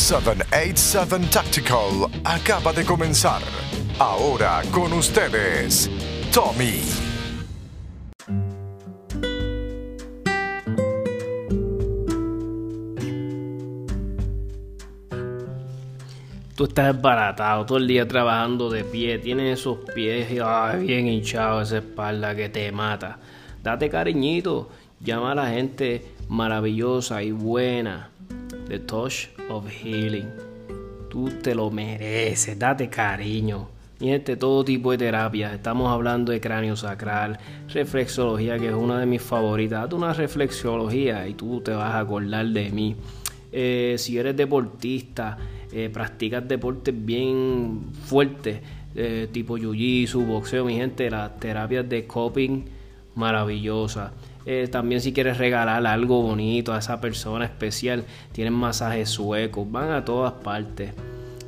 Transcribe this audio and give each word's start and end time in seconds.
787 0.00 1.28
Tactical 1.30 2.10
acaba 2.24 2.72
de 2.72 2.84
comenzar. 2.84 3.42
Ahora 3.98 4.62
con 4.72 4.94
ustedes, 4.94 5.90
Tommy. 6.32 6.80
Tú 16.56 16.64
estás 16.64 16.94
desbaratado 16.94 17.66
todo 17.66 17.78
el 17.78 17.86
día 17.86 18.08
trabajando 18.08 18.70
de 18.70 18.84
pie, 18.84 19.18
tienes 19.18 19.60
esos 19.60 19.78
pies 19.94 20.28
bien 20.80 21.06
hinchados, 21.06 21.68
esa 21.68 21.78
espalda 21.78 22.34
que 22.34 22.48
te 22.48 22.72
mata. 22.72 23.18
Date 23.62 23.90
cariñito, 23.90 24.70
llama 24.98 25.32
a 25.32 25.34
la 25.34 25.50
gente 25.50 26.14
maravillosa 26.28 27.22
y 27.22 27.32
buena 27.32 28.10
The 28.66 28.78
Touch 28.78 29.39
of 29.50 29.68
Healing. 29.68 30.28
Tú 31.08 31.28
te 31.42 31.54
lo 31.54 31.70
mereces, 31.70 32.58
date 32.58 32.88
cariño. 32.88 33.68
Y 34.00 34.10
este 34.10 34.36
todo 34.36 34.64
tipo 34.64 34.92
de 34.92 34.98
terapia. 34.98 35.52
Estamos 35.52 35.90
hablando 35.90 36.32
de 36.32 36.40
cráneo 36.40 36.76
sacral, 36.76 37.38
reflexología, 37.68 38.58
que 38.58 38.68
es 38.68 38.74
una 38.74 38.98
de 38.98 39.06
mis 39.06 39.20
favoritas. 39.20 39.82
Date 39.82 39.94
una 39.94 40.12
reflexología 40.14 41.28
y 41.28 41.34
tú 41.34 41.60
te 41.60 41.72
vas 41.72 41.94
a 41.94 41.98
acordar 41.98 42.46
de 42.46 42.70
mí. 42.70 42.96
Eh, 43.52 43.96
si 43.98 44.16
eres 44.16 44.36
deportista, 44.36 45.36
eh, 45.72 45.90
practicas 45.92 46.46
deportes 46.48 46.94
bien 46.96 47.90
fuertes, 48.04 48.60
eh, 48.94 49.28
tipo 49.30 49.58
jiu-jitsu, 49.58 50.24
boxeo, 50.24 50.64
mi 50.64 50.76
gente, 50.76 51.10
las 51.10 51.38
terapias 51.38 51.88
de 51.88 52.06
coping 52.06 52.64
maravillosas. 53.16 54.12
Eh, 54.46 54.68
también 54.70 55.00
si 55.00 55.12
quieres 55.12 55.38
regalar 55.38 55.86
algo 55.86 56.22
bonito 56.22 56.72
a 56.72 56.78
esa 56.78 57.00
persona 57.00 57.44
especial, 57.44 58.04
tienen 58.32 58.54
masajes 58.54 59.08
suecos, 59.08 59.70
van 59.70 59.90
a 59.90 60.04
todas 60.04 60.32
partes. 60.32 60.92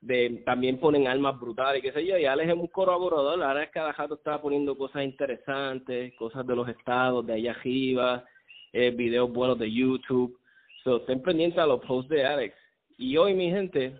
de 0.03 0.43
también 0.45 0.81
ponen 0.81 1.07
almas 1.07 1.39
brutales, 1.39 1.81
qué 1.81 1.93
sé 1.93 2.05
yo, 2.05 2.19
y 2.19 2.25
Alex 2.25 2.51
es 2.51 2.57
un 2.57 2.67
colaborador, 2.67 3.39
la 3.39 3.63
es 3.63 3.69
que 3.69 3.75
cada 3.75 3.93
rato 3.93 4.15
está 4.15 4.43
poniendo 4.43 4.77
cosas 4.77 5.05
interesantes, 5.05 6.13
cosas 6.17 6.45
de 6.45 6.57
los 6.57 6.69
estados, 6.69 7.25
de 7.25 7.35
allá 7.35 7.53
arriba, 7.53 8.25
eh, 8.73 8.91
videos 8.91 9.33
buenos 9.33 9.61
de 9.61 9.73
YouTube, 9.73 10.37
so, 10.83 10.97
estén 10.97 11.23
pendientes 11.23 11.59
a 11.61 11.67
los 11.67 11.81
posts 11.87 12.11
de 12.11 12.27
Alex. 12.27 12.55
Y 12.99 13.17
hoy, 13.17 13.35
mi 13.35 13.49
gente, 13.51 13.97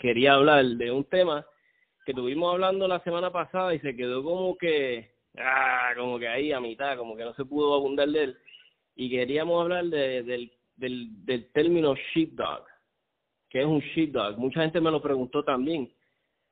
quería 0.00 0.34
hablar 0.34 0.64
de 0.64 0.90
un 0.90 1.04
tema 1.04 1.46
que 2.04 2.12
tuvimos 2.12 2.52
hablando 2.52 2.88
la 2.88 2.98
semana 3.04 3.30
pasada 3.30 3.72
y 3.72 3.78
se 3.78 3.94
quedó 3.94 4.24
como 4.24 4.58
que, 4.58 5.12
ah, 5.38 5.92
como 5.96 6.18
que 6.18 6.26
ahí 6.26 6.50
a 6.50 6.58
mitad, 6.58 6.96
como 6.98 7.16
que 7.16 7.24
no 7.24 7.32
se 7.34 7.44
pudo 7.44 7.74
abundar 7.74 8.08
de 8.08 8.24
él, 8.24 8.38
y 8.96 9.08
queríamos 9.08 9.62
hablar 9.62 9.84
de, 9.84 10.24
del, 10.24 10.52
del, 10.74 11.24
del 11.24 11.52
término 11.52 11.94
sheepdog 12.12 12.69
que 13.50 13.60
es 13.60 13.66
un 13.66 13.80
sheepdog. 13.80 14.38
Mucha 14.38 14.62
gente 14.62 14.80
me 14.80 14.90
lo 14.90 15.02
preguntó 15.02 15.42
también, 15.42 15.92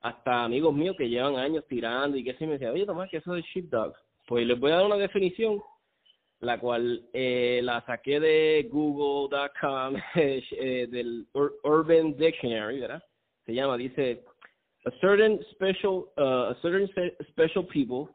hasta 0.01 0.45
amigos 0.45 0.75
míos 0.75 0.97
que 0.99 1.09
llevan 1.09 1.37
años 1.37 1.65
tirando 1.69 2.17
y 2.17 2.25
que 2.25 2.35
se 2.35 2.47
me 2.47 2.53
decía, 2.53 2.73
oye 2.73 2.85
Tomás, 2.85 3.09
¿qué 3.11 3.19
eso 3.19 3.35
es 3.35 3.45
sheepdog? 3.47 3.95
Pues 4.27 4.47
les 4.47 4.59
voy 4.59 4.73
a 4.73 4.77
dar 4.77 4.87
una 4.87 4.97
definición, 4.97 5.61
la 6.41 6.59
cual 6.59 7.09
eh, 7.13 7.61
la 7.63 7.81
saqué 7.87 8.21
de 8.21 8.69
google.com, 8.71 9.97
eh, 10.15 10.87
del 10.91 11.27
Urban 11.33 12.17
Dictionary, 12.17 12.81
¿verdad? 12.81 13.03
Se 13.47 13.55
llama, 13.55 13.77
dice, 13.77 14.25
a 14.87 14.91
certain 15.01 15.41
special, 15.53 16.09
uh, 16.19 16.53
a 16.53 16.57
certain 16.61 16.89
special 17.31 17.63
people 17.63 18.11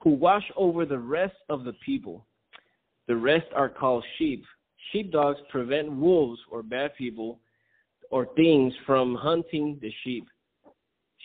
who 0.00 0.10
wash 0.10 0.44
over 0.56 0.84
the 0.84 0.98
rest 0.98 1.36
of 1.48 1.64
the 1.64 1.72
people. 1.84 2.26
The 3.06 3.16
rest 3.16 3.46
are 3.54 3.68
called 3.68 4.04
sheep. 4.18 4.44
Sheepdogs 4.92 5.40
prevent 5.50 5.90
wolves 5.90 6.40
or 6.50 6.62
bad 6.62 6.94
people 6.96 7.38
or 8.14 8.28
things 8.36 8.72
from 8.86 9.16
hunting 9.16 9.76
the 9.82 9.92
sheep. 10.04 10.24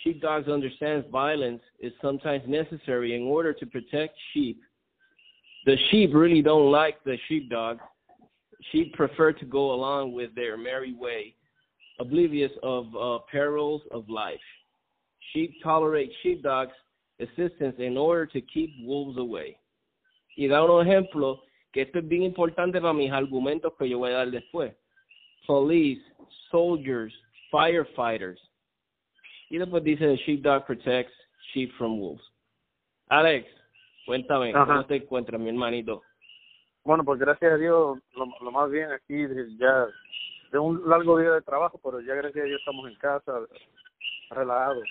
Sheepdogs 0.04 0.48
understand 0.48 1.06
violence 1.12 1.62
is 1.80 1.94
sometimes 2.02 2.42
necessary 2.48 3.16
in 3.16 3.28
order 3.28 3.54
to 3.54 3.66
protect 3.68 4.18
sheep. 4.34 4.60
The 5.68 5.78
sheep 5.92 6.10
really 6.16 6.42
don't 6.42 6.72
like 6.72 6.96
the 7.04 7.16
sheepdog. 7.28 7.78
Sheep 8.72 8.96
prefer 8.96 9.34
to 9.34 9.46
go 9.46 9.72
along 9.72 10.14
with 10.14 10.34
their 10.34 10.58
merry 10.58 10.96
way, 10.96 11.36
oblivious 12.00 12.52
of 12.64 12.88
uh, 12.96 13.20
perils 13.32 13.84
of 13.92 14.10
life. 14.10 14.48
Sheep 15.32 15.62
tolerate 15.62 16.12
sheepdogs' 16.24 16.74
assistance 17.20 17.76
in 17.78 17.98
order 17.98 18.26
to 18.26 18.42
keep 18.42 18.72
wolves 18.82 19.20
away. 19.20 19.60
Y 20.36 20.48
da 20.48 20.64
un 20.64 20.88
ejemplo 20.88 21.42
que 21.72 21.84
esto 21.84 22.00
es 22.00 22.08
bien 22.08 22.24
importante 22.24 22.82
para 22.82 22.94
mis 22.96 23.12
argumentos 23.12 23.74
que 23.78 23.88
yo 23.88 24.00
voy 24.00 24.10
a 24.10 24.26
dar 24.26 24.32
después. 24.32 24.74
Police 25.46 26.09
soldiers, 26.52 27.14
firefighters. 27.52 28.40
Y 29.50 29.58
después 29.58 29.84
dice 29.84 30.16
sheepdog 30.18 30.66
protects 30.66 31.14
sheep 31.54 31.72
from 31.78 32.00
wolves. 32.00 32.24
Alex, 33.08 33.50
cuéntame, 34.06 34.54
¿cómo 34.54 34.86
te 34.86 34.98
encuentras, 34.98 35.42
mi 35.42 35.50
hermanito? 35.50 36.04
Bueno, 36.84 37.04
pues 37.04 37.20
gracias 37.20 37.54
a 37.54 37.58
Dios, 37.58 38.00
lo, 38.14 38.26
lo 38.42 38.52
más 38.52 38.70
bien 38.70 38.92
aquí, 38.92 39.26
ya 39.58 39.88
de 40.52 40.60
un 40.60 40.88
largo 40.88 41.20
día 41.20 41.32
de 41.32 41.42
trabajo, 41.42 41.80
pero 41.84 42.02
ya 42.02 42.16
gracias 42.16 42.44
a 42.44 42.48
Dios 42.48 42.60
estamos 42.60 42.88
en 42.90 42.96
casa, 42.96 43.40
relajados. 44.30 44.88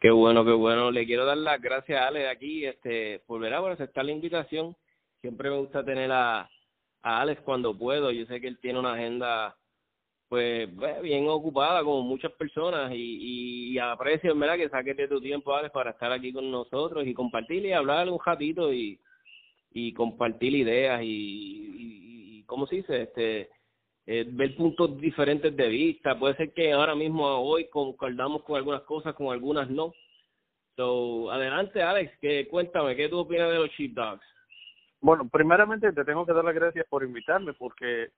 Qué 0.00 0.10
bueno, 0.10 0.44
qué 0.44 0.50
bueno. 0.50 0.90
Le 0.90 1.06
quiero 1.06 1.24
dar 1.24 1.36
las 1.36 1.60
gracias 1.60 2.00
a 2.00 2.08
Alex 2.08 2.28
aquí, 2.28 2.64
este, 2.64 3.20
por 3.26 3.40
ver 3.40 3.56
por 3.58 3.70
aceptar 3.70 4.04
la 4.04 4.10
invitación. 4.10 4.74
Siempre 5.20 5.48
me 5.48 5.58
gusta 5.58 5.84
tener 5.84 6.10
a, 6.10 6.40
a 7.02 7.20
Alex 7.20 7.40
cuando 7.42 7.78
puedo. 7.78 8.10
Yo 8.10 8.26
sé 8.26 8.40
que 8.40 8.48
él 8.48 8.58
tiene 8.58 8.80
una 8.80 8.94
agenda 8.94 9.56
pues, 10.32 10.66
bien 11.02 11.28
ocupada 11.28 11.84
como 11.84 12.00
muchas 12.00 12.32
personas 12.32 12.90
y, 12.94 13.74
y 13.74 13.78
aprecio 13.78 14.32
en 14.32 14.40
verdad 14.40 14.56
que 14.56 14.70
saques 14.70 14.96
tu 15.06 15.20
tiempo 15.20 15.54
Alex 15.54 15.70
para 15.74 15.90
estar 15.90 16.10
aquí 16.10 16.32
con 16.32 16.50
nosotros 16.50 17.06
y 17.06 17.12
compartir 17.12 17.66
y 17.66 17.74
hablar 17.74 18.08
un 18.08 18.18
ratito 18.18 18.72
y, 18.72 18.98
y 19.72 19.92
compartir 19.92 20.54
ideas 20.54 21.02
y, 21.02 21.06
y, 21.06 22.38
y 22.38 22.42
¿cómo 22.44 22.66
se 22.66 22.76
dice? 22.76 23.02
este 23.02 23.50
eh, 24.06 24.24
ver 24.26 24.56
puntos 24.56 24.98
diferentes 24.98 25.54
de 25.54 25.68
vista. 25.68 26.18
Puede 26.18 26.34
ser 26.36 26.54
que 26.54 26.72
ahora 26.72 26.94
mismo 26.94 27.26
hoy 27.26 27.68
concordamos 27.68 28.42
con 28.44 28.56
algunas 28.56 28.84
cosas 28.84 29.14
con 29.14 29.34
algunas 29.34 29.68
no. 29.68 29.92
So 30.76 31.30
adelante 31.30 31.82
Alex 31.82 32.10
que 32.22 32.48
cuéntame 32.48 32.96
qué 32.96 33.10
tú 33.10 33.18
opinas 33.18 33.50
de 33.50 33.58
los 33.58 33.68
sheepdogs 33.72 34.24
bueno 34.98 35.28
primeramente 35.28 35.92
te 35.92 36.04
tengo 36.06 36.24
que 36.24 36.32
dar 36.32 36.42
las 36.42 36.54
gracias 36.54 36.86
por 36.88 37.04
invitarme 37.04 37.52
porque 37.52 38.12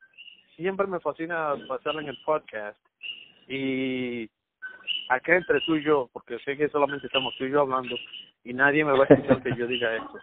siempre 0.57 0.87
me 0.87 1.01
fascina 1.01 1.55
pasar 1.69 1.97
en 1.97 2.09
el 2.09 2.19
podcast 2.25 2.79
y 3.49 4.29
acá 5.09 5.37
entre 5.37 5.61
tú 5.61 5.77
y 5.77 5.85
yo, 5.85 6.09
porque 6.13 6.39
sé 6.41 6.57
que 6.57 6.69
solamente 6.69 7.07
estamos 7.07 7.35
tú 7.37 7.45
y 7.45 7.51
yo 7.51 7.61
hablando 7.61 7.95
y 8.45 8.53
nadie 8.53 8.85
me 8.85 8.93
va 8.93 9.05
a 9.05 9.15
escuchar 9.15 9.43
que 9.43 9.57
yo 9.57 9.67
diga 9.67 9.97
esto. 9.97 10.19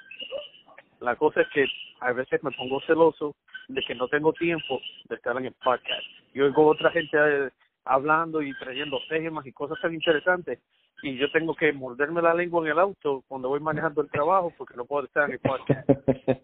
La 0.99 1.15
cosa 1.15 1.41
es 1.41 1.47
que 1.49 1.65
a 1.99 2.13
veces 2.13 2.43
me 2.43 2.51
pongo 2.51 2.81
celoso 2.81 3.35
de 3.67 3.81
que 3.81 3.95
no 3.95 4.07
tengo 4.07 4.33
tiempo 4.33 4.79
de 5.09 5.15
estar 5.15 5.35
en 5.37 5.45
el 5.45 5.53
podcast. 5.53 6.03
Yo 6.33 6.45
oigo 6.45 6.67
otra 6.67 6.91
gente 6.91 7.17
eh, 7.17 7.49
hablando 7.85 8.41
y 8.41 8.53
trayendo 8.59 8.99
temas 9.09 9.45
y 9.45 9.51
cosas 9.51 9.79
tan 9.81 9.93
interesantes 9.93 10.59
y 11.03 11.17
yo 11.17 11.31
tengo 11.31 11.55
que 11.55 11.73
morderme 11.73 12.21
la 12.21 12.33
lengua 12.33 12.63
en 12.63 12.71
el 12.71 12.79
auto 12.79 13.23
cuando 13.27 13.49
voy 13.49 13.59
manejando 13.59 14.01
el 14.01 14.09
trabajo 14.09 14.53
porque 14.57 14.75
no 14.75 14.85
puedo 14.85 15.05
estar 15.05 15.25
en 15.25 15.33
el 15.33 15.39
podcast. 15.39 15.89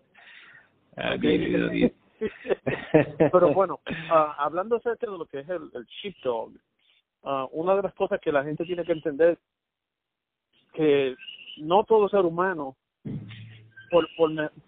Ah, 1.00 1.16
Pero 3.32 3.54
bueno, 3.54 3.80
uh, 3.86 4.34
hablando 4.38 4.78
acerca 4.78 5.10
de 5.10 5.18
lo 5.18 5.26
que 5.26 5.40
es 5.40 5.50
el, 5.50 5.70
el 5.74 5.86
sheepdog, 5.86 6.52
uh, 7.24 7.48
una 7.52 7.76
de 7.76 7.84
las 7.84 7.94
cosas 7.94 8.20
que 8.20 8.32
la 8.32 8.44
gente 8.44 8.66
tiene 8.66 8.84
que 8.84 8.94
entender 8.94 9.38
que 10.74 11.16
no 11.58 11.84
todo 11.84 12.10
ser 12.10 12.22
humano, 12.22 12.76
por, 13.90 14.08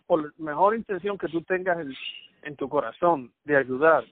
por, 0.08 0.40
mejor 0.40 0.76
intención 0.76 1.18
que 1.18 1.28
tú 1.28 1.42
tengas 1.44 1.80
en, 1.80 1.94
en 2.44 2.56
tu 2.56 2.68
corazón 2.70 3.32
de 3.44 3.58
ayudar, 3.58 4.06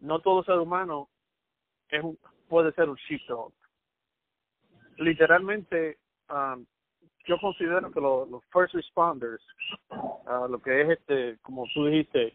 no 0.00 0.20
todo 0.20 0.42
ser 0.44 0.58
humano 0.58 1.08
es 1.88 2.02
un, 2.02 2.18
puede 2.48 2.72
ser 2.72 2.88
un 2.88 2.96
sheepdog. 2.96 3.52
Literalmente, 4.96 5.98
um, 6.30 6.64
yo 7.28 7.38
considero 7.38 7.90
que 7.92 8.00
los, 8.00 8.42
first 8.50 8.74
responders, 8.74 9.42
uh, 9.90 10.48
lo 10.48 10.58
que 10.58 10.80
es 10.80 10.88
este, 10.98 11.38
como 11.42 11.66
tú 11.74 11.86
dijiste, 11.86 12.34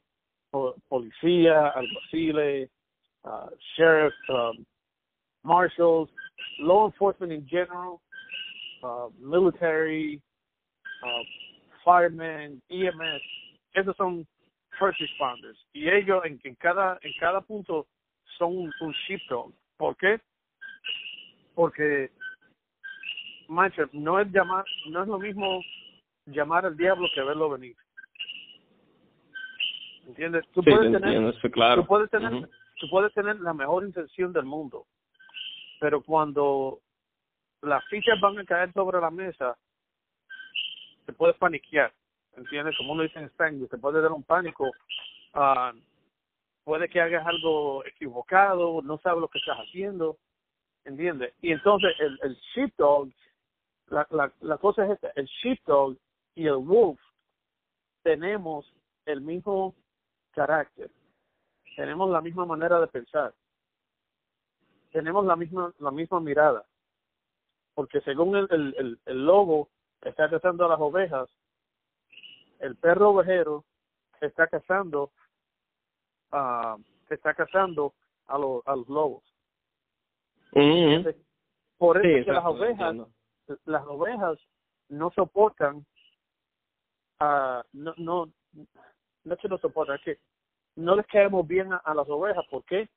policía, 0.88 1.70
alguaciles, 1.70 2.70
uh, 3.24 3.50
sheriff, 3.76 4.14
um, 4.30 4.64
marshals, 5.44 6.10
law 6.60 6.86
enforcement 6.86 7.32
in 7.32 7.46
general, 7.48 8.02
uh, 8.84 9.10
military, 9.20 10.22
uh, 11.04 11.24
firemen, 11.84 12.62
EMS, 12.70 13.22
esos 13.76 13.96
son 13.98 14.28
first 14.78 15.00
responders. 15.00 15.58
Y 15.74 15.90
ellos 15.90 16.24
en, 16.24 16.40
en 16.44 16.56
cada 16.56 17.00
en 17.02 17.14
cada 17.20 17.42
punto 17.42 17.88
son 18.38 18.58
un, 18.58 18.72
un 18.82 18.94
sheepdog. 19.08 19.52
¿Por 19.78 19.98
qué? 19.98 20.20
Porque 21.56 22.12
macho, 23.54 23.84
no 23.94 24.20
es 24.20 24.30
llamar, 24.32 24.66
no 24.90 25.02
es 25.02 25.08
lo 25.08 25.20
mismo 25.20 25.62
llamar 26.26 26.66
al 26.66 26.76
diablo 26.76 27.08
que 27.14 27.24
verlo 27.24 27.50
venir. 27.50 27.76
¿Entiendes? 30.08 30.46
Tú 30.54 30.62
Sí, 30.62 30.70
puedes 30.70 30.92
te 30.92 30.98
tener, 30.98 31.16
entiendo, 31.16 31.30
eso 31.38 31.52
claro. 31.52 31.82
tú 31.82 31.88
puedes 31.88 32.10
tener, 32.10 32.34
Ujú. 32.34 32.48
tú 32.80 32.90
puedes 32.90 33.14
tener 33.14 33.40
la 33.40 33.54
mejor 33.54 33.86
intención 33.86 34.34
del 34.34 34.46
mundo, 34.46 34.86
pero 35.80 36.02
cuando 36.02 36.80
las 37.62 37.84
fichas 37.86 38.20
van 38.20 38.38
a 38.40 38.46
caer 38.46 38.74
sobre 38.74 39.00
la 39.00 39.10
mesa, 39.10 39.58
te 41.06 41.14
puedes 41.14 41.38
paniquear, 41.38 41.94
¿entiendes? 42.36 42.76
Como 42.78 42.94
uno 42.94 43.04
dice 43.04 43.20
en 43.20 43.26
Spanglish, 43.26 43.70
te 43.70 43.78
puede 43.78 44.02
dar 44.02 44.12
un 44.12 44.24
pánico, 44.24 44.70
ah, 45.34 45.74
puede 46.64 46.90
que 46.90 47.02
hagas 47.02 47.26
algo 47.26 47.86
equivocado, 47.86 48.82
no 48.82 48.98
sabes 49.00 49.22
lo 49.22 49.28
que 49.28 49.40
estás 49.40 49.58
haciendo, 49.58 50.18
¿entiendes? 50.86 51.34
Y 51.42 51.52
entonces 51.52 51.94
el, 52.00 52.20
el 52.24 52.36
sheepdog, 52.54 53.10
la, 53.88 54.08
la, 54.10 54.32
la 54.42 54.58
cosa 54.58 54.86
es 54.86 54.92
esta, 54.92 55.12
el 55.16 55.26
sheepdog 55.26 55.98
y 56.36 56.48
el 56.48 56.58
wolf 56.58 57.00
tenemos 58.02 58.72
el 59.06 59.22
mismo 59.22 59.76
carácter, 60.32 60.90
tenemos 61.76 62.10
la 62.10 62.22
misma 62.22 62.46
manera 62.46 62.80
de 62.80 62.88
pensar, 62.88 63.34
tenemos 64.92 65.26
la 65.26 65.36
misma 65.36 65.74
la 65.80 65.92
misma 65.92 66.20
mirada, 66.20 66.66
porque 67.74 68.02
según 68.02 68.36
el, 68.36 68.48
el, 68.50 68.76
el, 68.78 69.00
el 69.06 69.26
lobo 69.26 69.70
está 70.02 70.30
cazando 70.30 70.66
a 70.66 70.70
las 70.70 70.80
ovejas, 70.80 71.30
el 72.60 72.76
perro 72.76 73.12
ovejero 73.12 73.64
está 74.22 74.48
cazando 74.48 75.12
a 76.32 76.78
está 77.10 77.34
cazando 77.34 77.94
a 78.28 78.38
los 78.38 78.66
a 78.66 78.76
los 78.76 78.88
lobos. 78.90 79.24
Ujú. 80.54 81.14
Por 81.78 81.98
eso 81.98 82.08
Sí, 82.08 82.14
es 82.20 82.26
que 82.26 82.32
las 82.32 82.46
ovejas 82.46 82.92
entiendo. 82.92 83.10
Las 83.66 83.86
ovejas 83.88 84.38
no 84.90 85.12
soportan 85.12 85.86
ah 87.20 87.64
no 87.74 87.94
no 87.98 88.30
no 89.24 89.34
es 89.34 89.40
que 89.40 89.48
no 89.50 89.58
soportan 89.58 89.96
es 89.96 90.02
que 90.02 90.20
no 90.76 90.96
les 90.96 91.06
caemos 91.08 91.48
bien 91.48 91.72
a, 91.72 91.78
a 91.78 91.94
las 91.94 92.10
ovejas 92.10 92.46
¿por 92.50 92.64
qué? 92.66 92.90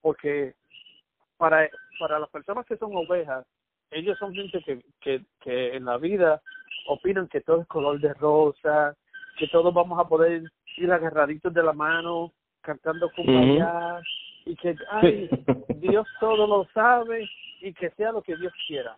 porque 0.00 0.54
para 1.36 1.68
para 1.98 2.18
las 2.18 2.30
personas 2.30 2.66
que 2.66 2.76
son 2.76 2.94
ovejas 2.94 3.46
ellos 3.90 4.18
son 4.18 4.34
gente 4.34 4.62
que 4.62 4.82
que 5.00 5.24
que 5.40 5.76
en 5.76 5.84
la 5.84 5.98
vida 5.98 6.42
opinan 6.86 7.28
que 7.28 7.40
todo 7.40 7.62
es 7.62 7.68
color 7.68 8.00
de 8.00 8.12
rosa 8.14 8.96
que 9.38 9.48
todos 9.48 9.72
vamos 9.72 9.98
a 9.98 10.08
poder 10.08 10.42
ir 10.76 10.92
agarraditos 10.92 11.52
de 11.52 11.62
la 11.62 11.72
mano 11.72 12.32
cantando 12.60 13.06
Ujú. 13.06 13.16
cumbaya 13.16 14.00
y 14.44 14.56
que 14.56 14.76
ay 14.90 15.30
Dios 15.76 16.06
todo 16.20 16.46
lo 16.46 16.64
sabe 16.72 17.28
y 17.60 17.72
que 17.72 17.90
sea 17.90 18.12
lo 18.12 18.22
que 18.22 18.36
Dios 18.36 18.52
quiera. 18.66 18.96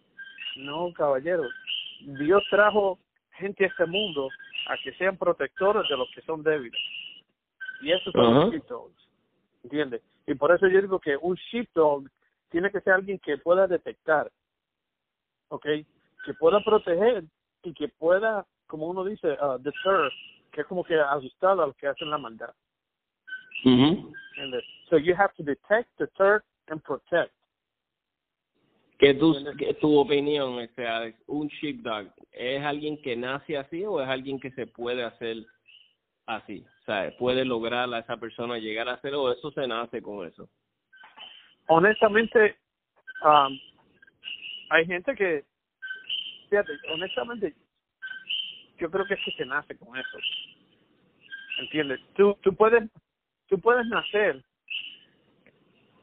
No, 0.56 0.93
caballeros. 0.93 1.53
Dios 2.00 2.43
trajo 2.50 2.99
gente 3.32 3.64
a 3.64 3.69
este 3.69 3.87
mundo 3.87 4.29
a 4.69 4.76
que 4.82 4.93
sean 4.94 5.17
protectores 5.17 5.88
de 5.88 5.97
los 5.97 6.11
que 6.14 6.23
son 6.23 6.43
débiles. 6.43 6.81
Y 7.81 7.93
eso 7.93 8.11
son 8.12 8.25
Ajá. 8.25 8.44
los 8.44 8.50
sheepdogs. 8.53 9.08
¿Entiendes? 9.64 10.03
Y 10.26 10.35
por 10.35 10.53
eso 10.53 10.67
yo 10.69 10.81
digo 10.81 10.99
que 10.99 11.17
un 11.17 11.37
sheepdog 11.37 12.05
tiene 12.50 12.70
que 12.70 12.81
ser 12.81 12.94
alguien 12.94 13.19
que 13.19 13.38
pueda 13.38 13.67
detectar, 13.67 14.31
¿ok? 15.49 15.67
Que 16.25 16.35
pueda 16.38 16.61
proteger 16.61 17.25
y 17.62 17.75
que 17.75 17.88
pueda, 17.88 18.47
como 18.67 18.87
uno 18.87 19.05
dice, 19.05 19.32
uh, 19.32 19.58
deter, 19.58 20.12
que 20.53 20.62
es 20.62 20.67
como 20.67 20.85
que 20.85 20.99
asustar 20.99 21.53
a 21.53 21.67
los 21.67 21.76
que 21.76 21.88
hacen 21.88 22.11
la 22.11 22.19
maldad. 22.19 22.55
Ujú. 23.64 24.12
¿Entiendes? 24.31 24.64
So 24.88 24.99
you 24.99 25.14
have 25.17 25.35
to 25.37 25.43
detect, 25.43 25.91
deter, 25.99 26.43
and 26.69 26.81
protect. 26.82 27.32
¿Qué 28.98 29.14
tu, 29.14 29.34
qué 29.58 29.75
tu 29.75 29.98
opinión, 29.98 30.58
este, 30.60 30.87
Alex? 30.87 31.19
¿Un 31.26 31.48
sheepdog 31.48 32.08
es 32.32 32.62
alguien 32.62 33.00
que 33.02 33.16
nace 33.16 33.58
así 33.58 33.84
o 33.84 34.00
es 34.00 34.08
alguien 34.08 34.40
que 34.40 34.50
se 34.52 34.66
puede 34.66 35.04
hacer 35.04 35.37
así? 36.26 36.64
O 36.81 36.84
sea, 36.84 37.12
¿puede 37.19 37.44
lograr 37.44 37.93
a 37.93 37.98
esa 37.98 38.16
persona 38.16 38.58
llegar 38.58 38.88
a 38.88 39.00
ser 39.00 39.14
o 39.14 39.31
eso 39.31 39.50
se 39.50 39.66
nace 39.66 40.00
con 40.00 40.26
eso? 40.26 40.48
honestamente, 41.69 42.56
um, 43.25 43.58
hay 44.70 44.87
gente 44.87 45.14
que, 45.14 45.44
fíjate, 46.48 46.72
honestamente, 46.93 47.54
yo 48.78 48.90
creo 48.90 49.06
que 49.06 49.14
es 49.14 49.20
que 49.25 49.32
se 49.32 49.46
nace 49.46 49.76
con 49.76 49.96
eso. 49.96 50.19
¿Entiendes? 51.58 52.00
Tú, 52.15 52.36
tú 52.43 52.55
puedes, 52.55 52.88
tú 53.48 53.58
puedes 53.58 53.86
nacer 53.86 54.44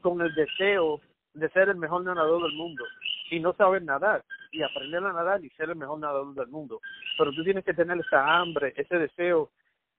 con 0.00 0.20
el 0.20 0.34
deseo 0.34 1.00
de 1.34 1.48
ser 1.50 1.68
el 1.68 1.76
mejor 1.76 2.04
nadador 2.04 2.42
del 2.42 2.54
mundo 2.54 2.84
y 3.30 3.40
no 3.40 3.52
saber 3.54 3.82
nadar 3.82 4.24
y 4.50 4.62
aprender 4.62 5.04
a 5.04 5.12
nadar 5.12 5.44
y 5.44 5.50
ser 5.50 5.70
el 5.70 5.76
mejor 5.76 5.98
nadador 5.98 6.34
del 6.34 6.48
mundo. 6.48 6.80
Pero 7.18 7.32
tú 7.32 7.42
tienes 7.42 7.64
que 7.64 7.74
tener 7.74 7.98
esa 7.98 8.36
hambre, 8.36 8.72
ese 8.76 8.98
deseo 8.98 9.50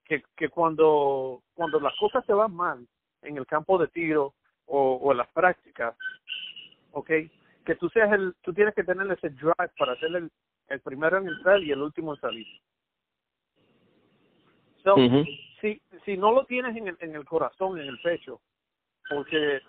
que, 0.06 0.24
que 0.36 0.50
cuando, 0.50 1.42
cuando 1.54 1.80
las 1.80 1.96
cosas 1.98 2.26
te 2.26 2.34
van 2.34 2.54
mal 2.54 2.88
en 3.22 3.38
el 3.38 3.46
campo 3.46 3.78
de 3.78 3.88
tiro 3.88 4.34
o, 4.66 4.94
o 4.96 5.12
en 5.12 5.18
las 5.18 5.28
prácticas, 5.30 5.96
¿ok? 6.92 7.10
Que 7.66 7.76
tú 7.76 7.90
seas 7.90 8.12
el, 8.14 8.34
tú 8.42 8.54
tienes 8.54 8.74
que 8.74 8.84
tener 8.84 9.12
ese 9.12 9.30
drive 9.30 9.72
para 9.78 9.96
ser 9.98 10.16
el, 10.16 10.32
el 10.70 10.80
primero 10.82 11.18
en 11.18 11.28
entrar 11.28 11.62
y 11.62 11.72
el 11.72 11.82
último 11.82 12.14
en 12.14 12.22
salir. 12.22 12.48
So, 14.84 14.96
si, 15.62 15.82
si 16.06 16.16
no 16.16 16.32
lo 16.32 16.46
tienes 16.46 16.78
en 16.78 16.88
el, 16.88 16.98
en 17.00 17.16
el 17.16 17.26
corazón, 17.26 17.80
en 17.80 17.88
el 17.88 18.00
pecho, 18.02 18.40
porque 19.10 19.62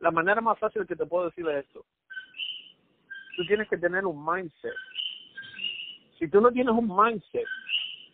la 0.00 0.10
manera 0.10 0.40
más 0.40 0.58
fácil 0.58 0.86
que 0.86 0.96
te 0.96 1.06
puedo 1.06 1.26
decir 1.26 1.46
es 1.48 1.64
esto, 1.64 1.84
tú 3.36 3.44
tienes 3.46 3.68
que 3.68 3.78
tener 3.78 4.04
un 4.04 4.24
mindset. 4.24 4.74
Si 6.18 6.28
tú 6.28 6.40
no 6.40 6.50
tienes 6.50 6.74
un 6.74 6.88
mindset, 6.88 7.46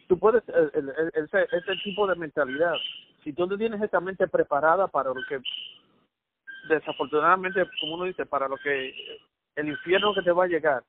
tú 0.09 0.19
puedes, 0.19 0.43
ese, 0.49 1.47
ese 1.51 1.77
tipo 1.83 2.07
de 2.07 2.15
mentalidad, 2.17 2.75
si 3.23 3.33
tú 3.33 3.47
no 3.47 3.57
tienes 3.57 3.81
esa 3.81 4.01
mente 4.01 4.29
preparada 4.29 4.87
para 4.87 5.11
lo 5.11 5.21
que, 5.29 5.41
desafortunadamente, 6.69 7.65
como 7.81 7.95
uno 7.95 8.05
dice, 8.05 8.27
para 8.27 8.49
lo 8.49 8.57
que, 8.59 8.95
el 9.57 9.69
infierno 9.69 10.15
que 10.15 10.23
te 10.23 10.33
va 10.33 10.45
a 10.45 10.49
llegar, 10.49 10.83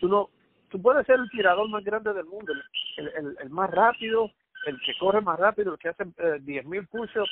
tú 0.00 0.08
no, 0.08 0.28
tú 0.68 0.80
puedes 0.80 1.06
ser 1.06 1.18
el 1.18 1.30
tirador 1.30 1.68
más 1.70 1.82
grande 1.84 2.12
del 2.12 2.26
mundo, 2.26 2.52
el, 2.98 3.36
el, 3.40 3.50
más 3.50 3.70
rápido, 3.70 4.30
el 4.66 4.78
que 4.82 4.96
corre 4.98 5.22
más 5.22 5.38
rápido, 5.38 5.72
el 5.72 5.78
que 5.78 5.88
hace 5.88 6.02
eh, 6.02 6.40
10.000 6.40 6.88
push-ups, 6.88 7.30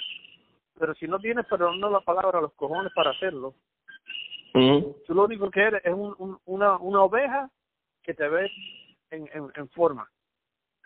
pero 0.79 0.95
si 0.95 1.07
no 1.07 1.19
tienes, 1.19 1.47
perdonando 1.47 1.91
la 1.91 2.01
palabra, 2.01 2.41
los 2.41 2.53
cojones 2.55 2.93
para 2.93 3.11
hacerlo, 3.11 3.55
Ujú. 4.55 4.97
tú 5.07 5.15
lo 5.15 5.25
único 5.25 5.51
que 5.51 5.61
eres 5.63 5.85
es 5.85 5.93
un, 5.93 6.15
un- 6.19 6.39
una, 6.47 6.77
una 6.79 7.03
oveja 7.03 7.51
que 8.03 8.15
te 8.15 8.29
ves 8.29 8.51
en, 9.11 9.29
en, 9.33 9.51
en 9.55 9.69
forma, 9.71 10.09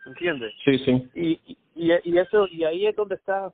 ¿entiendes? 0.04 0.54
Sí, 0.64 0.78
sí. 0.78 1.10
Y, 1.14 1.56
y, 1.74 1.92
y 2.04 2.18
eso, 2.18 2.46
y 2.50 2.64
ahí 2.64 2.86
es 2.86 2.94
donde 2.96 3.14
está, 3.16 3.52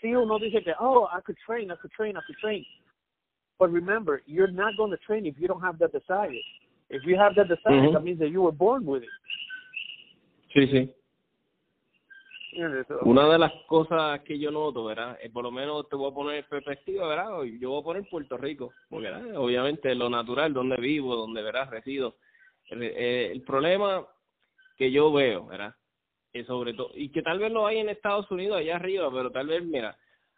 sí 0.00 0.14
uno 0.14 0.38
dice 0.38 0.62
que, 0.62 0.74
oh, 0.78 1.08
I 1.16 1.22
could 1.22 1.38
train, 1.46 1.70
I 1.70 1.76
could 1.76 1.92
train, 1.92 2.16
I 2.16 2.20
could 2.26 2.38
train. 2.38 2.64
But 3.58 3.70
remember, 3.70 4.22
you're 4.26 4.50
not 4.52 4.76
going 4.76 4.90
to 4.90 4.96
train 4.98 5.24
if 5.26 5.36
you 5.38 5.46
don't 5.46 5.62
have 5.62 5.78
that 5.78 5.92
desire. 5.92 6.34
If 6.90 7.04
you 7.04 7.16
have 7.16 7.34
that 7.36 7.48
desire, 7.48 7.80
Mhm. 7.80 7.92
that 7.92 8.02
means 8.02 8.18
that 8.18 8.30
you 8.30 8.42
were 8.42 8.52
born 8.52 8.84
with 8.84 9.02
it. 9.04 9.10
Sí, 10.52 10.66
sí. 10.66 10.92
Una 13.02 13.28
de 13.28 13.38
las 13.38 13.52
cosas 13.66 14.20
que 14.20 14.38
yo 14.38 14.50
noto, 14.50 14.84
¿verdad? 14.84 15.18
Eh, 15.22 15.30
por 15.30 15.42
lo 15.42 15.50
menos 15.50 15.88
te 15.88 15.96
voy 15.96 16.10
a 16.10 16.14
poner 16.14 16.36
en 16.36 16.44
perspectiva, 16.48 17.08
¿verdad? 17.08 17.42
Yo 17.58 17.70
voy 17.70 17.80
a 17.80 17.84
poner 17.84 18.08
Puerto 18.10 18.36
Rico, 18.36 18.72
porque 18.90 19.10
¿verdad? 19.10 19.36
obviamente 19.36 19.94
lo 19.94 20.10
natural, 20.10 20.52
donde 20.52 20.76
vivo, 20.76 21.16
donde, 21.16 21.42
¿verdad? 21.42 21.70
Resido. 21.70 22.16
Eh, 22.70 23.30
el 23.32 23.42
problema 23.42 24.06
que 24.76 24.90
yo 24.90 25.12
veo, 25.12 25.46
¿verdad? 25.46 25.74
Y 26.32 26.44
sobre 26.44 26.74
todo, 26.74 26.90
y 26.94 27.10
que 27.10 27.22
tal 27.22 27.38
vez 27.38 27.52
lo 27.52 27.66
hay 27.66 27.78
en 27.78 27.88
Estados 27.88 28.30
Unidos 28.30 28.58
allá 28.58 28.76
arriba, 28.76 29.10
pero 29.12 29.30
tal 29.30 29.46
vez, 29.46 29.62
mira, 29.64 29.96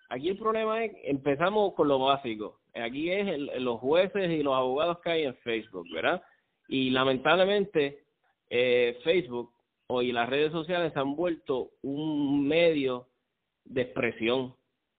aquí 0.08 0.28
el 0.28 0.38
problema 0.38 0.84
es, 0.84 0.92
empezamos 1.04 1.74
con 1.74 1.88
lo 1.88 1.98
básico. 1.98 2.60
Aquí 2.74 3.10
es 3.10 3.26
el, 3.28 3.64
los 3.64 3.80
jueces 3.80 4.30
y 4.30 4.42
los 4.42 4.54
abogados 4.54 4.98
que 5.00 5.10
hay 5.10 5.24
en 5.24 5.36
Facebook, 5.36 5.86
¿verdad? 5.92 6.22
Y 6.68 6.90
lamentablemente, 6.90 8.04
eh, 8.50 8.98
Facebook 9.04 9.53
hoy 9.88 10.12
las 10.12 10.28
redes 10.28 10.52
sociales 10.52 10.92
se 10.92 10.98
han 10.98 11.16
vuelto 11.16 11.70
un 11.82 12.46
medio 12.46 13.08
de 13.64 13.82
expresión. 13.82 14.54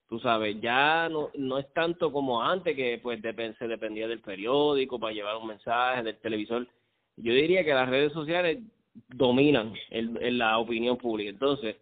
Tú 0.07 0.19
sabes, 0.19 0.59
ya 0.61 1.09
no, 1.09 1.31
no 1.35 1.57
es 1.57 1.71
tanto 1.73 2.11
como 2.11 2.41
antes 2.41 2.75
que 2.75 2.99
pues 3.01 3.19
se 3.21 3.67
dependía 3.67 4.07
del 4.07 4.21
periódico 4.21 4.99
para 4.99 5.13
llevar 5.13 5.37
un 5.37 5.47
mensaje, 5.47 6.03
del 6.03 6.17
televisor. 6.17 6.67
Yo 7.17 7.33
diría 7.33 7.63
que 7.63 7.73
las 7.73 7.89
redes 7.89 8.13
sociales 8.13 8.59
dominan 9.09 9.73
en, 9.89 10.37
la 10.37 10.57
opinión 10.59 10.97
pública. 10.97 11.29
Entonces, 11.29 11.75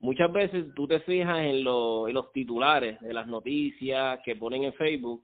muchas 0.00 0.32
veces 0.32 0.66
tú 0.74 0.88
te 0.88 1.00
fijas 1.00 1.38
en, 1.38 1.56
en 1.56 1.64
los 1.64 2.32
titulares 2.32 3.00
de 3.00 3.14
las 3.14 3.26
noticias 3.26 4.18
que 4.24 4.36
ponen 4.36 4.64
en 4.64 4.72
Facebook, 4.74 5.22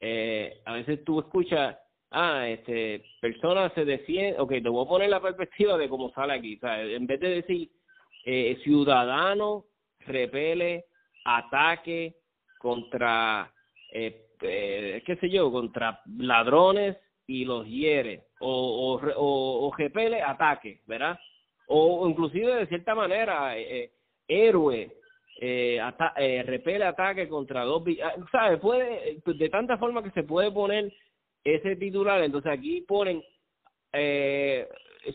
eh, 0.00 0.60
a 0.64 0.74
veces 0.74 1.04
tú 1.04 1.20
escuchas 1.20 1.76
ah, 2.14 2.48
este, 2.48 3.04
persona 3.20 3.70
se 3.74 3.84
defiende, 3.84 4.40
ok, 4.40 4.50
te 4.62 4.68
voy 4.68 4.84
a 4.84 4.88
poner 4.88 5.10
la 5.10 5.20
perspectiva 5.20 5.76
de 5.76 5.88
cómo 5.88 6.10
sale 6.12 6.32
aquí, 6.34 6.56
o 6.56 6.60
sea, 6.60 6.80
en 6.82 7.06
vez 7.06 7.20
de 7.20 7.28
decir 7.28 7.70
eh, 8.24 8.58
ciudadano 8.62 9.64
repele 10.00 10.84
ataque 11.24 12.16
contra, 12.58 13.52
eh, 13.92 14.28
eh, 14.40 15.02
qué 15.04 15.16
sé 15.16 15.28
yo, 15.28 15.50
contra 15.50 16.00
ladrones 16.18 16.96
y 17.26 17.44
los 17.44 17.66
hiere, 17.66 18.24
o, 18.40 18.98
o, 19.06 19.66
o, 19.66 19.74
repele 19.76 20.22
ataque, 20.22 20.80
¿verdad? 20.86 21.18
O, 21.66 22.08
inclusive 22.08 22.54
de 22.54 22.66
cierta 22.66 22.94
manera, 22.94 23.58
eh, 23.58 23.90
héroe 24.28 24.96
eh, 25.40 26.42
repele 26.46 26.84
ataque 26.84 27.28
contra 27.28 27.64
dos, 27.64 27.82
ah, 28.02 28.14
¿sabes? 28.30 28.60
Puede, 28.60 29.20
de 29.24 29.48
tanta 29.48 29.78
forma 29.78 30.02
que 30.02 30.10
se 30.10 30.22
puede 30.22 30.50
poner 30.50 30.92
ese 31.44 31.76
titular, 31.76 32.22
entonces 32.22 32.50
aquí 32.50 32.80
ponen 32.82 33.22
eh, 33.92 34.66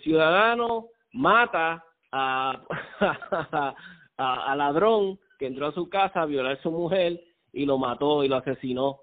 ciudadano 0.03 0.89
mata 1.13 1.83
a, 2.11 3.75
a, 4.17 4.55
ladrón 4.55 5.19
que 5.37 5.47
entró 5.47 5.67
a 5.67 5.73
su 5.73 5.89
casa 5.89 6.21
a 6.21 6.25
violar 6.25 6.57
a 6.57 6.61
su 6.61 6.71
mujer 6.71 7.19
y 7.53 7.65
lo 7.65 7.77
mató 7.77 8.23
y 8.23 8.27
lo 8.27 8.37
asesinó. 8.37 8.99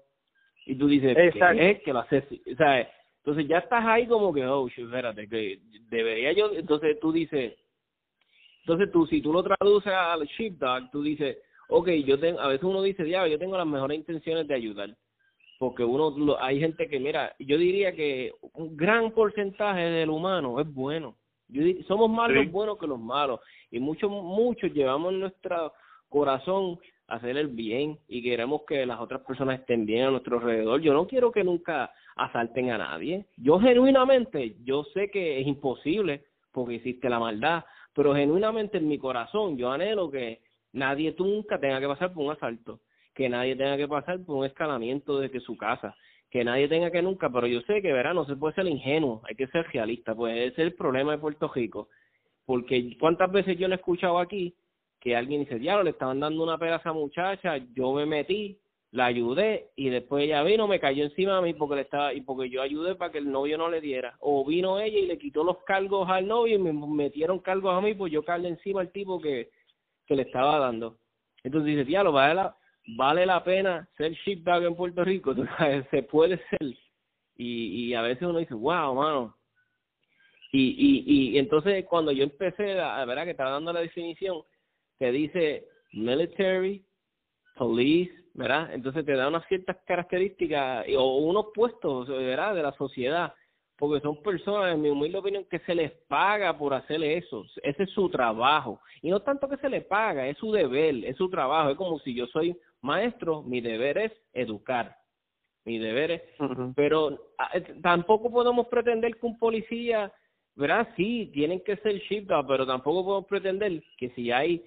Y 0.65 0.75
tú 0.75 0.87
dices, 0.87 1.15
¿qué 1.15 1.71
es 1.71 1.81
que 1.83 1.93
lo 1.93 1.99
asesinó? 1.99 2.41
Entonces 2.45 3.47
ya 3.47 3.59
estás 3.59 3.85
ahí 3.85 4.07
como 4.07 4.33
que, 4.33 4.45
oh, 4.45 4.67
espérate, 4.67 5.27
que 5.27 5.59
debería 5.89 6.31
yo, 6.33 6.51
entonces 6.53 6.99
tú 6.99 7.11
dices, 7.11 7.55
entonces 8.61 8.91
tú, 8.91 9.05
si 9.07 9.21
tú 9.21 9.33
lo 9.33 9.43
traduces 9.43 9.91
al 9.91 10.25
sheepdog, 10.25 10.91
tú 10.91 11.01
dices, 11.01 11.37
ok, 11.69 11.89
yo 12.05 12.19
tengo, 12.19 12.39
a 12.39 12.47
veces 12.47 12.63
uno 12.63 12.81
dice, 12.81 13.03
diablo, 13.03 13.31
yo 13.31 13.39
tengo 13.39 13.57
las 13.57 13.67
mejores 13.67 13.97
intenciones 13.97 14.47
de 14.47 14.55
ayudar 14.55 14.95
porque 15.57 15.83
uno 15.83 16.37
hay 16.39 16.59
gente 16.59 16.87
que 16.87 16.99
mira 16.99 17.35
yo 17.39 17.57
diría 17.57 17.93
que 17.93 18.33
un 18.53 18.75
gran 18.77 19.11
porcentaje 19.11 19.81
del 19.81 20.09
humano 20.09 20.59
es 20.59 20.73
bueno. 20.73 21.15
Yo, 21.49 21.61
somos 21.87 22.09
más 22.09 22.29
los 22.29 22.51
buenos 22.51 22.77
que 22.77 22.87
los 22.87 22.99
malos 22.99 23.39
y 23.71 23.79
muchos 23.79 24.11
muchos 24.11 24.73
llevamos 24.73 25.13
en 25.13 25.21
nuestro 25.21 25.73
corazón 26.09 26.77
a 27.07 27.15
hacer 27.15 27.37
el 27.37 27.47
bien 27.47 27.97
y 28.07 28.21
queremos 28.21 28.63
que 28.67 28.85
las 28.85 28.99
otras 28.99 29.21
personas 29.21 29.59
estén 29.59 29.85
bien 29.85 30.05
a 30.05 30.11
nuestro 30.11 30.37
alrededor. 30.37 30.81
Yo 30.81 30.93
no 30.93 31.07
quiero 31.07 31.31
que 31.31 31.43
nunca 31.43 31.91
asalten 32.17 32.71
a 32.71 32.77
nadie. 32.77 33.25
Yo 33.37 33.59
genuinamente 33.59 34.57
yo 34.63 34.83
sé 34.93 35.09
que 35.09 35.39
es 35.39 35.47
imposible 35.47 36.25
porque 36.51 36.75
existe 36.75 37.09
la 37.09 37.19
maldad 37.19 37.63
pero 37.97 38.13
genuinamente 38.13 38.77
en 38.77 38.87
mi 38.87 38.99
corazón 38.99 39.57
yo 39.57 39.71
anhelo 39.71 40.11
que 40.11 40.41
nadie 40.71 41.15
nunca 41.17 41.59
tenga 41.59 41.79
que 41.79 41.87
pasar 41.87 42.13
por 42.13 42.25
un 42.25 42.31
asalto 42.31 42.79
que 43.17 43.29
nadie 43.29 43.55
tenga 43.55 43.75
que 43.77 43.87
pasar 43.87 44.23
por 44.23 44.37
un 44.37 44.45
escalamiento 44.45 45.19
desde 45.19 45.39
su 45.39 45.57
casa, 45.57 45.95
que 46.29 46.43
nadie 46.43 46.67
tenga 46.67 46.91
que 46.91 47.01
nunca, 47.01 47.31
pero 47.31 47.47
yo 47.47 47.61
sé 47.61 47.81
que 47.81 47.91
verá, 47.91 48.13
no 48.13 48.25
se 48.25 48.35
puede 48.35 48.53
ser 48.53 48.67
ingenuo, 48.67 49.23
hay 49.27 49.33
que 49.33 49.47
ser 49.47 49.65
realista, 49.73 50.13
pues 50.13 50.37
ese 50.37 50.49
es 50.51 50.59
el 50.59 50.75
problema 50.75 51.13
de 51.13 51.17
Puerto 51.17 51.51
Rico, 51.51 51.89
porque 52.45 52.95
cuántas 52.99 53.31
veces 53.31 53.57
yo 53.57 53.67
le 53.67 53.73
he 53.73 53.77
escuchado 53.77 54.19
aquí 54.19 54.55
que 54.99 55.15
alguien 55.15 55.41
dice, 55.41 55.57
diablo, 55.57 55.83
le 55.83 55.89
estaban 55.89 56.19
dando 56.19 56.43
una 56.43 56.59
pera 56.59 56.75
a 56.75 56.79
esa 56.79 56.93
muchacha, 56.93 57.57
yo 57.73 57.91
me 57.93 58.05
metí, 58.05 58.59
la 58.91 59.07
ayudé 59.07 59.71
y 59.75 59.89
después 59.89 60.23
ella 60.23 60.43
vino, 60.43 60.67
me 60.67 60.79
cayó 60.79 61.03
encima 61.03 61.37
de 61.37 61.41
mí 61.41 61.53
porque 61.55 61.75
le 61.75 61.81
estaba 61.81 62.13
y 62.13 62.21
porque 62.21 62.51
yo 62.51 62.61
ayudé 62.61 62.93
para 62.93 63.11
que 63.11 63.17
el 63.17 63.31
novio 63.31 63.57
no 63.57 63.67
le 63.67 63.81
diera, 63.81 64.15
o 64.19 64.45
vino 64.45 64.79
ella 64.79 64.99
y 64.99 65.07
le 65.07 65.17
quitó 65.17 65.43
los 65.43 65.57
cargos 65.63 66.07
al 66.07 66.27
novio 66.27 66.55
y 66.55 66.59
me 66.59 66.71
metieron 66.71 67.39
cargos 67.39 67.73
a 67.73 67.81
mí, 67.81 67.95
pues 67.95 68.13
yo 68.13 68.23
cargué 68.23 68.49
encima 68.49 68.81
al 68.81 68.91
tipo 68.91 69.19
que, 69.19 69.49
que 70.05 70.15
le 70.15 70.21
estaba 70.21 70.59
dando. 70.59 70.99
Entonces 71.43 71.67
dice, 71.67 71.83
diablo, 71.83 72.11
vale 72.11 72.35
la, 72.35 72.57
vale 72.87 73.25
la 73.25 73.43
pena 73.43 73.87
ser 73.97 74.13
sheepdog 74.13 74.63
en 74.63 74.75
Puerto 74.75 75.03
Rico, 75.03 75.35
se 75.91 76.03
puede 76.03 76.39
ser. 76.49 76.75
Y, 77.35 77.89
y 77.89 77.93
a 77.93 78.01
veces 78.01 78.23
uno 78.23 78.39
dice, 78.39 78.53
wow, 78.53 78.95
mano. 78.95 79.35
Y, 80.51 81.03
y, 81.05 81.31
y 81.35 81.37
entonces 81.37 81.85
cuando 81.85 82.11
yo 82.11 82.23
empecé, 82.23 82.79
a 82.79 83.03
verdad 83.05 83.25
que 83.25 83.31
estaba 83.31 83.51
dando 83.51 83.73
la 83.73 83.81
definición, 83.81 84.41
que 84.97 85.11
dice 85.11 85.67
military, 85.91 86.83
police, 87.55 88.13
¿verdad? 88.33 88.73
Entonces 88.73 89.05
te 89.05 89.13
da 89.13 89.27
unas 89.27 89.45
ciertas 89.47 89.77
características 89.85 90.85
o 90.97 91.17
unos 91.17 91.47
puestos, 91.53 92.07
¿verdad? 92.07 92.55
De 92.55 92.63
la 92.63 92.71
sociedad, 92.73 93.33
porque 93.77 94.01
son 94.01 94.21
personas, 94.23 94.73
en 94.73 94.81
mi 94.81 94.89
humilde 94.89 95.17
opinión, 95.17 95.45
que 95.45 95.59
se 95.59 95.75
les 95.75 95.91
paga 96.07 96.57
por 96.57 96.73
hacer 96.73 97.03
eso. 97.03 97.45
Ese 97.61 97.83
es 97.83 97.89
su 97.91 98.09
trabajo. 98.09 98.79
Y 99.01 99.09
no 99.09 99.19
tanto 99.21 99.49
que 99.49 99.57
se 99.57 99.69
les 99.69 99.83
paga, 99.85 100.27
es 100.27 100.37
su 100.37 100.51
deber, 100.51 101.03
es 101.05 101.17
su 101.17 101.29
trabajo. 101.29 101.71
Es 101.71 101.77
como 101.77 101.99
si 101.99 102.15
yo 102.15 102.25
soy 102.27 102.57
maestro, 102.81 103.43
mi 103.43 103.61
deber 103.61 103.97
es 103.97 104.11
educar. 104.33 104.97
Mi 105.65 105.79
deber 105.79 106.11
es, 106.11 106.21
pero 106.75 107.19
ah, 107.37 107.49
eh, 107.53 107.75
tampoco 107.81 108.31
podemos 108.31 108.67
pretender 108.67 109.17
que 109.17 109.25
un 109.25 109.37
policía, 109.37 110.13
¿verdad? 110.55 110.87
Sí, 110.95 111.29
tienen 111.33 111.61
que 111.61 111.75
ser 111.77 111.97
sheepdog, 111.99 112.47
pero 112.47 112.65
tampoco 112.65 113.03
podemos 113.03 113.27
pretender 113.27 113.83
que 113.97 114.09
si 114.11 114.31
hay 114.31 114.63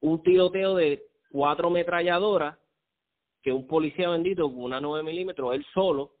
un 0.00 0.20
tiroteo 0.22 0.74
de 0.74 1.04
cuatro 1.30 1.70
metralladoras, 1.70 2.58
que 3.42 3.52
un 3.52 3.66
policía 3.66 4.10
bendito 4.10 4.50
con 4.50 4.64
una 4.64 4.80
9 4.80 5.04
milímetros, 5.04 5.54
él 5.54 5.64
solo, 5.72 6.16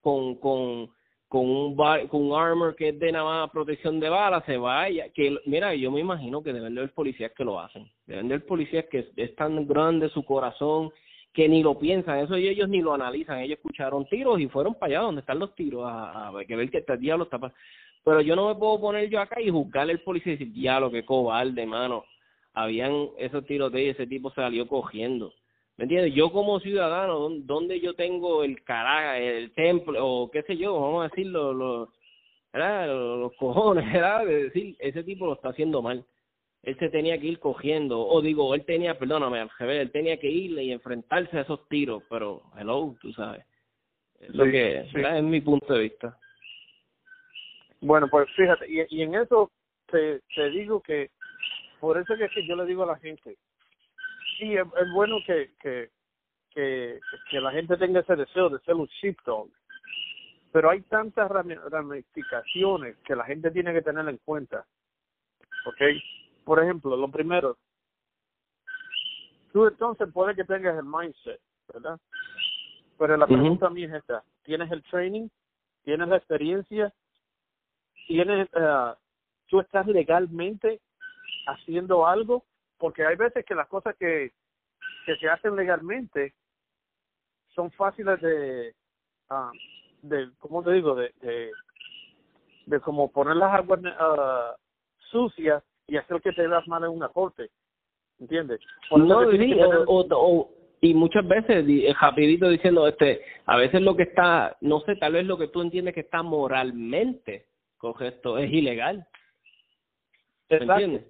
con, 0.00 0.36
con 0.36 0.90
con 1.30 1.48
un 1.48 1.76
con 2.08 2.22
un 2.22 2.36
armor 2.36 2.74
que 2.74 2.88
es 2.88 2.98
de 2.98 3.12
nada 3.12 3.24
más 3.24 3.50
protección 3.50 4.00
de 4.00 4.08
balas 4.08 4.44
se 4.46 4.56
vaya 4.56 5.10
que 5.10 5.38
mira 5.46 5.72
yo 5.76 5.92
me 5.92 6.00
imagino 6.00 6.42
que 6.42 6.52
deben 6.52 6.74
de 6.74 6.80
haber 6.80 6.92
policías 6.92 7.30
que 7.36 7.44
lo 7.44 7.60
hacen. 7.60 7.88
Deben 8.04 8.26
de 8.26 8.34
haber 8.34 8.46
policías 8.48 8.86
que 8.90 9.06
es, 9.14 9.36
tan 9.36 9.64
grande 9.68 10.08
su 10.08 10.24
corazón 10.24 10.90
que 11.32 11.48
ni 11.48 11.62
lo 11.62 11.78
piensan. 11.78 12.18
Eso 12.18 12.34
ellos 12.34 12.68
ni 12.68 12.82
lo 12.82 12.94
analizan. 12.94 13.38
Ellos 13.38 13.58
escucharon 13.58 14.06
tiros 14.06 14.40
y 14.40 14.48
fueron 14.48 14.74
para 14.74 14.86
allá 14.86 15.00
donde 15.02 15.20
están 15.20 15.38
los 15.38 15.54
tiros 15.54 15.84
a, 15.86 16.30
a 16.30 16.44
que 16.44 16.56
ver 16.56 16.68
que 16.68 16.78
este 16.78 16.96
diablo 16.96 17.24
está 17.24 17.38
pasando 17.38 17.56
pero 18.04 18.22
yo 18.22 18.34
no 18.34 18.48
me 18.48 18.54
puedo 18.56 18.80
poner 18.80 19.08
yo 19.08 19.20
acá 19.20 19.40
y 19.40 19.50
juzgarle 19.50 19.92
al 19.92 20.00
policía 20.00 20.32
y 20.32 20.36
decir 20.36 20.52
diablo 20.52 20.90
que 20.90 21.04
cobarde 21.04 21.64
mano. 21.64 22.04
Habían 22.54 23.10
esos 23.18 23.46
tiros 23.46 23.70
de 23.70 23.90
ese 23.90 24.06
tipo 24.08 24.32
salió 24.32 24.66
cogiendo 24.66 25.32
¿Me 25.80 25.84
entiendes? 25.84 26.12
Yo 26.12 26.30
como 26.30 26.60
ciudadano, 26.60 27.30
¿dónde 27.30 27.80
yo 27.80 27.94
tengo 27.94 28.44
el 28.44 28.62
carácter, 28.64 29.36
el 29.36 29.50
templo, 29.52 30.06
o 30.06 30.30
qué 30.30 30.42
sé 30.42 30.58
yo, 30.58 30.78
vamos 30.78 31.00
a 31.00 31.08
decirlo, 31.08 31.54
los, 31.54 31.88
los 32.52 33.32
cojones, 33.36 33.90
¿verdad? 33.90 34.26
De 34.26 34.44
decir, 34.44 34.76
ese 34.78 35.02
tipo 35.02 35.24
lo 35.24 35.32
está 35.32 35.48
haciendo 35.48 35.80
mal. 35.80 36.04
Él 36.64 36.76
se 36.78 36.90
tenía 36.90 37.18
que 37.18 37.28
ir 37.28 37.38
cogiendo, 37.38 37.98
o 37.98 38.20
digo, 38.20 38.54
él 38.54 38.66
tenía, 38.66 38.98
perdóname, 38.98 39.40
al 39.40 39.50
revés, 39.58 39.80
él 39.80 39.90
tenía 39.90 40.18
que 40.18 40.28
irle 40.28 40.64
y 40.64 40.72
enfrentarse 40.72 41.38
a 41.38 41.40
esos 41.40 41.66
tiros, 41.70 42.02
pero, 42.10 42.42
hello, 42.58 42.94
tú 43.00 43.10
sabes. 43.14 43.42
Es 44.20 44.34
lo 44.34 44.44
que 44.44 44.80
es 44.80 45.22
mi 45.22 45.40
punto 45.40 45.72
de 45.72 45.80
vista. 45.80 46.14
Bueno, 47.80 48.06
pues 48.10 48.28
fíjate, 48.36 48.70
y, 48.70 48.84
y 48.90 49.00
en 49.00 49.14
eso 49.14 49.50
te, 49.90 50.20
te 50.36 50.50
digo 50.50 50.82
que, 50.82 51.08
por 51.80 51.96
eso 51.96 52.12
es 52.12 52.30
que 52.32 52.46
yo 52.46 52.54
le 52.54 52.66
digo 52.66 52.82
a 52.82 52.88
la 52.88 52.98
gente, 52.98 53.38
sí, 54.40 54.56
es, 54.56 54.92
bueno 54.92 55.18
que, 55.26 55.52
que, 55.60 55.90
que, 56.50 57.00
que 57.30 57.40
la 57.40 57.52
gente 57.52 57.76
tenga 57.76 58.00
ese 58.00 58.16
deseo 58.16 58.48
de 58.48 58.58
ser 58.60 58.74
un 58.74 58.86
sheepdog, 58.86 59.48
pero 60.52 60.70
hay 60.70 60.80
tantas 60.82 61.30
ramificaciones 61.30 62.96
que 63.04 63.14
la 63.14 63.24
gente 63.24 63.50
tiene 63.50 63.72
que 63.72 63.82
tener 63.82 64.08
en 64.08 64.18
cuenta. 64.18 64.66
¿Ok? 65.66 65.80
Por 66.44 66.62
ejemplo, 66.62 66.96
lo 66.96 67.08
primero, 67.08 67.56
tú 69.52 69.66
entonces 69.66 70.08
puede 70.12 70.34
que 70.34 70.44
tengas 70.44 70.76
el 70.78 70.84
mindset, 70.84 71.40
¿verdad? 71.72 72.00
Pero 72.98 73.16
la 73.16 73.26
pregunta 73.26 73.66
a 73.66 73.70
mí 73.70 73.84
es 73.84 73.92
esta, 73.92 74.24
¿tienes 74.42 74.70
el 74.72 74.82
training? 74.84 75.28
¿Tienes 75.84 76.08
la 76.08 76.16
experiencia? 76.16 76.92
¿Tienes 78.06 78.48
uh, 78.54 78.94
tú 79.46 79.60
estás 79.60 79.86
legalmente 79.86 80.80
haciendo 81.46 82.06
algo, 82.06 82.44
porque 82.80 83.06
hay 83.06 83.14
veces 83.14 83.44
que 83.44 83.54
las 83.54 83.68
cosas 83.68 83.94
que, 83.96 84.32
que 85.06 85.16
se 85.16 85.28
hacen 85.28 85.54
legalmente 85.54 86.34
son 87.54 87.70
fáciles 87.72 88.20
de, 88.20 88.74
uh, 89.30 89.52
de 90.02 90.30
¿cómo 90.38 90.64
te 90.64 90.72
digo? 90.72 90.94
De, 90.94 91.12
de, 91.20 91.50
de 92.66 92.80
como 92.80 93.12
poner 93.12 93.36
las 93.36 93.52
aguas 93.52 93.80
uh, 93.80 94.56
sucias 95.10 95.62
y 95.86 95.96
hacer 95.96 96.20
que 96.22 96.32
te 96.32 96.48
das 96.48 96.66
mal 96.66 96.82
en 96.84 96.90
una 96.90 97.08
corte, 97.10 97.50
¿entiendes? 98.18 98.60
No, 98.90 99.30
sí, 99.30 99.54
o, 99.86 100.06
o, 100.10 100.50
y 100.80 100.94
muchas 100.94 101.28
veces 101.28 101.66
eh, 101.68 101.94
rapidito 102.00 102.48
diciendo 102.48 102.88
este 102.88 103.22
a 103.44 103.58
veces 103.58 103.82
lo 103.82 103.94
que 103.94 104.04
está 104.04 104.56
no 104.62 104.80
sé 104.80 104.96
tal 104.96 105.12
vez 105.12 105.26
lo 105.26 105.36
que 105.36 105.48
tú 105.48 105.60
entiendes 105.60 105.92
que 105.92 106.00
está 106.00 106.22
moralmente 106.22 107.48
correcto 107.76 108.38
es 108.38 108.50
ilegal 108.50 109.06
¿Me 110.48 110.56
entiendes? 110.56 111.04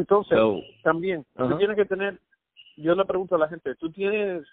Entonces 0.00 0.38
también 0.82 1.24
tú 1.36 1.56
tienes 1.58 1.76
que 1.76 1.84
tener 1.84 2.18
yo 2.76 2.94
le 2.94 3.04
pregunto 3.04 3.36
a 3.36 3.38
la 3.38 3.48
gente 3.48 3.74
tú 3.76 3.90
tienes 3.90 4.46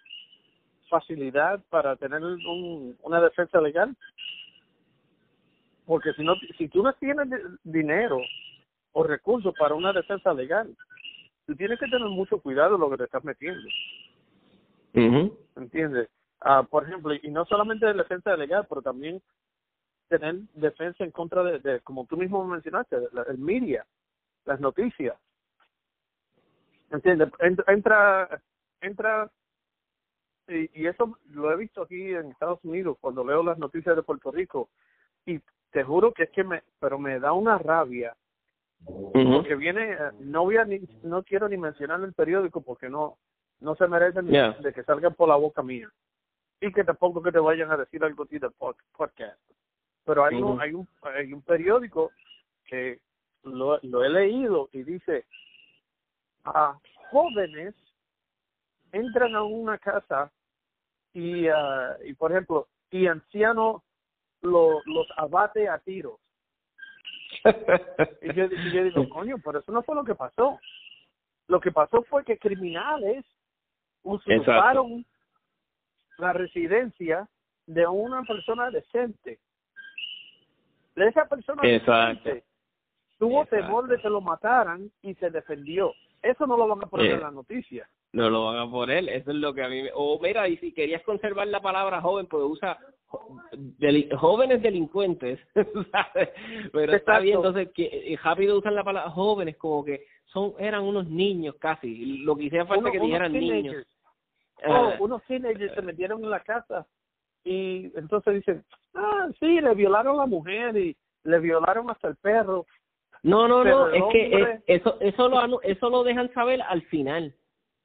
facilidad 0.89 1.62
para 1.69 1.95
tener 1.95 2.23
un, 2.23 2.97
una 3.01 3.21
defensa 3.21 3.59
legal 3.59 3.95
porque 5.85 6.13
si 6.13 6.23
no 6.23 6.35
si 6.57 6.67
tú 6.69 6.83
no 6.83 6.93
tienes 6.93 7.27
dinero 7.63 8.19
o 8.93 9.03
recursos 9.03 9.53
para 9.57 9.75
una 9.75 9.91
defensa 9.91 10.33
legal 10.33 10.75
tú 11.45 11.55
tienes 11.55 11.79
que 11.79 11.88
tener 11.88 12.07
mucho 12.07 12.39
cuidado 12.39 12.77
lo 12.77 12.89
que 12.89 12.97
te 12.97 13.03
estás 13.05 13.23
metiendo. 13.23 13.67
¿Entiendes? 15.55 16.09
Uh, 16.41 16.65
por 16.65 16.83
ejemplo, 16.83 17.13
y 17.21 17.29
no 17.31 17.45
solamente 17.45 17.85
de 17.85 17.93
defensa 17.93 18.35
legal, 18.35 18.65
pero 18.67 18.81
también 18.81 19.21
tener 20.09 20.35
defensa 20.53 21.03
en 21.03 21.12
contra 21.12 21.43
de, 21.43 21.59
de 21.59 21.79
como 21.81 22.05
tú 22.05 22.17
mismo 22.17 22.43
mencionaste, 22.45 22.97
el 23.29 23.38
media, 23.38 23.85
las 24.45 24.59
noticias. 24.59 25.15
¿Entiendes? 26.93 27.29
Entra, 27.39 28.41
entra, 28.79 29.31
y, 30.47 30.81
y 30.81 30.85
eso 30.85 31.17
lo 31.29 31.51
he 31.51 31.57
visto 31.57 31.81
aquí 31.81 32.13
en 32.13 32.27
Estados 32.27 32.59
Unidos 32.63 32.97
cuando 33.01 33.25
leo 33.25 33.43
las 33.43 33.57
noticias 33.57 33.95
de 33.95 34.03
Puerto 34.03 34.31
Rico, 34.31 34.69
y 35.25 35.39
te 35.71 35.83
juro 35.83 36.13
que 36.13 36.23
es 36.23 36.29
que 36.29 36.43
me, 36.43 36.62
pero 36.79 37.00
me 37.00 37.19
da 37.19 37.33
una 37.33 37.57
rabia 37.57 38.15
porque 38.85 39.55
viene, 39.55 39.97
no 40.19 40.43
voy 40.43 40.57
a 40.57 40.65
ni, 40.65 40.81
no 41.03 41.23
quiero 41.23 41.47
ni 41.50 41.57
mencionar 41.57 42.01
el 42.01 42.13
periódico 42.13 42.62
porque 42.62 42.89
no 42.89 43.17
no 43.62 43.75
se 43.75 43.88
merecen 43.88 44.27
de 44.27 44.73
que 44.73 44.83
salgan 44.83 45.15
por 45.15 45.29
la 45.29 45.38
boca 45.38 45.63
mía 45.63 45.89
y 46.59 46.71
que 46.73 46.83
tampoco 46.83 47.23
que 47.23 47.31
te 47.31 47.39
vayan 47.39 47.71
a 47.71 47.77
decir 47.77 48.03
algo 48.03 48.23
así 48.23 48.38
del 48.39 48.51
podcast. 48.51 49.39
Pero 50.05 50.25
hay, 50.25 50.35
un, 50.35 50.59
hay 50.59 50.73
un 50.73 50.88
hay 51.01 51.31
un 51.31 51.41
periódico 51.41 52.12
que 52.65 53.00
lo, 53.43 53.79
lo 53.83 54.03
he 54.03 54.09
leído 54.09 54.67
y 54.73 54.83
dice 54.83 55.25
a 56.43 56.77
jóvenes 57.12 57.73
entran 58.91 59.35
a 59.35 59.43
una 59.43 59.77
casa 59.77 60.31
y 61.13 61.47
uh, 61.47 61.95
y 62.03 62.13
por 62.13 62.31
ejemplo 62.31 62.67
y 62.91 63.07
ancianos 63.07 63.81
lo, 64.41 64.81
los 64.85 65.07
abate 65.17 65.67
a 65.67 65.79
tiros 65.79 66.19
y, 68.21 68.33
yo, 68.33 68.47
digo, 68.47 69.09
coño, 69.09 69.38
pero 69.43 69.59
eso 69.59 69.71
no 69.71 69.83
fue 69.83 69.95
lo 69.95 70.03
que 70.03 70.15
pasó. 70.15 70.59
Lo 71.47 71.59
que 71.59 71.71
pasó 71.71 72.03
fue 72.03 72.23
que 72.23 72.38
criminales 72.38 73.25
usurparon 74.03 75.05
la 76.17 76.33
residencia 76.33 77.27
de 77.65 77.85
una 77.88 78.23
persona 78.23 78.69
decente. 78.69 79.39
De 80.95 81.07
esa 81.07 81.27
persona 81.27 81.62
decente 81.63 82.43
tuvo 83.17 83.45
temor 83.45 83.88
de 83.88 84.00
que 84.00 84.09
lo 84.09 84.21
mataran 84.21 84.91
y 85.01 85.15
se 85.15 85.29
defendió. 85.29 85.93
Eso 86.23 86.47
no 86.47 86.57
lo 86.57 86.67
van 86.67 86.83
a 86.83 86.88
poner 86.88 87.12
en 87.12 87.19
la 87.19 87.31
noticia. 87.31 87.88
No 88.13 88.29
lo 88.29 88.45
van 88.45 88.57
a 88.57 88.71
poner, 88.71 89.09
eso 89.09 89.31
es 89.31 89.38
lo 89.38 89.53
que 89.53 89.63
a 89.63 89.69
mí... 89.69 89.83
O 89.93 90.19
mira, 90.21 90.47
y 90.47 90.57
si 90.57 90.73
querías 90.73 91.03
conservar 91.03 91.47
la 91.47 91.62
palabra 91.62 92.01
joven, 92.01 92.27
pues 92.27 92.43
usa 92.43 92.79
jóvenes 94.17 94.62
delincuentes, 94.62 95.39
Pero 96.73 96.93
está 96.93 97.19
bien, 97.19 97.38
entonces, 97.38 97.69
que 97.73 97.86
eh, 97.86 98.19
rápido 98.23 98.57
usan 98.57 98.75
la 98.75 98.83
palabra 98.83 99.12
jóvenes 99.12 99.57
como 99.57 99.83
que 99.83 100.05
son 100.25 100.53
eran 100.57 100.83
unos 100.83 101.07
niños 101.07 101.55
casi, 101.59 102.23
lo 102.23 102.36
que 102.36 102.45
hiciera 102.45 102.65
falta 102.65 102.89
que 102.91 102.99
dijeran 102.99 103.33
niños. 103.33 103.86
Oh, 104.65 104.93
uh, 104.97 105.03
unos 105.03 105.23
teenagers 105.25 105.75
se 105.75 105.81
metieron 105.81 106.23
en 106.23 106.29
la 106.29 106.39
casa 106.39 106.88
y 107.43 107.91
entonces 107.95 108.36
dicen, 108.36 108.63
ah, 108.95 109.27
sí, 109.39 109.59
le 109.59 109.75
violaron 109.75 110.15
a 110.15 110.21
la 110.21 110.25
mujer 110.25 110.75
y 110.77 110.95
le 111.23 111.39
violaron 111.39 111.89
hasta 111.89 112.07
el 112.07 112.15
perro. 112.15 112.65
No, 113.23 113.47
no, 113.47 113.63
no, 113.63 113.89
es 113.89 114.03
que 114.12 114.62
eso 114.67 114.97
eso 114.99 115.29
lo 115.29 115.62
eso 115.62 115.89
lo 115.89 116.03
dejan 116.03 116.31
saber 116.33 116.62
al 116.62 116.81
final. 116.83 117.33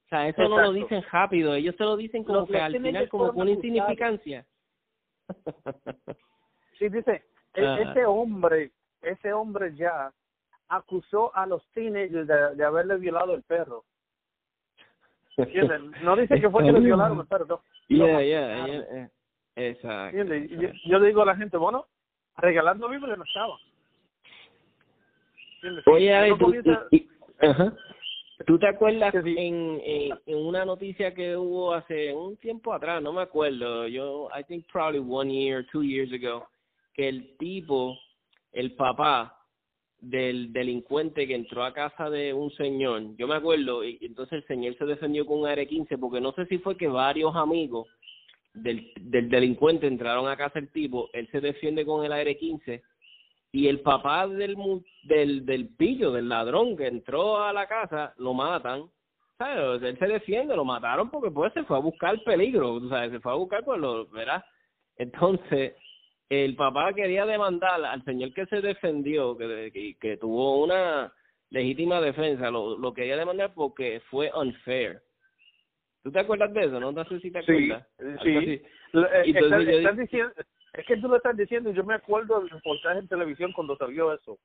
O 0.07 0.09
sea, 0.09 0.29
eso 0.29 0.49
no 0.49 0.61
lo 0.61 0.73
dicen 0.73 1.05
rápido, 1.13 1.55
ellos 1.55 1.75
se 1.77 1.85
lo 1.85 1.97
dicen 1.97 2.25
como 2.25 2.47
que 2.47 2.59
al 2.59 2.73
final 2.73 3.09
como 3.09 3.29
con 3.29 3.43
una 3.43 3.51
insignificancia. 3.51 4.47
Sí, 6.79 6.89
dice, 6.89 7.25
e-, 7.55 7.67
ah. 7.67 7.79
ese 7.81 8.07
hombre, 8.07 8.73
ese 9.03 9.33
hombre 9.33 9.75
ya 9.75 10.13
acusó 10.69 11.35
a 11.37 11.47
los 11.47 11.67
teenagers 11.73 12.27
de, 12.27 12.55
de 12.55 12.65
haberle 12.65 12.97
violado 12.97 13.35
el 13.35 13.43
perro. 13.43 13.85
No 16.03 16.17
dice 16.17 16.41
que 16.41 16.51
fue 16.51 16.65
que 16.65 16.73
le 16.73 16.81
violaron 16.81 17.21
el 17.21 17.27
perro, 17.27 17.47
no. 17.47 17.63
Yeah, 17.89 18.21
yeah, 18.23 18.67
yeah, 18.67 19.11
Exacto. 19.57 20.17
Yo, 20.17 20.69
yo, 20.85 21.01
digo 21.01 21.23
a 21.23 21.27
la 21.27 21.37
gente, 21.37 21.57
bueno, 21.57 21.87
regalando 22.37 22.89
Biblia 22.89 23.17
no 23.17 23.25
estaba. 23.25 23.57
Oye, 25.87 26.35
¿Tú 28.47 28.59
te 28.59 28.69
acuerdas 28.69 29.13
en, 29.15 29.81
en, 29.85 30.37
una 30.37 30.65
noticia 30.65 31.13
que 31.13 31.37
hubo 31.37 31.75
hace 31.75 32.15
un 32.15 32.37
tiempo 32.37 32.73
atrás, 32.73 33.03
no 33.03 33.13
me 33.13 33.23
acuerdo, 33.23 33.89
yo, 33.89 34.29
I 34.39 34.45
think 34.45 34.65
probably 34.71 35.01
one 35.01 35.33
year, 35.33 35.67
two 35.73 35.83
years 35.83 36.13
ago, 36.13 36.47
que 36.95 37.09
el 37.09 37.37
tipo, 37.37 37.99
el 38.53 38.75
papá 38.77 39.37
del 40.01 40.53
delincuente 40.53 41.27
que 41.27 41.35
entró 41.35 41.65
a 41.65 41.75
casa 41.75 42.09
de 42.11 42.33
un 42.33 42.53
señor, 42.53 43.17
yo 43.17 43.27
me 43.27 43.35
acuerdo, 43.35 43.85
y 43.85 43.99
entonces 44.03 44.35
el 44.35 44.47
señor 44.47 44.77
se 44.79 44.85
defendió 44.85 45.27
con 45.27 45.41
un 45.41 45.49
AR-15, 45.49 45.99
porque 45.99 46.21
no 46.21 46.33
sé 46.33 46.47
si 46.47 46.59
fue 46.59 46.77
que 46.77 46.87
varios 46.87 47.35
amigos 47.35 47.89
del, 48.55 48.93
del 49.01 49.29
delincuente 49.29 49.89
entraron 49.89 50.29
a 50.29 50.37
casa 50.37 50.61
del 50.61 50.71
tipo, 50.71 51.11
él 51.13 51.29
se 51.33 51.41
defiende 51.41 51.85
con 51.85 52.05
el 52.05 52.13
AR-15 52.13 52.83
y 53.53 53.69
el 53.69 53.81
papá 53.81 54.27
del, 54.27 54.57
del, 55.05 55.47
del 55.47 55.69
pillo, 55.77 56.13
del 56.13 56.29
ladrón 56.29 56.77
que 56.77 56.87
entró 56.87 57.43
a 57.43 57.53
la 57.53 57.67
casa, 57.67 58.15
lo 58.19 58.35
matan. 58.35 58.85
¿Sabes? 59.39 59.83
Él 59.83 59.99
se 59.99 60.07
defiende, 60.07 60.57
lo 60.57 60.65
mataron 60.65 61.11
porque 61.11 61.31
pues 61.31 61.53
se 61.53 61.63
fue 61.63 61.77
a 61.77 61.81
buscar 61.81 62.21
peligro, 62.25 62.81
¿sabes? 62.89 63.13
Se 63.13 63.21
fue 63.21 63.31
a 63.31 63.37
buscar, 63.37 63.65
pues 63.65 63.81
lo, 63.81 64.07
¿verdad? 64.09 64.45
Entonces, 64.97 65.75
el 66.29 66.57
papá 66.57 66.93
quería 66.93 67.25
demandar 67.25 67.85
al 67.85 68.05
señor 68.05 68.35
que 68.35 68.47
se 68.47 68.61
defendió, 68.61 69.39
que, 69.39 69.71
que, 69.73 69.97
que 69.97 70.17
tuvo 70.17 70.65
una 70.65 71.13
legítima 71.51 72.01
defensa, 72.01 72.51
lo, 72.51 72.77
lo 72.77 72.93
quería 72.93 73.17
demandar 73.17 73.55
porque 73.55 74.03
fue 74.11 74.31
unfair. 74.35 75.01
¿Tú 76.03 76.11
te 76.11 76.19
acuerdas 76.19 76.53
de 76.53 76.65
eso? 76.65 76.81
No, 76.81 76.91
no 76.91 77.05
sé 77.05 77.21
si 77.21 77.31
te 77.31 77.39
acuerdas. 77.39 77.87
Sí, 78.23 78.41
sí. 78.45 78.63
Entonces, 78.93 79.97
diciendo, 79.97 80.33
es 80.73 80.87
que 80.87 80.97
tú 80.97 81.09
lo 81.09 81.17
estás 81.17 81.37
diciendo 81.37 81.71
y 81.71 81.75
yo 81.75 81.85
me 81.85 81.95
acuerdo 81.95 82.41
del 82.41 82.51
reportaje 82.51 82.99
en 82.99 83.09
televisión 83.09 83.53
cuando 83.53 83.77
salió 83.77 84.13
eso. 84.13 84.39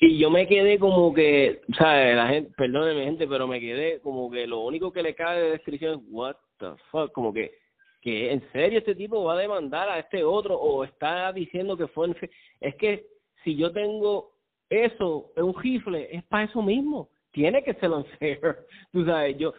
Y 0.00 0.18
yo 0.18 0.30
me 0.30 0.46
quedé 0.46 0.78
como 0.78 1.12
que, 1.12 1.60
¿sabes? 1.76 2.16
La 2.16 2.28
gente, 2.28 2.52
perdóneme 2.56 3.04
gente, 3.04 3.28
pero 3.28 3.46
me 3.46 3.60
quedé 3.60 4.00
como 4.00 4.30
que 4.30 4.46
lo 4.46 4.60
único 4.60 4.92
que 4.92 5.02
le 5.02 5.14
cae 5.14 5.40
de 5.40 5.50
descripción 5.50 6.00
es, 6.00 6.06
what 6.08 6.36
the 6.58 6.68
fuck, 6.90 7.12
como 7.12 7.34
que, 7.34 7.52
que 8.00 8.32
en 8.32 8.42
serio 8.52 8.78
este 8.78 8.94
tipo 8.94 9.22
va 9.24 9.34
a 9.34 9.38
demandar 9.38 9.90
a 9.90 9.98
este 9.98 10.24
otro 10.24 10.56
o 10.56 10.84
está 10.84 11.32
diciendo 11.32 11.76
que 11.76 11.86
fue, 11.88 12.08
en 12.08 12.16
es 12.60 12.74
que 12.76 13.06
si 13.44 13.56
yo 13.56 13.72
tengo 13.72 14.32
eso, 14.70 15.32
es 15.36 15.42
un 15.42 15.54
rifle, 15.60 16.08
es 16.10 16.24
para 16.24 16.44
eso 16.44 16.62
mismo 16.62 17.10
tiene 17.32 17.62
que 17.62 17.74
ser 17.74 17.90
unfair, 17.90 18.40
tú 18.92 19.04
sabes, 19.04 19.36
yo, 19.38 19.52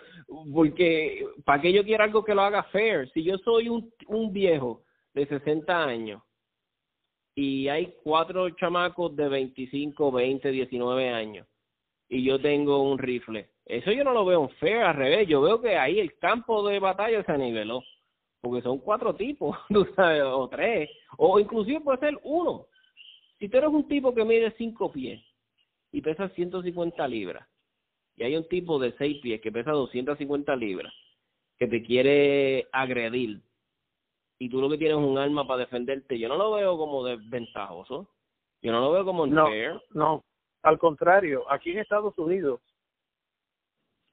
porque, 0.54 1.26
¿para 1.46 1.62
qué 1.62 1.72
yo 1.72 1.84
quiero 1.84 2.04
algo 2.04 2.24
que 2.24 2.36
lo 2.36 2.42
haga 2.42 2.64
fair? 2.64 3.10
Si 3.12 3.24
yo 3.24 3.38
soy 3.40 3.70
un, 3.70 3.92
un 4.08 4.32
viejo 4.34 4.84
de 5.14 5.26
60 5.28 5.84
años. 5.84 6.22
Y 7.36 7.68
hay 7.70 7.96
cuatro 8.04 8.50
chamacos 8.52 9.16
de 9.16 9.30
25, 9.30 10.12
20, 10.12 10.52
19 10.52 11.10
años. 11.10 11.48
Y 12.10 12.24
yo 12.24 12.40
tengo 12.42 12.84
un 12.84 12.98
rifle. 12.98 13.50
Eso 13.66 13.92
yo 13.92 14.04
no 14.04 14.12
lo 14.12 14.26
veo 14.26 14.50
feo, 14.60 14.86
al 14.86 14.96
revés, 14.96 15.28
yo 15.28 15.42
veo 15.42 15.62
que 15.62 15.78
ahí 15.78 16.00
el 16.00 16.18
campo 16.18 16.68
de 16.68 16.80
batalla 16.80 17.24
se 17.24 17.38
niveló, 17.38 17.84
porque 18.42 18.62
son 18.62 18.80
cuatro 18.80 19.16
tipos, 19.16 19.58
tú 19.70 19.88
sabes, 19.96 20.24
o 20.24 20.50
tres, 20.50 20.90
o 21.18 21.40
inclusive 21.40 21.80
puede 21.80 22.00
ser 22.00 22.20
uno. 22.24 22.68
Si 23.40 23.48
tú 23.48 23.58
eres 23.58 23.70
un 23.70 23.88
tipo 23.88 24.14
que 24.14 24.26
mide 24.26 24.54
cinco 24.58 24.92
pies 24.92 25.24
y 25.92 26.02
pesa 26.02 26.28
150 26.30 27.08
libras, 27.08 27.48
y 28.18 28.24
hay 28.24 28.36
un 28.36 28.48
tipo 28.48 28.78
de 28.78 28.94
seis 28.98 29.20
pies 29.22 29.40
que 29.42 29.52
pesa 29.52 29.72
250 29.72 30.56
libras, 30.56 30.94
que 31.58 31.68
te 31.68 31.82
quiere 31.82 32.68
agredir, 32.72 33.42
y 34.42 34.50
tú 34.50 34.60
lo 34.60 34.72
que 34.72 34.80
tienes 34.80 34.98
es 34.98 35.04
un 35.04 35.20
arma 35.20 35.46
para 35.46 35.60
defenderte, 35.60 36.18
yo 36.18 36.28
no 36.28 36.36
lo 36.36 36.54
veo 36.54 36.76
como 36.76 37.06
desventajoso. 37.06 38.08
Yo 38.64 38.72
no 38.72 38.80
lo 38.80 38.92
veo 38.92 39.06
como 39.06 39.28
no. 39.28 39.48
No, 39.92 40.24
al 40.64 40.80
contrario, 40.80 41.46
aquí 41.52 41.70
en 41.70 41.78
Estados 41.78 42.18
Unidos, 42.18 42.60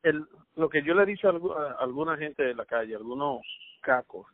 el, 0.03 0.27
lo 0.57 0.69
que 0.69 0.83
yo 0.83 0.93
le 0.93 1.05
he 1.05 1.07
dicho 1.07 1.31
a, 1.31 1.73
alguna 1.83 2.19
gente 2.19 2.43
de 2.43 2.55
la 2.55 2.67
calle, 2.67 2.95
algunos 2.95 3.41
cacos, 3.81 4.27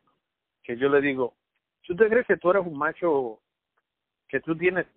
que 0.65 0.77
yo 0.77 0.89
le 0.89 1.01
digo, 1.01 1.35
¿tú 1.83 1.95
te 1.95 2.09
crees 2.09 2.27
que 2.27 2.39
tú 2.39 2.51
eres 2.51 2.67
un 2.67 2.77
macho 2.77 3.39
que 4.27 4.41
tú 4.41 4.57
tienes, 4.57 4.89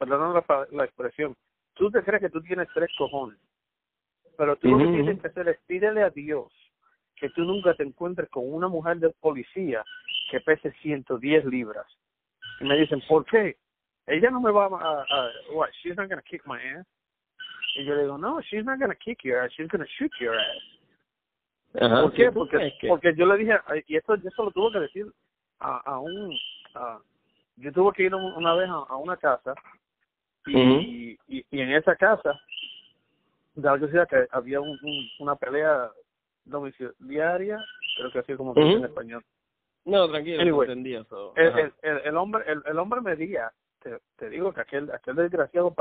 perdón 0.00 0.34
la, 0.34 0.66
la 0.72 0.84
expresión, 0.84 1.36
tú 1.74 1.92
te 1.92 2.02
crees 2.02 2.22
que 2.22 2.30
tú 2.30 2.42
tienes 2.42 2.66
tres 2.74 2.90
cojones, 2.98 3.38
pero 4.36 4.56
tú 4.56 4.66
lo 4.66 4.78
que 4.78 4.84
tienes 4.94 5.20
que 5.20 5.28
hacer 5.28 5.46
es 5.46 5.60
pídele 5.68 6.02
a 6.02 6.10
Dios 6.10 6.52
que 7.20 7.28
tú 7.30 7.42
nunca 7.42 7.74
te 7.74 7.82
encuentres 7.82 8.28
con 8.30 8.52
una 8.52 8.66
mujer 8.66 8.98
de 8.98 9.10
policía 9.20 9.84
que 10.30 10.40
pese 10.40 10.72
110 10.82 11.44
libras. 11.44 11.86
Y 12.60 12.64
me 12.64 12.76
dicen, 12.76 13.02
¿por 13.06 13.24
qué? 13.26 13.56
Ella 14.06 14.30
no 14.30 14.40
me 14.40 14.50
va 14.50 14.66
a, 14.66 15.30
what, 15.52 15.68
she's 15.82 15.96
not 15.96 16.08
going 16.08 16.20
to 16.20 16.28
kick 16.28 16.44
my 16.46 16.58
ass. 16.58 16.86
Y 17.76 17.84
yo 17.84 17.94
le 17.94 18.02
digo, 18.02 18.18
no, 18.18 18.40
she's 18.40 18.64
not 18.64 18.78
going 18.78 18.90
to 18.90 18.96
kick 18.96 19.22
your 19.22 19.38
ass, 19.38 19.52
she's 19.56 19.68
going 19.68 19.84
to 19.84 19.90
shoot 19.98 20.10
your 20.20 20.34
ass. 20.34 20.80
¿Por 21.72 22.12
qué? 22.14 22.32
Porque, 22.32 22.72
porque 22.88 23.14
yo 23.14 23.26
le 23.26 23.36
dije, 23.36 23.52
y 23.86 23.96
esto, 23.96 24.14
eso 24.14 24.44
lo 24.44 24.50
tuve 24.50 24.72
que 24.72 24.80
decir 24.80 25.06
a, 25.60 25.76
a 25.78 26.00
un, 26.00 26.36
a, 26.74 26.98
yo 27.56 27.70
tuve 27.72 27.92
que 27.92 28.02
ir 28.04 28.14
una 28.14 28.54
vez 28.54 28.68
a, 28.68 28.96
una 28.96 29.16
casa 29.16 29.54
y, 30.46 31.16
y, 31.28 31.46
y, 31.48 31.60
en 31.60 31.70
esa 31.72 31.94
casa, 31.94 32.40
de 33.54 33.68
algo 33.68 33.86
decía 33.86 34.06
que 34.06 34.26
había 34.32 34.60
un, 34.60 34.76
una 35.20 35.36
pelea 35.36 35.90
domiciliaria, 36.44 37.58
creo 37.96 38.12
que 38.12 38.18
así 38.20 38.34
como 38.34 38.54
se 38.54 38.60
dice 38.60 38.76
en 38.76 38.84
español. 38.84 39.24
No, 39.84 40.08
tranquilo, 40.08 40.62
entendí 40.62 40.94
eso. 40.94 41.32
El, 41.36 41.72
el, 41.82 41.98
el, 42.04 42.16
hombre 42.16 42.44
el, 42.46 42.62
el 42.66 42.78
hombre 42.78 43.00
medía, 43.00 43.50
te, 43.80 43.98
te 44.16 44.28
digo 44.28 44.52
que 44.52 44.60
aquel 44.60 44.90
aquel 44.92 45.16
desgraciado 45.16 45.74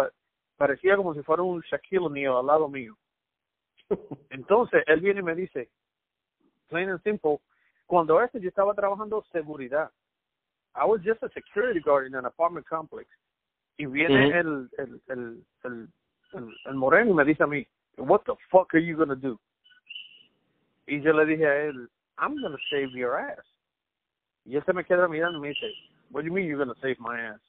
parecía 0.57 0.95
como 0.95 1.13
si 1.13 1.21
fuera 1.23 1.43
un 1.43 1.61
Shaquille 1.61 2.05
O'Neal 2.05 2.37
al 2.37 2.45
lado 2.45 2.69
mío. 2.69 2.95
Entonces, 4.29 4.83
él 4.87 5.01
viene 5.01 5.19
y 5.19 5.23
me 5.23 5.35
dice, 5.35 5.69
plain 6.69 6.89
and 6.89 7.03
simple, 7.03 7.39
cuando 7.85 8.21
este 8.21 8.39
yo 8.39 8.49
estaba 8.49 8.73
trabajando 8.73 9.23
seguridad. 9.31 9.91
I 10.75 10.85
was 10.85 11.01
just 11.03 11.21
a 11.23 11.29
security 11.29 11.79
guard 11.79 12.07
in 12.07 12.15
an 12.15 12.25
apartment 12.25 12.65
complex. 12.67 13.09
Y 13.77 13.85
viene 13.85 14.37
el, 14.37 14.69
el, 14.77 15.01
el, 15.07 15.45
el, 15.63 15.87
el, 16.33 16.55
el 16.65 16.75
moreno 16.75 17.11
y 17.11 17.13
me 17.13 17.25
dice 17.25 17.43
a 17.43 17.47
mí, 17.47 17.65
what 17.97 18.21
the 18.25 18.33
fuck 18.49 18.73
are 18.73 18.85
you 18.85 18.95
gonna 18.95 19.15
do? 19.15 19.39
Yo 20.89 21.13
le 21.13 21.25
dije 21.25 21.45
a 21.45 21.65
él, 21.65 21.87
I'm 22.17 22.41
going 22.41 22.51
to 22.51 22.57
save 22.71 22.91
your 22.95 23.19
ass. 23.19 23.45
Y 24.45 24.55
él 24.55 24.65
se 24.65 24.73
me 24.73 24.83
queda 24.83 25.07
mirando 25.07 25.37
y 25.37 25.41
me 25.41 25.47
dice, 25.49 25.71
what 26.09 26.21
do 26.21 26.27
you 26.27 26.33
mean 26.33 26.47
you're 26.47 26.57
going 26.57 26.73
to 26.73 26.81
save 26.81 26.99
my 26.99 27.19
ass? 27.19 27.39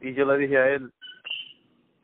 Y 0.00 0.10
yo 0.10 0.24
le 0.24 0.38
dije 0.38 0.56
a 0.56 0.76
él, 0.76 0.92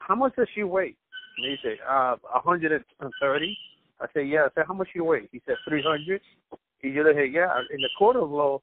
how 0.01 0.17
much 0.17 0.35
does 0.37 0.49
she 0.55 0.65
weigh? 0.65 0.97
Me 1.39 1.57
dice, 1.57 1.79
uh, 1.89 2.17
130. 2.45 3.59
I 4.01 4.07
said, 4.13 4.29
yeah. 4.29 4.47
I 4.47 4.49
said, 4.55 4.65
how 4.67 4.75
much 4.75 4.89
she 4.93 5.01
weigh? 5.01 5.29
He 5.31 5.41
said, 5.47 5.57
300. 5.69 6.21
Y 6.83 6.91
yo 6.91 7.05
le 7.05 7.15
dije, 7.15 7.33
yeah, 7.33 7.61
in 7.71 7.81
the 7.81 7.91
court 7.97 8.17
of 8.17 8.29
law, 8.29 8.61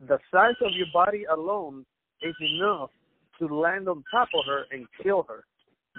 the 0.00 0.18
size 0.32 0.56
of 0.62 0.72
your 0.72 0.86
body 0.94 1.24
alone 1.24 1.84
is 2.22 2.34
enough 2.40 2.90
to 3.38 3.46
land 3.46 3.88
on 3.88 4.02
top 4.10 4.28
of 4.34 4.46
her 4.46 4.64
and 4.70 4.86
kill 5.02 5.26
her. 5.28 5.44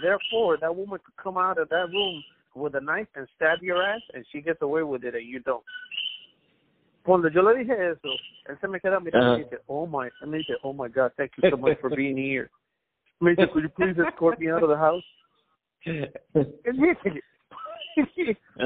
Therefore, 0.01 0.57
that 0.57 0.75
woman 0.75 0.99
could 1.05 1.15
come 1.21 1.37
out 1.37 1.59
of 1.59 1.69
that 1.69 1.89
room 1.91 2.23
with 2.55 2.75
a 2.75 2.81
knife 2.81 3.07
and 3.15 3.27
stab 3.35 3.61
your 3.61 3.83
ass 3.83 4.01
and 4.13 4.25
she 4.31 4.41
gets 4.41 4.61
away 4.61 4.83
with 4.83 5.03
it 5.03 5.13
and 5.13 5.27
you 5.27 5.39
don't. 5.39 5.63
Cuando 7.03 7.29
yo 7.29 7.43
le 7.43 7.53
dije 7.53 7.91
eso, 7.91 8.09
él 8.49 8.59
se 8.59 8.67
me 8.67 8.79
queda 8.79 8.99
mirando 8.99 9.37
y 9.37 9.43
dice, 9.43 9.59
oh 9.67 9.85
my, 9.85 10.09
and 10.21 10.31
me 10.31 10.39
dice, 10.39 10.55
oh 10.63 10.73
my 10.73 10.87
God, 10.87 11.11
thank 11.17 11.31
you 11.37 11.49
so 11.51 11.57
much 11.57 11.79
for 11.79 11.89
being 11.95 12.17
here. 12.17 12.49
Me 13.21 13.35
dice, 13.35 13.47
could 13.53 13.63
you 13.63 13.69
please 13.69 13.95
escort 13.99 14.39
me 14.39 14.49
out 14.49 14.63
of 14.63 14.69
the 14.69 14.77
house? 14.77 15.03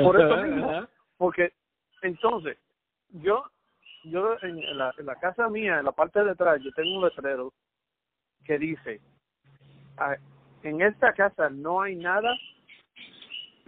por 0.04 0.20
eso 0.20 0.38
mismo, 0.38 0.88
porque 1.18 1.52
entonces, 2.02 2.58
yo, 3.12 3.44
yo 4.06 4.38
en 4.42 4.78
la, 4.78 4.94
en 4.98 5.06
la 5.06 5.16
casa 5.16 5.50
mía, 5.50 5.80
en 5.80 5.86
la 5.86 5.92
parte 5.92 6.24
de 6.24 6.32
atrás, 6.32 6.62
yo 6.64 6.72
tengo 6.72 6.98
un 6.98 7.04
letrero 7.04 7.54
que 8.46 8.58
dice, 8.58 9.02
ah, 9.98 10.16
en 10.64 10.82
esta 10.82 11.12
casa 11.14 11.50
no 11.50 11.82
hay 11.82 11.96
nada 11.96 12.38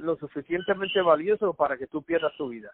lo 0.01 0.15
suficientemente 0.17 1.01
valioso 1.01 1.53
para 1.53 1.77
que 1.77 1.87
tú 1.87 2.01
pierdas 2.01 2.33
tu 2.37 2.49
vida. 2.49 2.71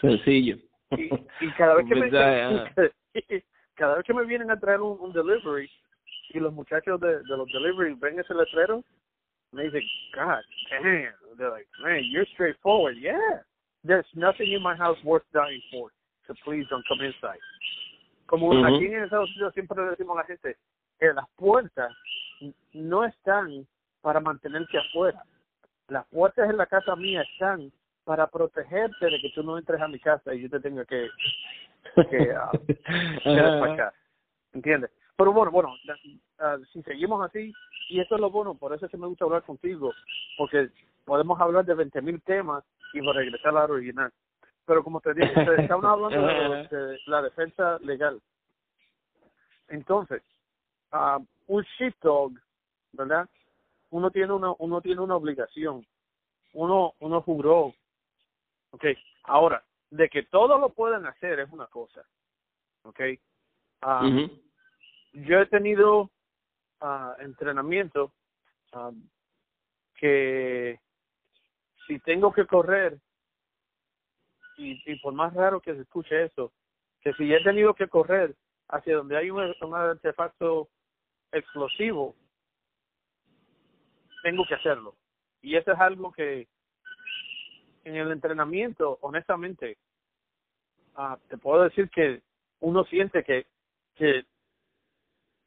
Sencillo. 0.00 0.58
Y, 0.90 1.50
cada 1.56 1.74
vez 1.76 1.86
que 1.88 1.94
me 1.94 2.10
cada 3.74 3.96
vez 3.96 4.04
que 4.04 4.14
me 4.14 4.24
vienen 4.24 4.50
a 4.50 4.58
traer 4.58 4.80
un, 4.80 5.12
delivery 5.12 5.70
y 6.30 6.40
los 6.40 6.52
muchachos 6.52 7.00
de, 7.00 7.18
de 7.22 7.36
los 7.36 7.46
delivery 7.48 7.94
ven 7.94 8.18
ese 8.18 8.34
letrero, 8.34 8.82
me 9.52 9.64
dicen, 9.64 9.82
God 10.14 10.42
damn, 10.70 11.12
they're 11.38 11.50
like, 11.50 11.66
man, 11.82 12.02
you're 12.10 12.26
straightforward. 12.34 12.96
Yeah, 12.98 13.42
there's 13.84 14.06
nothing 14.14 14.52
in 14.52 14.62
my 14.62 14.76
house 14.76 14.98
worth 15.04 15.24
dying 15.32 15.62
for, 15.70 15.90
so 16.26 16.34
please 16.44 16.66
don't 16.70 16.84
come 16.88 17.00
inside. 17.00 17.40
Como 18.26 18.52
aquí 18.66 18.86
en 18.86 19.04
Estados 19.04 19.30
Unidos 19.36 19.54
siempre 19.54 19.82
le 19.82 19.90
decimos 19.90 20.16
a 20.16 20.20
la 20.20 20.26
gente, 20.26 20.56
que 20.98 21.12
las 21.12 21.28
puertas 21.36 21.92
no 22.72 23.04
están 23.04 23.66
para 24.06 24.20
mantenerse 24.20 24.78
afuera. 24.78 25.20
Las 25.88 26.06
puertas 26.06 26.48
en 26.48 26.56
la 26.56 26.66
casa 26.66 26.94
mía 26.94 27.22
están 27.22 27.72
para 28.04 28.28
protegerte 28.28 29.04
de 29.04 29.20
que 29.20 29.32
tú 29.34 29.42
no 29.42 29.58
entres 29.58 29.80
a 29.80 29.88
mi 29.88 29.98
casa 29.98 30.32
y 30.32 30.42
yo 30.42 30.48
te 30.48 30.60
tenga 30.60 30.84
que, 30.84 31.08
que, 32.08 32.32
uh, 33.26 33.90
¿Entiendes? 34.52 34.92
Pero 35.16 35.32
bueno, 35.32 35.50
bueno, 35.50 35.74
uh, 35.74 36.64
si 36.72 36.84
seguimos 36.84 37.28
así, 37.28 37.52
y 37.88 37.98
eso 37.98 38.14
es 38.14 38.20
lo 38.20 38.30
bueno, 38.30 38.54
por 38.54 38.72
eso 38.72 38.86
es 38.86 38.92
que 38.92 38.96
me 38.96 39.08
gusta 39.08 39.24
hablar 39.24 39.42
contigo, 39.42 39.92
porque 40.38 40.68
podemos 41.04 41.40
hablar 41.40 41.64
de 41.64 41.74
20.000 41.74 42.22
temas 42.22 42.62
y 42.92 43.00
regresar 43.00 43.48
a 43.48 43.52
la 43.54 43.64
original. 43.64 44.12
Pero 44.66 44.84
como 44.84 45.00
te 45.00 45.14
dije, 45.14 45.34
estamos 45.58 45.84
hablando 45.84 46.28
de, 46.28 46.96
la 47.06 47.22
defensa 47.22 47.80
legal. 47.80 48.22
Entonces, 49.66 50.22
uh, 50.92 51.20
un 51.48 51.66
sheepdog, 51.76 52.34
¿verdad? 52.92 53.28
Uno 53.90 54.10
tiene 54.10 54.32
una 54.32 54.52
uno 54.58 54.80
tiene 54.80 55.00
una 55.00 55.16
obligación 55.16 55.86
uno 56.52 56.94
uno 57.00 57.20
juró. 57.22 57.74
Okay 58.70 58.96
ahora 59.24 59.64
de 59.90 60.08
que 60.08 60.24
todos 60.24 60.60
lo 60.60 60.70
pueden 60.70 61.06
hacer 61.06 61.40
es 61.40 61.50
una 61.50 61.66
cosa 61.66 62.04
okay 62.82 63.18
ah, 63.82 64.08
yo 65.12 65.40
he 65.40 65.46
tenido 65.46 66.10
uh, 66.80 67.20
entrenamiento 67.20 68.12
ah, 68.72 68.90
que 69.94 70.80
si 71.86 71.98
tengo 72.00 72.32
que 72.32 72.46
correr 72.46 72.98
y, 74.58 74.80
y 74.90 74.98
por 75.00 75.14
más 75.14 75.32
raro 75.34 75.60
que 75.60 75.74
se 75.74 75.82
escuche 75.82 76.24
eso 76.24 76.52
que 77.00 77.12
si 77.14 77.32
he 77.32 77.42
tenido 77.42 77.74
que 77.74 77.88
correr 77.88 78.34
hacia 78.68 78.96
donde 78.96 79.16
hay 79.16 79.30
un, 79.30 79.54
un 79.60 79.74
artefacto 79.74 80.68
explosivo 81.32 82.16
tengo 84.22 84.44
que 84.46 84.54
hacerlo. 84.54 84.94
Y 85.42 85.56
eso 85.56 85.72
es 85.72 85.78
algo 85.78 86.12
que 86.12 86.48
en 87.84 87.96
el 87.96 88.10
entrenamiento, 88.10 88.98
honestamente, 89.00 89.78
uh, 90.96 91.16
te 91.28 91.38
puedo 91.38 91.62
decir 91.62 91.88
que 91.90 92.22
uno 92.60 92.84
siente 92.84 93.22
que, 93.22 93.46
que 93.94 94.24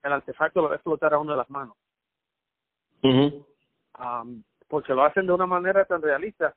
el 0.03 0.13
artefacto 0.13 0.61
lo 0.61 0.67
va 0.69 0.73
a 0.73 0.77
explotar 0.77 1.13
a 1.13 1.19
uno 1.19 1.31
de 1.31 1.37
las 1.37 1.49
manos. 1.49 1.75
um, 3.99 4.43
porque 4.67 4.93
lo 4.93 5.03
hacen 5.03 5.25
de 5.25 5.33
una 5.33 5.45
manera 5.45 5.85
tan 5.85 6.01
realista 6.01 6.55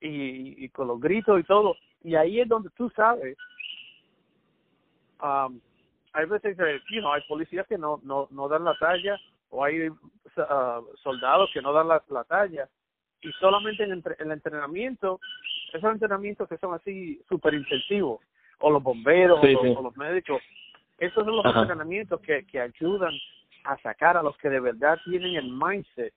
y, 0.00 0.64
y 0.64 0.68
con 0.68 0.88
los 0.88 1.00
gritos 1.00 1.40
y 1.40 1.44
todo. 1.44 1.76
Y 2.02 2.14
ahí 2.14 2.40
es 2.40 2.48
donde 2.48 2.70
tú 2.70 2.90
sabes. 2.90 3.36
Um, 5.20 5.60
hay 6.12 6.26
veces 6.26 6.56
que, 6.56 6.80
you 6.94 7.00
know, 7.00 7.12
hay 7.12 7.22
policías 7.22 7.66
que 7.66 7.78
no, 7.78 8.00
no, 8.02 8.28
no 8.30 8.48
dan 8.48 8.64
la 8.64 8.76
talla 8.78 9.18
o 9.54 9.64
hay 9.64 9.88
uh, 9.88 9.96
soldados 11.02 11.48
que 11.54 11.62
no 11.62 11.72
dan 11.72 11.88
la, 11.88 12.02
la 12.08 12.24
talla 12.24 12.68
y 13.22 13.30
solamente 13.32 13.84
en 13.84 13.92
el 13.92 14.32
entrenamiento, 14.32 15.20
esos 15.72 15.92
entrenamientos 15.92 16.48
que 16.48 16.58
son 16.58 16.74
así 16.74 17.22
súper 17.28 17.54
intensivos, 17.54 18.20
o 18.58 18.70
los 18.70 18.82
bomberos 18.82 19.40
o, 19.42 19.82
los 19.82 19.96
médicos, 19.96 20.42
esos 20.98 21.24
son 21.24 21.36
los 21.36 21.56
entrenamientos 21.56 22.20
que, 22.20 22.44
que 22.46 22.60
ayudan 22.60 23.14
a 23.64 23.78
sacar 23.78 24.16
a 24.16 24.22
los 24.22 24.36
que 24.38 24.50
de 24.50 24.60
verdad 24.60 24.98
tienen 25.04 25.36
el 25.36 25.50
mindset, 25.50 26.12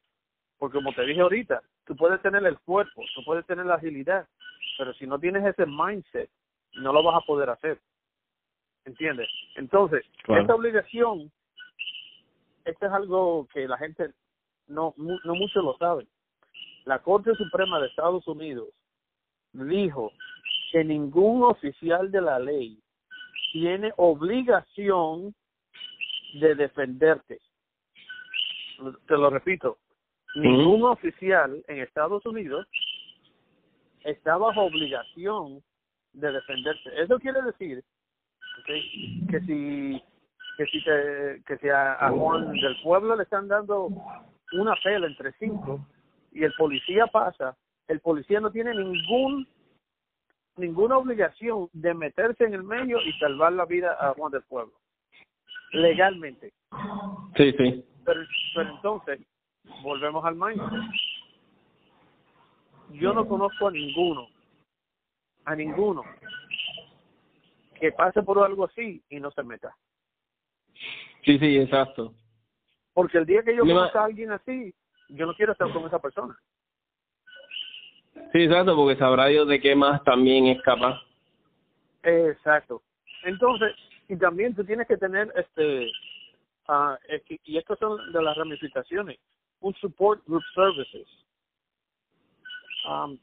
porque 0.58 0.76
como 0.76 0.92
te 0.94 1.06
dije 1.06 1.22
ahorita, 1.22 1.62
tú 1.86 1.96
puedes 1.96 2.22
tener 2.22 2.46
el 2.46 2.60
cuerpo, 2.60 3.04
tú 3.16 3.24
puedes 3.24 3.46
tener 3.46 3.66
la 3.66 3.76
agilidad, 3.76 4.28
pero 4.78 4.94
si 4.96 5.08
no 5.08 5.20
tienes 5.20 5.46
ese 5.46 5.66
mindset, 5.66 6.30
no 6.74 6.92
lo 6.92 7.04
vas 7.04 7.24
a 7.24 7.26
poder 7.26 7.50
hacer. 7.52 7.80
¿Entiendes? 8.84 9.30
Entonces, 9.56 10.06
esta 10.28 10.56
obligación 10.56 11.32
esto 12.68 12.86
es 12.86 12.92
algo 12.92 13.48
que 13.54 13.68
la 13.68 13.78
gente 13.78 14.12
no, 14.68 14.94
no 14.98 15.36
mucho 15.36 15.62
lo 15.62 15.78
sabe. 15.78 16.06
La 16.86 17.00
Corte 17.00 17.34
Suprema 17.36 17.80
de 17.80 17.88
Estados 17.88 18.28
Unidos 18.28 18.70
dijo 19.54 20.12
que 20.72 20.84
ningún 20.84 21.44
oficial 21.44 22.12
de 22.12 22.22
la 22.22 22.40
ley 22.40 22.80
tiene 23.52 23.94
obligación 23.98 25.34
de 26.40 26.56
defenderte. 26.56 27.40
Te 29.08 29.18
lo 29.18 29.30
repito, 29.30 29.78
ningún 30.36 30.84
oficial 30.84 31.64
en 31.68 31.80
Estados 31.80 32.26
Unidos 32.26 32.68
está 34.04 34.38
bajo 34.38 34.62
obligación 34.62 35.64
de 36.14 36.32
defenderse. 36.32 36.90
Eso 37.02 37.18
quiere 37.20 37.42
decir 37.42 37.84
que 39.30 39.40
si 39.42 40.02
que 40.58 40.66
si 40.66 40.84
te, 40.84 41.44
que 41.46 41.58
si 41.60 41.70
a, 41.70 42.10
Juan 42.10 42.52
del 42.52 42.82
pueblo 42.82 43.16
le 43.16 43.24
están 43.24 43.48
dando 43.48 43.90
una 44.54 44.76
pela 44.84 45.06
entre 45.06 45.32
cinco 45.34 45.80
y 46.32 46.44
el 46.44 46.54
policía 46.58 47.06
pasa, 47.08 47.56
el 47.88 48.00
policía 48.00 48.40
no 48.40 48.52
tiene 48.52 48.74
ningún 48.74 49.48
ninguna 50.58 50.98
obligación 50.98 51.70
de 51.72 51.94
meterse 51.94 52.44
en 52.44 52.56
el 52.56 52.64
medio 52.64 53.00
y 53.02 53.14
salvar 53.20 53.54
la 53.54 53.66
vida 53.66 53.96
a 54.00 54.16
Juan 54.16 54.32
del 54.32 54.42
Pueblo. 54.42 54.74
Legalmente. 55.72 56.52
Sí, 57.36 57.52
sí. 57.52 57.86
Pero, 58.04 58.22
pero 58.56 58.76
entonces, 58.76 59.20
volvemos 59.84 60.26
al 60.26 60.36
mindset. 60.36 60.82
Yo 62.94 63.14
no 63.14 63.28
conozco 63.28 63.68
a 63.68 63.72
ninguno, 63.72 64.28
a 65.46 65.56
ninguno, 65.56 66.04
que 67.80 67.92
pase 67.92 68.24
por 68.24 68.44
algo 68.44 68.66
así 68.66 69.04
y 69.10 69.20
no 69.20 69.30
se 69.30 69.44
meta. 69.44 69.76
Sí, 71.24 71.38
sí, 71.40 71.58
exacto. 71.58 72.14
Porque 72.94 73.18
el 73.18 73.26
día 73.26 73.44
que 73.44 73.56
yo 73.56 73.64
conozca 73.64 74.02
a 74.02 74.06
alguien 74.06 74.32
así, 74.32 74.74
yo 75.10 75.26
no 75.26 75.34
quiero 75.34 75.52
estar 75.52 75.72
con 75.72 75.86
esa 75.86 76.00
persona. 76.00 76.38
Sí, 78.32 78.44
exacto, 78.44 78.76
porque 78.76 78.98
sabrá 78.98 79.28
Dios 79.28 79.48
de 79.48 79.60
qué 79.60 79.76
más 79.76 80.04
también 80.04 80.48
es 80.48 80.62
capaz. 80.64 81.00
Exacto. 82.04 82.82
Entonces, 83.24 83.76
y 84.08 84.16
también 84.16 84.56
tú 84.56 84.64
tienes 84.64 84.88
que 84.88 84.98
tener, 84.98 85.32
este, 85.36 85.88
uh, 86.70 86.96
y 87.44 87.58
estas 87.58 87.78
son 87.80 88.12
de 88.12 88.22
las 88.22 88.36
ramificaciones, 88.38 89.20
un 89.60 89.74
support 89.76 90.24
group 90.26 90.44
services. 90.56 91.08
Um, 92.88 93.18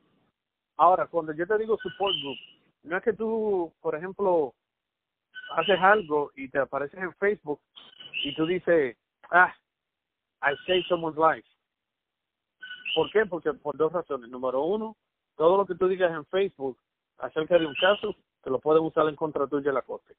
ahora, 0.76 1.06
cuando 1.06 1.32
yo 1.32 1.46
te 1.46 1.58
digo 1.58 1.78
support 1.78 2.14
group, 2.20 2.38
no 2.82 2.96
es 2.96 3.02
que 3.02 3.12
tú, 3.14 3.72
por 3.80 3.94
ejemplo, 3.94 4.54
haces 5.52 5.78
algo 5.80 6.30
y 6.36 6.48
te 6.48 6.58
apareces 6.58 7.00
en 7.00 7.14
Facebook 7.14 7.60
y 8.24 8.34
tú 8.34 8.46
dices, 8.46 8.96
ah, 9.30 9.54
I 10.42 10.54
saved 10.66 10.84
someone's 10.88 11.16
life. 11.16 11.48
¿Por 12.94 13.10
qué? 13.10 13.26
Porque 13.26 13.52
por 13.54 13.76
dos 13.76 13.92
razones. 13.92 14.30
Número 14.30 14.62
uno, 14.62 14.96
todo 15.36 15.56
lo 15.56 15.66
que 15.66 15.74
tú 15.74 15.88
digas 15.88 16.12
en 16.12 16.24
Facebook 16.26 16.78
acerca 17.18 17.58
de 17.58 17.66
un 17.66 17.74
caso, 17.74 18.14
te 18.42 18.50
lo 18.50 18.58
pueden 18.60 18.84
usar 18.84 19.08
en 19.08 19.16
contra 19.16 19.46
tuya 19.46 19.70
en 19.70 19.74
la 19.74 19.82
corte. 19.82 20.14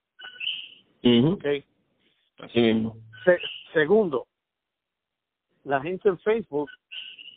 okay. 1.02 1.64
Así 2.40 2.60
mismo. 2.60 2.98
segundo, 3.74 4.28
la 5.64 5.82
gente 5.82 6.10
en 6.10 6.20
Facebook, 6.20 6.70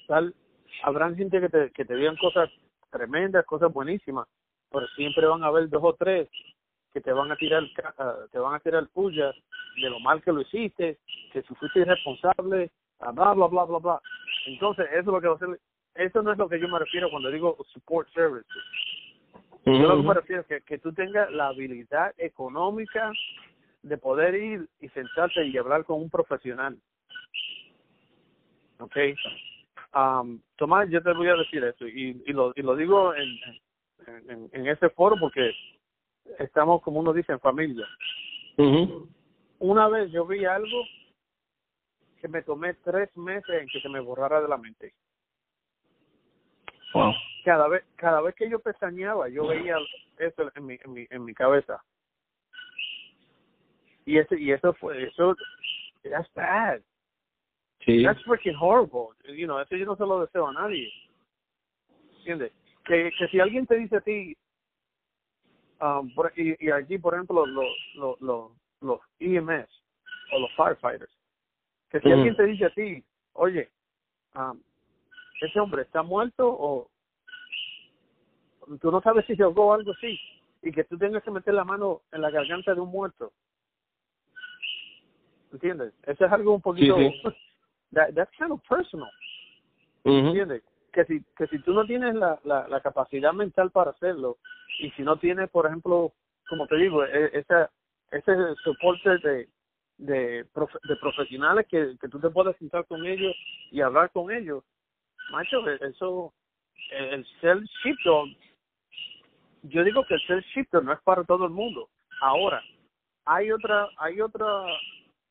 tal, 0.06 0.34
habrán 0.82 1.16
gente 1.16 1.40
que 1.40 1.48
te, 1.48 1.70
que 1.70 1.84
te 1.84 1.94
digan 1.94 2.16
cosas 2.16 2.50
tremendas, 2.90 3.44
cosas 3.46 3.72
buenísimas, 3.72 4.26
pero 4.70 4.86
siempre 4.88 5.26
van 5.26 5.44
a 5.44 5.48
haber 5.48 5.68
dos 5.68 5.82
o 5.84 5.94
tres 5.94 6.28
que 6.92 7.00
te 7.00 7.12
van 7.12 7.30
a 7.30 7.36
tirar 7.36 7.62
ah, 7.98 8.16
te 8.30 8.38
van 8.38 8.54
a 8.54 8.60
tirar 8.60 8.86
puya 8.88 9.32
de 9.80 9.90
lo 9.90 10.00
mal 10.00 10.22
que 10.22 10.32
lo 10.32 10.40
hiciste, 10.40 10.98
que 11.32 11.42
si 11.42 11.54
fuiste 11.54 11.80
irresponsable, 11.80 12.70
bla 12.98 13.32
bla 13.34 13.46
bla 13.46 13.64
bla 13.64 13.78
bla. 13.78 14.00
Entonces, 14.46 14.86
eso 14.90 14.98
es 15.00 15.06
lo 15.06 15.20
que 15.20 15.28
va 15.28 15.34
a 15.34 15.36
hacer, 15.36 15.60
eso 15.94 16.22
no 16.22 16.32
es 16.32 16.38
lo 16.38 16.48
que 16.48 16.60
yo 16.60 16.68
me 16.68 16.78
refiero 16.78 17.10
cuando 17.10 17.30
digo 17.30 17.56
support 17.72 18.08
services. 18.12 18.62
Yo 19.64 19.86
lo 19.86 19.96
que 20.00 20.08
me 20.08 20.14
refiero 20.14 20.42
es 20.42 20.46
que, 20.46 20.60
que 20.62 20.78
tú 20.78 20.92
tengas 20.94 21.30
la 21.30 21.48
habilidad 21.48 22.14
económica 22.16 23.12
de 23.82 23.98
poder 23.98 24.34
ir 24.34 24.68
y 24.80 24.88
sentarte 24.88 25.44
y 25.46 25.58
hablar 25.58 25.84
con 25.84 26.00
un 26.00 26.10
profesional. 26.10 26.78
¿Ok? 28.78 28.96
Um, 29.94 30.40
Tomás, 30.56 30.88
yo 30.90 31.02
te 31.02 31.12
voy 31.12 31.28
a 31.28 31.34
decir 31.34 31.62
esto 31.64 31.86
y, 31.86 32.22
y, 32.26 32.32
lo, 32.32 32.52
y 32.56 32.62
lo 32.62 32.76
digo 32.76 33.14
en, 33.14 33.28
en, 34.28 34.48
en 34.52 34.66
ese 34.68 34.88
foro 34.90 35.16
porque 35.18 35.52
estamos, 36.38 36.82
como 36.82 37.00
uno 37.00 37.12
dice, 37.12 37.32
en 37.32 37.40
familia. 37.40 37.86
Una 39.58 39.88
vez 39.88 40.10
yo 40.10 40.26
vi 40.26 40.44
algo 40.44 40.84
que 42.20 42.28
me 42.28 42.42
tomé 42.42 42.74
tres 42.74 43.16
meses 43.16 43.62
en 43.62 43.68
que 43.68 43.80
se 43.80 43.88
me 43.88 44.00
borrara 44.00 44.40
de 44.40 44.48
la 44.48 44.56
mente. 44.56 44.92
Cada 47.44 47.68
vez, 47.68 47.84
cada 47.96 48.20
vez 48.20 48.34
que 48.34 48.50
yo 48.50 48.58
pestañeaba, 48.58 49.28
yo 49.28 49.46
veía 49.46 49.76
eso 50.18 50.50
en 50.54 50.66
mi, 50.66 50.78
en 50.82 50.92
mi, 50.92 51.06
en 51.10 51.24
mi 51.24 51.34
cabeza. 51.34 51.82
Y 54.04 54.18
eso, 54.18 54.34
y 54.34 54.52
eso 54.52 54.72
fue, 54.74 55.04
eso, 55.04 55.36
that's 56.02 56.28
bad. 56.34 56.80
Sí. 57.84 58.02
That's 58.02 58.22
freaking 58.24 58.56
horrible. 58.56 59.10
You 59.24 59.46
know, 59.46 59.60
eso 59.60 59.76
yo 59.76 59.86
no 59.86 59.96
se 59.96 60.04
lo 60.04 60.20
deseo 60.20 60.48
a 60.48 60.52
nadie. 60.52 60.90
¿Entiendes? 62.18 62.52
Que, 62.84 63.10
que 63.16 63.28
si 63.28 63.38
alguien 63.38 63.66
te 63.66 63.76
dice 63.76 63.96
a 63.96 64.00
ti, 64.00 64.36
um, 65.80 66.12
por, 66.14 66.32
y, 66.36 66.56
y 66.58 66.70
allí, 66.70 66.98
por 66.98 67.14
ejemplo, 67.14 67.46
los, 67.46 67.66
los, 67.94 68.20
los, 68.20 68.50
los 68.80 69.00
EMS 69.20 69.68
o 70.32 70.38
los 70.40 70.50
firefighters, 70.56 71.12
que 71.90 72.00
si 72.00 72.12
alguien 72.12 72.36
te 72.36 72.44
dice 72.44 72.66
a 72.66 72.70
ti, 72.70 73.04
oye, 73.34 73.70
um, 74.34 74.60
ese 75.40 75.58
hombre 75.60 75.82
está 75.82 76.02
muerto 76.02 76.48
o 76.48 76.90
tú 78.80 78.90
no 78.90 79.00
sabes 79.00 79.24
si 79.26 79.36
se 79.36 79.42
ahogó 79.42 79.66
o 79.66 79.74
algo 79.74 79.92
así, 79.92 80.18
y 80.62 80.72
que 80.72 80.84
tú 80.84 80.98
tengas 80.98 81.22
que 81.22 81.30
meter 81.30 81.54
la 81.54 81.64
mano 81.64 82.02
en 82.12 82.20
la 82.20 82.30
garganta 82.30 82.74
de 82.74 82.80
un 82.80 82.90
muerto. 82.90 83.32
¿Entiendes? 85.52 85.94
Eso 86.04 86.26
es 86.26 86.32
algo 86.32 86.54
un 86.54 86.60
poquito... 86.60 86.96
That, 87.94 88.14
that's 88.14 88.30
kind 88.36 88.52
of 88.52 88.60
personal. 88.68 89.08
¿Entiendes? 90.04 90.62
Que 90.92 91.04
si, 91.04 91.22
que 91.36 91.46
si 91.48 91.58
tú 91.60 91.72
no 91.72 91.84
tienes 91.84 92.14
la, 92.14 92.38
la, 92.44 92.66
la 92.68 92.80
capacidad 92.80 93.32
mental 93.32 93.70
para 93.70 93.90
hacerlo, 93.90 94.38
y 94.80 94.90
si 94.92 95.02
no 95.02 95.16
tienes, 95.18 95.50
por 95.50 95.66
ejemplo, 95.66 96.12
como 96.48 96.66
te 96.66 96.76
digo, 96.76 97.04
e, 97.04 97.30
esa, 97.38 97.70
ese 98.10 98.32
soporte 98.64 99.18
de, 99.18 99.48
de, 99.98 100.44
de 100.44 100.96
profesionales 101.00 101.66
que, 101.68 101.96
que 102.00 102.08
tú 102.08 102.18
te 102.20 102.30
puedas 102.30 102.56
sentar 102.56 102.86
con 102.86 103.04
ellos 103.04 103.34
y 103.70 103.80
hablar 103.80 104.10
con 104.10 104.30
ellos, 104.30 104.64
macho, 105.30 105.68
e, 105.68 105.78
eso, 105.82 106.32
el 106.90 107.26
self 107.40 107.64
shifter, 107.84 108.36
yo 109.62 109.84
digo 109.84 110.04
que 110.06 110.14
el 110.14 110.26
self 110.26 110.44
shifter 110.46 110.82
no 110.82 110.92
es 110.92 111.00
para 111.02 111.24
todo 111.24 111.44
el 111.44 111.50
mundo. 111.50 111.88
Ahora, 112.20 112.62
hay 113.24 113.52
otra, 113.52 113.88
hay 113.98 114.20
otra, 114.20 114.46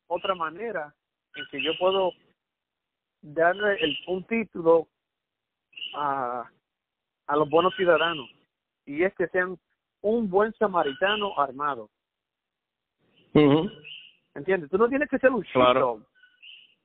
otra 0.06 0.34
manera 0.34 0.94
en 1.34 1.44
que 1.50 1.62
yo 1.62 1.72
puedo 1.78 2.12
darle 3.22 3.74
el, 3.80 3.96
un 4.06 4.24
título 4.24 4.88
a, 5.94 6.44
a 7.26 7.36
los 7.36 7.48
buenos 7.48 7.74
ciudadanos 7.76 8.28
y 8.86 9.02
es 9.04 9.14
que 9.14 9.28
sean 9.28 9.58
un 10.00 10.30
buen 10.30 10.52
samaritano 10.54 11.38
armado. 11.38 11.90
¿Entiendes? 14.34 14.70
Tú 14.70 14.78
no 14.78 14.88
tienes 14.88 15.08
que 15.08 15.18
ser 15.18 15.30
un 15.30 15.42
claro. 15.42 16.02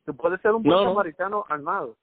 Tú 0.06 0.16
puedes 0.16 0.42
ser 0.42 0.52
un 0.52 0.64
buen 0.64 0.84
samaritano 0.84 1.46
armado. 1.48 1.96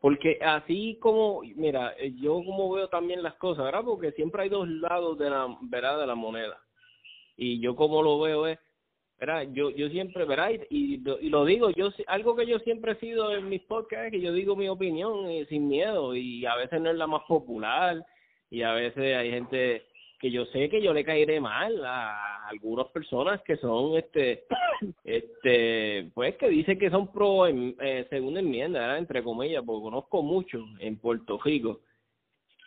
Porque 0.00 0.38
así 0.42 0.98
como, 1.00 1.42
mira, 1.56 1.94
eh, 1.98 2.12
yo 2.16 2.42
como 2.44 2.72
veo 2.72 2.88
también 2.88 3.22
las 3.22 3.34
cosas, 3.34 3.66
¿verdad? 3.66 3.84
Porque 3.84 4.12
siempre 4.12 4.42
hay 4.42 4.48
dos 4.48 4.66
lados 4.68 5.18
de 5.18 5.28
la, 5.28 5.56
¿verdad? 5.62 5.98
De 5.98 6.06
la 6.06 6.14
moneda. 6.14 6.58
Y 7.36 7.60
yo 7.60 7.76
como 7.76 8.02
lo 8.02 8.18
veo 8.18 8.46
es, 8.46 8.58
¿verdad? 9.20 9.46
Yo, 9.52 9.70
yo 9.70 9.90
siempre, 9.90 10.24
¿verdad? 10.24 10.50
Y, 10.70 10.94
y, 10.94 11.28
lo 11.28 11.44
digo, 11.44 11.70
yo 11.70 11.90
algo 12.06 12.34
que 12.34 12.46
yo 12.46 12.58
siempre 12.60 12.92
he 12.92 12.96
sido 12.96 13.34
en 13.36 13.50
mis 13.50 13.60
podcasts 13.62 14.06
es 14.06 14.12
que 14.12 14.20
yo 14.20 14.32
digo 14.32 14.56
mi 14.56 14.68
opinión 14.68 15.28
eh, 15.28 15.46
sin 15.50 15.68
miedo 15.68 16.16
y 16.16 16.46
a 16.46 16.56
veces 16.56 16.80
no 16.80 16.90
es 16.90 16.96
la 16.96 17.06
más 17.06 17.22
popular 17.28 18.02
y 18.50 18.62
a 18.62 18.72
veces 18.72 19.16
hay 19.16 19.30
gente 19.30 19.84
que 20.18 20.30
yo 20.30 20.46
sé 20.46 20.70
que 20.70 20.82
yo 20.82 20.94
le 20.94 21.04
caeré 21.04 21.38
mal 21.38 21.84
a 21.84 22.46
algunas 22.48 22.88
personas 22.88 23.42
que 23.42 23.56
son 23.58 23.96
este 23.96 24.44
este 25.04 26.10
pues 26.14 26.36
que 26.36 26.48
dicen 26.48 26.78
que 26.78 26.90
son 26.90 27.12
pro 27.12 27.46
eh, 27.46 28.06
segunda 28.10 28.40
enmienda 28.40 28.98
entre 28.98 29.22
comillas 29.22 29.62
porque 29.64 29.82
conozco 29.82 30.22
muchos 30.22 30.62
en 30.78 30.98
Puerto 30.98 31.38
Rico 31.42 31.80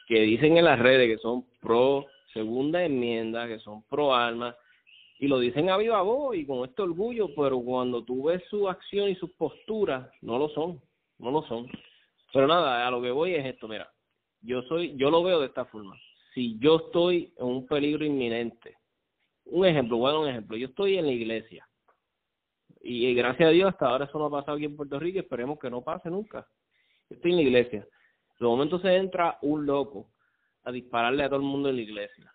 que 0.08 0.22
dicen 0.22 0.58
en 0.58 0.66
las 0.66 0.80
redes 0.80 1.16
que 1.16 1.22
son 1.22 1.46
pro 1.62 2.06
segunda 2.34 2.84
enmienda 2.84 3.48
que 3.48 3.60
son 3.60 3.84
pro 3.84 4.13
armas 4.16 4.56
y 5.24 5.28
lo 5.28 5.40
dicen 5.40 5.70
a 5.70 5.78
viva 5.78 6.02
voz 6.02 6.36
y 6.36 6.46
con 6.46 6.68
este 6.68 6.82
orgullo 6.82 7.30
pero 7.36 7.60
cuando 7.62 8.04
tú 8.04 8.24
ves 8.24 8.44
su 8.50 8.68
acción 8.68 9.10
y 9.10 9.16
sus 9.16 9.32
posturas 9.32 10.10
no 10.22 10.38
lo 10.38 10.50
son 10.50 10.82
no 11.20 11.32
lo 11.32 11.44
son 11.44 11.68
pero 12.34 12.48
nada 12.48 12.86
a 12.88 12.92
lo 12.92 13.02
que 13.02 13.12
voy 13.12 13.36
es 13.36 13.46
esto 13.46 13.68
mira 13.68 13.90
yo 14.42 14.62
soy 14.64 14.96
yo 14.98 15.10
lo 15.10 15.24
veo 15.24 15.40
de 15.40 15.48
esta 15.48 15.66
forma 15.66 15.96
si 16.34 16.58
yo 16.60 16.78
estoy 16.78 17.34
en 17.38 17.46
un 17.46 17.68
peligro 17.68 18.06
inminente. 18.06 18.78
Un 19.46 19.66
ejemplo, 19.66 19.98
bueno, 19.98 20.22
un 20.22 20.30
ejemplo, 20.30 20.58
yo 20.58 20.68
estoy 20.68 20.98
en 20.98 21.06
la 21.06 21.12
iglesia 21.12 21.68
y 22.82 23.14
gracias 23.14 23.48
a 23.48 23.52
Dios 23.52 23.70
hasta 23.70 23.88
ahora 23.88 24.06
eso 24.06 24.20
no 24.20 24.26
ha 24.26 24.32
pasado 24.32 24.58
aquí 24.58 24.66
en 24.66 24.76
Puerto 24.76 25.00
Rico 25.00 25.18
y 25.18 25.22
esperemos 25.22 25.58
que 25.58 25.70
no 25.70 25.82
pase 25.82 26.10
nunca. 26.10 26.48
estoy 27.10 27.32
en 27.32 27.38
la 27.38 27.44
iglesia. 27.44 27.88
De 28.40 28.46
momento 28.46 28.80
se 28.80 28.94
entra 28.96 29.38
un 29.42 29.66
loco 29.66 30.10
a 30.64 30.72
dispararle 30.72 31.24
a 31.24 31.30
todo 31.30 31.40
el 31.40 31.46
mundo 31.46 31.70
en 31.70 31.78
la 31.78 31.82
iglesia. 31.82 32.34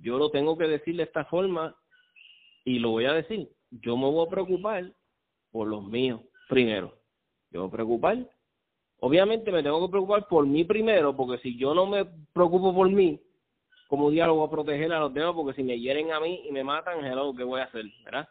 Yo 0.00 0.18
lo 0.18 0.30
tengo 0.30 0.56
que 0.56 0.66
decir 0.66 0.96
de 0.96 1.04
esta 1.04 1.24
forma 1.24 1.74
y 2.64 2.78
lo 2.78 2.90
voy 2.90 3.06
a 3.06 3.12
decir. 3.12 3.48
Yo 3.70 3.96
me 3.96 4.10
voy 4.10 4.26
a 4.26 4.30
preocupar 4.30 4.92
por 5.50 5.68
los 5.68 5.84
míos 5.84 6.20
primero. 6.48 6.92
Yo 7.50 7.60
me 7.60 7.66
voy 7.66 7.68
a 7.68 7.72
preocupar. 7.72 8.30
Obviamente 9.00 9.52
me 9.52 9.62
tengo 9.62 9.86
que 9.86 9.90
preocupar 9.90 10.26
por 10.28 10.46
mí 10.46 10.64
primero, 10.64 11.14
porque 11.14 11.42
si 11.42 11.58
yo 11.58 11.74
no 11.74 11.86
me 11.86 12.06
preocupo 12.32 12.74
por 12.74 12.88
mí, 12.90 13.20
como 13.88 14.10
diálogo 14.10 14.40
voy 14.40 14.48
a 14.48 14.50
proteger 14.50 14.92
a 14.92 15.00
los 15.00 15.14
demás? 15.14 15.34
Porque 15.34 15.54
si 15.54 15.62
me 15.62 15.78
hieren 15.78 16.12
a 16.12 16.20
mí 16.20 16.42
y 16.48 16.52
me 16.52 16.64
matan, 16.64 17.04
hello, 17.04 17.34
¿qué 17.34 17.44
voy 17.44 17.60
a 17.60 17.64
hacer? 17.64 17.84
¿Verdad? 18.04 18.28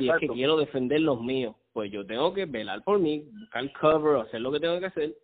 Y 0.00 0.08
es 0.08 0.16
que 0.18 0.28
quiero 0.28 0.56
defender 0.56 1.00
los 1.00 1.20
míos. 1.20 1.54
Pues 1.72 1.90
yo 1.90 2.06
tengo 2.06 2.32
que 2.32 2.46
velar 2.46 2.82
por 2.82 2.98
mí, 2.98 3.28
buscar 3.38 3.70
cover, 3.72 4.20
hacer 4.20 4.40
lo 4.40 4.52
que 4.52 4.60
tengo 4.60 4.78
que 4.78 4.86
hacer. 4.86 5.16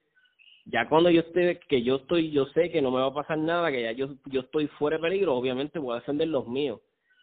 Ya 0.71 0.89
cuando 0.89 1.11
yo 1.11 1.23
esté, 1.23 1.59
que 1.69 1.83
yo 1.83 1.97
estoy, 1.97 2.31
yo 2.31 2.47
sé 2.47 2.71
que 2.71 2.83
no 2.83 2.91
me 2.91 3.01
va 3.01 3.07
a 3.07 3.15
pasar 3.15 3.39
nada, 3.39 3.71
que 3.71 3.83
ya 3.83 3.93
yo, 3.93 4.09
yo 4.27 4.41
estoy 4.41 4.67
fuera 4.79 4.99
de 4.99 5.03
peligro, 5.03 5.35
obviamente 5.35 5.79
voy 5.79 5.93
a 5.93 6.01
defender 6.01 6.29
los 6.29 6.47
míos. 6.47 6.81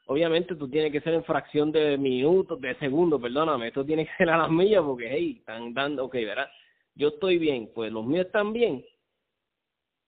Obviamente 0.08 0.56
tú 0.56 0.68
tienes 0.68 0.92
que 0.92 1.02
ser 1.02 1.14
en 1.14 1.24
fracción 1.24 1.72
de 1.72 1.98
minutos, 1.98 2.60
de 2.60 2.76
segundos, 2.76 3.22
perdóname, 3.22 3.68
esto 3.68 3.86
tiene 3.86 4.06
que 4.06 4.16
ser 4.18 4.30
a 4.30 4.38
las 4.38 4.50
millas 4.50 4.84
porque, 4.84 5.10
hey, 5.10 5.38
están 5.40 5.74
dando, 5.74 6.06
ok, 6.06 6.14
¿verdad? 6.16 6.50
Yo 6.96 7.10
estoy 7.10 7.38
bien, 7.38 7.70
pues 7.74 7.92
los 7.92 8.06
míos 8.06 8.26
están 8.26 8.52
bien, 8.52 8.84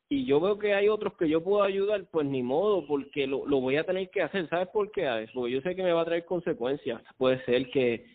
y 0.10 0.26
yo 0.26 0.40
veo 0.40 0.58
que 0.58 0.74
hay 0.74 0.88
otros 0.88 1.16
que 1.18 1.28
yo 1.28 1.44
puedo 1.44 1.64
ayudar, 1.64 2.06
pues 2.10 2.26
ni 2.26 2.42
modo, 2.42 2.88
porque 2.88 3.28
lo, 3.28 3.46
lo 3.46 3.60
voy 3.60 3.76
a 3.76 3.84
tener 3.84 4.10
que 4.10 4.22
hacer. 4.22 4.48
¿Sabes 4.48 4.70
por 4.70 4.90
qué? 4.92 5.28
Porque 5.34 5.52
yo 5.52 5.62
sé 5.62 5.76
que 5.76 5.84
me 5.84 5.92
va 5.92 6.02
a 6.02 6.06
traer 6.06 6.24
consecuencias. 6.24 7.02
Puede 7.18 7.44
ser 7.44 7.70
que, 7.70 8.06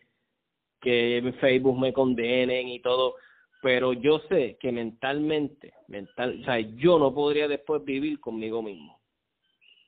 que 0.81 1.35
Facebook 1.41 1.79
me 1.79 1.93
condenen 1.93 2.69
y 2.69 2.81
todo, 2.81 3.17
pero 3.63 3.95
yo 3.95 4.19
sé 4.29 4.59
que 4.61 4.73
mentalmente, 4.73 5.73
mental, 5.89 6.41
o 6.43 6.45
sea, 6.45 6.61
yo 6.61 6.99
no 6.99 7.15
podría 7.15 7.49
después 7.49 7.83
vivir 7.85 8.21
conmigo 8.21 8.63
mismo. 8.63 9.01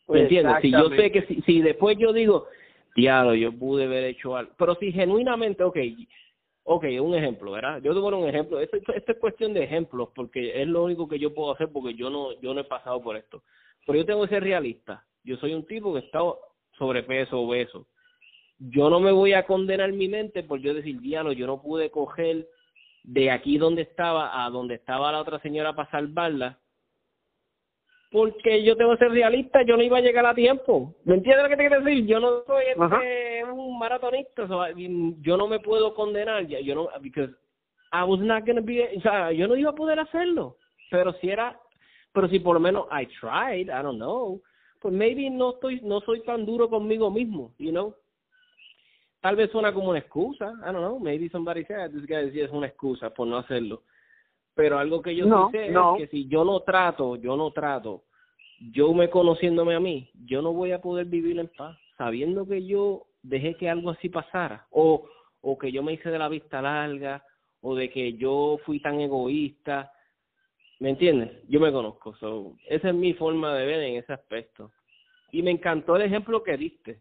¿Me 0.08 0.20
entiendes? 0.20 0.56
Si 0.62 0.70
yo 0.70 0.88
sé 0.90 1.10
que 1.10 1.22
si, 1.22 1.42
si 1.42 1.60
después 1.60 1.98
yo 1.98 2.12
digo, 2.12 2.46
diablo, 2.94 3.34
yo 3.34 3.52
pude 3.52 3.84
haber 3.84 4.04
hecho 4.04 4.36
algo, 4.36 4.52
pero 4.56 4.74
si 4.76 4.92
genuinamente, 4.92 5.62
ok, 5.64 5.76
Ok, 6.66 6.84
un 6.98 7.14
ejemplo, 7.14 7.52
¿verdad? 7.52 7.82
Yo 7.82 7.94
te 7.94 8.00
pongo 8.00 8.16
un 8.16 8.28
ejemplo. 8.28 8.58
Esto, 8.58 8.78
esto 8.78 9.12
es 9.12 9.18
cuestión 9.18 9.52
de 9.52 9.64
ejemplos, 9.64 10.08
porque 10.14 10.62
es 10.62 10.66
lo 10.66 10.84
único 10.84 11.06
que 11.06 11.18
yo 11.18 11.34
puedo 11.34 11.52
hacer, 11.52 11.68
porque 11.70 11.92
yo 11.94 12.08
no, 12.08 12.40
yo 12.40 12.54
no 12.54 12.60
he 12.62 12.64
pasado 12.64 13.02
por 13.02 13.16
esto. 13.18 13.42
Pero 13.86 13.98
yo 13.98 14.06
tengo 14.06 14.22
que 14.22 14.30
ser 14.30 14.42
realista. 14.42 15.04
Yo 15.24 15.36
soy 15.36 15.52
un 15.52 15.66
tipo 15.66 15.92
que 15.92 16.00
está 16.00 16.20
sobrepeso, 16.78 17.38
obeso. 17.38 17.86
Yo 18.58 18.88
no 18.88 18.98
me 18.98 19.12
voy 19.12 19.34
a 19.34 19.44
condenar 19.44 19.92
mi 19.92 20.08
mente 20.08 20.42
por 20.42 20.58
yo 20.60 20.72
decir, 20.72 20.98
diablo, 21.00 21.32
yo 21.32 21.46
no 21.46 21.60
pude 21.60 21.90
coger 21.90 22.48
de 23.04 23.30
aquí 23.30 23.58
donde 23.58 23.82
estaba 23.82 24.44
a 24.44 24.50
donde 24.50 24.74
estaba 24.74 25.12
la 25.12 25.20
otra 25.20 25.38
señora 25.40 25.74
para 25.74 25.90
salvarla, 25.90 26.58
porque 28.10 28.62
yo 28.62 28.76
tengo 28.76 28.92
que 28.92 29.04
ser 29.04 29.10
realista, 29.10 29.62
yo 29.62 29.76
no 29.76 29.82
iba 29.82 29.98
a 29.98 30.00
llegar 30.00 30.24
a 30.24 30.34
tiempo. 30.34 30.94
¿Me 31.04 31.16
entiendes 31.16 31.42
lo 31.42 31.48
que 31.48 31.56
te 31.56 31.68
quiero 31.68 31.84
decir? 31.84 32.06
Yo 32.06 32.20
no 32.20 32.44
soy 32.46 32.64
este, 32.66 33.44
un 33.44 33.78
maratonista, 33.78 34.46
yo 34.76 35.36
no 35.36 35.48
me 35.48 35.60
puedo 35.60 35.94
condenar, 35.94 36.46
ya, 36.46 36.60
yo 36.60 36.74
no, 36.74 36.88
because 37.00 37.30
I 37.92 38.04
was 38.04 38.20
not 38.20 38.46
gonna 38.46 38.60
be, 38.60 38.88
o 38.96 39.00
sea, 39.00 39.32
yo 39.32 39.46
no 39.46 39.56
iba 39.56 39.70
a 39.70 39.74
poder 39.74 39.98
hacerlo. 39.98 40.56
Pero 40.90 41.12
si 41.14 41.28
era, 41.28 41.60
pero 42.12 42.28
si 42.28 42.38
por 42.38 42.54
lo 42.54 42.60
menos 42.60 42.86
I 42.90 43.06
tried, 43.20 43.68
I 43.68 43.82
don't 43.82 43.98
know, 43.98 44.40
pues 44.80 44.94
maybe 44.94 45.28
no 45.28 45.54
estoy, 45.54 45.80
no 45.82 46.00
soy 46.00 46.22
tan 46.22 46.46
duro 46.46 46.70
conmigo 46.70 47.10
mismo, 47.10 47.52
you 47.58 47.70
know. 47.70 47.94
Tal 49.24 49.36
vez 49.36 49.50
suena 49.50 49.72
como 49.72 49.88
una 49.88 50.00
excusa, 50.00 50.52
I 50.60 50.66
don't 50.66 50.80
know, 50.80 51.00
maybe 51.00 51.30
somebody 51.30 51.64
said 51.64 51.92
this 51.92 52.06
guy 52.06 52.38
es 52.38 52.50
una 52.50 52.66
excusa 52.66 53.08
por 53.08 53.26
no 53.26 53.38
hacerlo. 53.38 53.84
Pero 54.54 54.78
algo 54.78 55.00
que 55.00 55.16
yo 55.16 55.24
no, 55.24 55.50
sé 55.50 55.68
es 55.68 55.76
que 55.96 56.08
si 56.08 56.28
yo 56.28 56.44
no 56.44 56.60
trato, 56.60 57.16
yo 57.16 57.34
no 57.34 57.50
trato, 57.50 58.04
yo 58.70 58.92
me 58.92 59.08
conociéndome 59.08 59.76
a 59.76 59.80
mí, 59.80 60.10
yo 60.26 60.42
no 60.42 60.52
voy 60.52 60.72
a 60.72 60.82
poder 60.82 61.06
vivir 61.06 61.38
en 61.38 61.48
paz, 61.48 61.74
sabiendo 61.96 62.46
que 62.46 62.66
yo 62.66 63.06
dejé 63.22 63.54
que 63.54 63.70
algo 63.70 63.88
así 63.92 64.10
pasara, 64.10 64.66
o, 64.70 65.08
o 65.40 65.56
que 65.58 65.72
yo 65.72 65.82
me 65.82 65.94
hice 65.94 66.10
de 66.10 66.18
la 66.18 66.28
vista 66.28 66.60
larga, 66.60 67.24
o 67.62 67.74
de 67.74 67.88
que 67.88 68.18
yo 68.18 68.58
fui 68.66 68.78
tan 68.80 69.00
egoísta, 69.00 69.90
¿me 70.80 70.90
entiendes? 70.90 71.30
Yo 71.48 71.60
me 71.60 71.72
conozco, 71.72 72.14
so, 72.16 72.58
esa 72.68 72.90
es 72.90 72.94
mi 72.94 73.14
forma 73.14 73.54
de 73.54 73.64
ver 73.64 73.84
en 73.84 73.96
ese 73.96 74.12
aspecto. 74.12 74.70
Y 75.32 75.40
me 75.40 75.50
encantó 75.50 75.96
el 75.96 76.02
ejemplo 76.02 76.42
que 76.42 76.58
diste, 76.58 77.00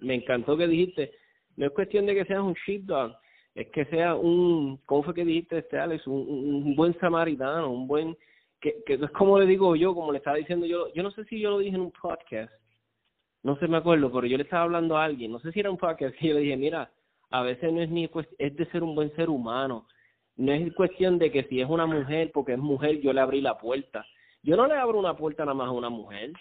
me 0.00 0.14
encantó 0.14 0.56
que 0.56 0.66
dijiste, 0.66 1.12
no 1.58 1.66
es 1.66 1.72
cuestión 1.72 2.06
de 2.06 2.14
que 2.14 2.24
seas 2.24 2.40
un 2.40 2.54
sheepdog, 2.54 3.16
es 3.54 3.66
que 3.70 3.84
sea 3.86 4.14
un, 4.14 4.78
¿cómo 4.86 5.02
fue 5.02 5.12
que 5.12 5.24
dijiste 5.24 5.58
este 5.58 5.76
Alex? 5.76 6.06
Un, 6.06 6.76
buen 6.76 6.96
samaritano, 7.00 7.68
un 7.72 7.88
buen, 7.88 8.16
que, 8.60 8.76
que 8.86 8.94
es 8.94 9.10
como 9.10 9.40
le 9.40 9.46
digo 9.46 9.74
yo, 9.74 9.92
como 9.92 10.12
le 10.12 10.18
estaba 10.18 10.36
diciendo 10.36 10.66
yo, 10.66 10.92
yo 10.94 11.02
no 11.02 11.10
sé 11.10 11.24
si 11.24 11.40
yo 11.40 11.50
lo 11.50 11.58
dije 11.58 11.74
en 11.74 11.82
un 11.82 11.90
podcast, 11.90 12.52
no 13.42 13.58
sé, 13.58 13.66
me 13.66 13.78
acuerdo, 13.78 14.12
pero 14.12 14.28
yo 14.28 14.36
le 14.36 14.44
estaba 14.44 14.62
hablando 14.62 14.96
a 14.96 15.04
alguien, 15.04 15.32
no 15.32 15.40
sé 15.40 15.50
si 15.50 15.58
era 15.58 15.70
un 15.70 15.78
podcast, 15.78 16.14
y 16.20 16.28
yo 16.28 16.34
le 16.34 16.40
dije, 16.40 16.56
mira, 16.56 16.92
a 17.30 17.42
veces 17.42 17.72
no 17.72 17.82
es 17.82 17.90
ni, 17.90 18.08
es 18.38 18.56
de 18.56 18.66
ser 18.66 18.84
un 18.84 18.94
buen 18.94 19.12
ser 19.16 19.28
humano, 19.28 19.88
no 20.36 20.52
es 20.52 20.72
cuestión 20.74 21.18
de 21.18 21.32
que 21.32 21.42
si 21.44 21.60
es 21.60 21.68
una 21.68 21.86
mujer, 21.86 22.30
porque 22.32 22.52
es 22.52 22.58
mujer, 22.58 23.00
yo 23.00 23.12
le 23.12 23.20
abrí 23.20 23.40
la 23.40 23.58
puerta. 23.58 24.06
Yo 24.44 24.56
no 24.56 24.68
le 24.68 24.74
abro 24.74 24.96
una 25.00 25.16
puerta 25.16 25.44
nada 25.44 25.54
más 25.54 25.66
a 25.66 25.72
una 25.72 25.88
mujer. 25.88 26.32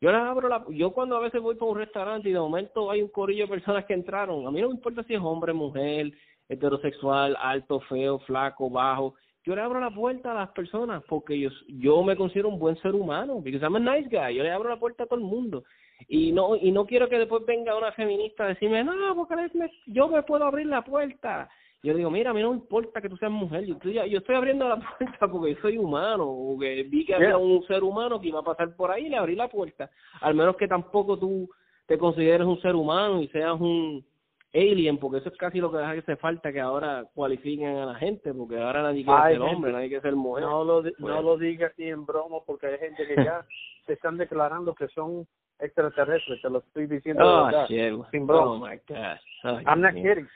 Yo 0.00 0.12
le 0.12 0.18
abro 0.18 0.48
la, 0.48 0.64
yo 0.70 0.92
cuando 0.92 1.16
a 1.16 1.20
veces 1.20 1.40
voy 1.40 1.56
por 1.56 1.70
un 1.70 1.78
restaurante 1.78 2.28
y 2.28 2.32
de 2.32 2.38
momento 2.38 2.90
hay 2.90 3.02
un 3.02 3.08
corillo 3.08 3.44
de 3.44 3.50
personas 3.50 3.84
que 3.84 3.94
entraron, 3.94 4.46
a 4.46 4.50
mí 4.50 4.60
no 4.60 4.68
me 4.68 4.74
importa 4.74 5.02
si 5.02 5.14
es 5.14 5.20
hombre, 5.20 5.52
mujer, 5.52 6.12
heterosexual, 6.48 7.36
alto, 7.40 7.80
feo, 7.80 8.20
flaco, 8.20 8.70
bajo. 8.70 9.14
Yo 9.44 9.56
le 9.56 9.62
abro 9.62 9.80
la 9.80 9.90
puerta 9.90 10.32
a 10.32 10.34
las 10.34 10.50
personas 10.50 11.02
porque 11.08 11.38
yo, 11.38 11.50
yo 11.68 12.02
me 12.02 12.16
considero 12.16 12.48
un 12.48 12.58
buen 12.58 12.76
ser 12.76 12.94
humano, 12.94 13.40
because 13.40 13.64
I'm 13.64 13.76
a 13.76 13.80
nice 13.80 14.08
guy. 14.08 14.36
Yo 14.36 14.42
le 14.42 14.50
abro 14.50 14.68
la 14.68 14.78
puerta 14.78 15.04
a 15.04 15.06
todo 15.06 15.18
el 15.18 15.24
mundo. 15.24 15.64
Y 16.06 16.30
no 16.30 16.54
y 16.54 16.70
no 16.70 16.86
quiero 16.86 17.08
que 17.08 17.18
después 17.18 17.44
venga 17.44 17.76
una 17.76 17.90
feminista 17.92 18.44
a 18.44 18.48
decirme, 18.48 18.84
no, 18.84 18.92
porque 19.16 19.34
yo 19.86 20.08
me 20.08 20.22
puedo 20.22 20.44
abrir 20.44 20.66
la 20.66 20.82
puerta. 20.82 21.48
Yo 21.82 21.94
digo, 21.94 22.10
mira, 22.10 22.30
a 22.30 22.34
mí 22.34 22.42
no 22.42 22.52
importa 22.52 23.00
que 23.00 23.08
tú 23.08 23.16
seas 23.16 23.30
mujer, 23.30 23.64
yo 23.64 23.74
estoy, 23.74 23.94
yo 23.94 24.18
estoy 24.18 24.34
abriendo 24.34 24.68
la 24.68 24.76
puerta 24.98 25.28
porque 25.28 25.56
soy 25.62 25.78
humano, 25.78 26.26
porque 26.48 26.82
vi 26.84 27.04
que 27.04 27.14
había 27.14 27.36
un 27.38 27.64
ser 27.66 27.84
humano 27.84 28.20
que 28.20 28.28
iba 28.28 28.40
a 28.40 28.44
pasar 28.44 28.74
por 28.74 28.90
ahí 28.90 29.06
y 29.06 29.08
le 29.10 29.16
abrí 29.16 29.36
la 29.36 29.48
puerta. 29.48 29.90
Al 30.20 30.34
menos 30.34 30.56
que 30.56 30.66
tampoco 30.66 31.18
tú 31.18 31.48
te 31.86 31.96
consideres 31.96 32.46
un 32.46 32.60
ser 32.60 32.74
humano 32.74 33.22
y 33.22 33.28
seas 33.28 33.60
un, 33.60 34.04
alien, 34.54 34.98
porque 34.98 35.18
eso 35.18 35.28
es 35.28 35.36
casi 35.36 35.60
lo 35.60 35.70
que 35.70 35.78
hace 35.78 36.16
falta 36.16 36.52
que 36.52 36.60
ahora 36.60 37.04
cualifiquen 37.14 37.76
a 37.76 37.86
la 37.86 37.94
gente, 37.96 38.32
porque 38.32 38.58
ahora 38.58 38.82
nadie 38.82 39.04
quiere 39.04 39.32
ser 39.32 39.40
hombre, 39.42 39.72
nadie 39.72 39.88
quiere 39.88 40.02
ser 40.02 40.16
mujer. 40.16 40.44
No 40.44 40.64
lo, 40.64 40.82
no 40.98 41.22
lo 41.22 41.36
digas 41.36 41.72
así 41.72 41.88
en 41.88 42.06
broma, 42.06 42.38
porque 42.46 42.66
hay 42.66 42.78
gente 42.78 43.06
que 43.06 43.16
ya 43.16 43.44
se 43.86 43.94
están 43.94 44.16
declarando 44.16 44.74
que 44.74 44.88
son 44.88 45.26
extraterrestres, 45.58 46.40
te 46.40 46.50
lo 46.50 46.58
estoy 46.58 46.86
diciendo 46.86 47.24
oh, 47.24 48.06
sin 48.10 48.26
broma. 48.26 48.52
Oh, 48.52 48.58
my 48.58 48.80
God. 48.88 49.62
I'm 49.66 49.80
not 49.80 49.94
kidding. 49.94 50.28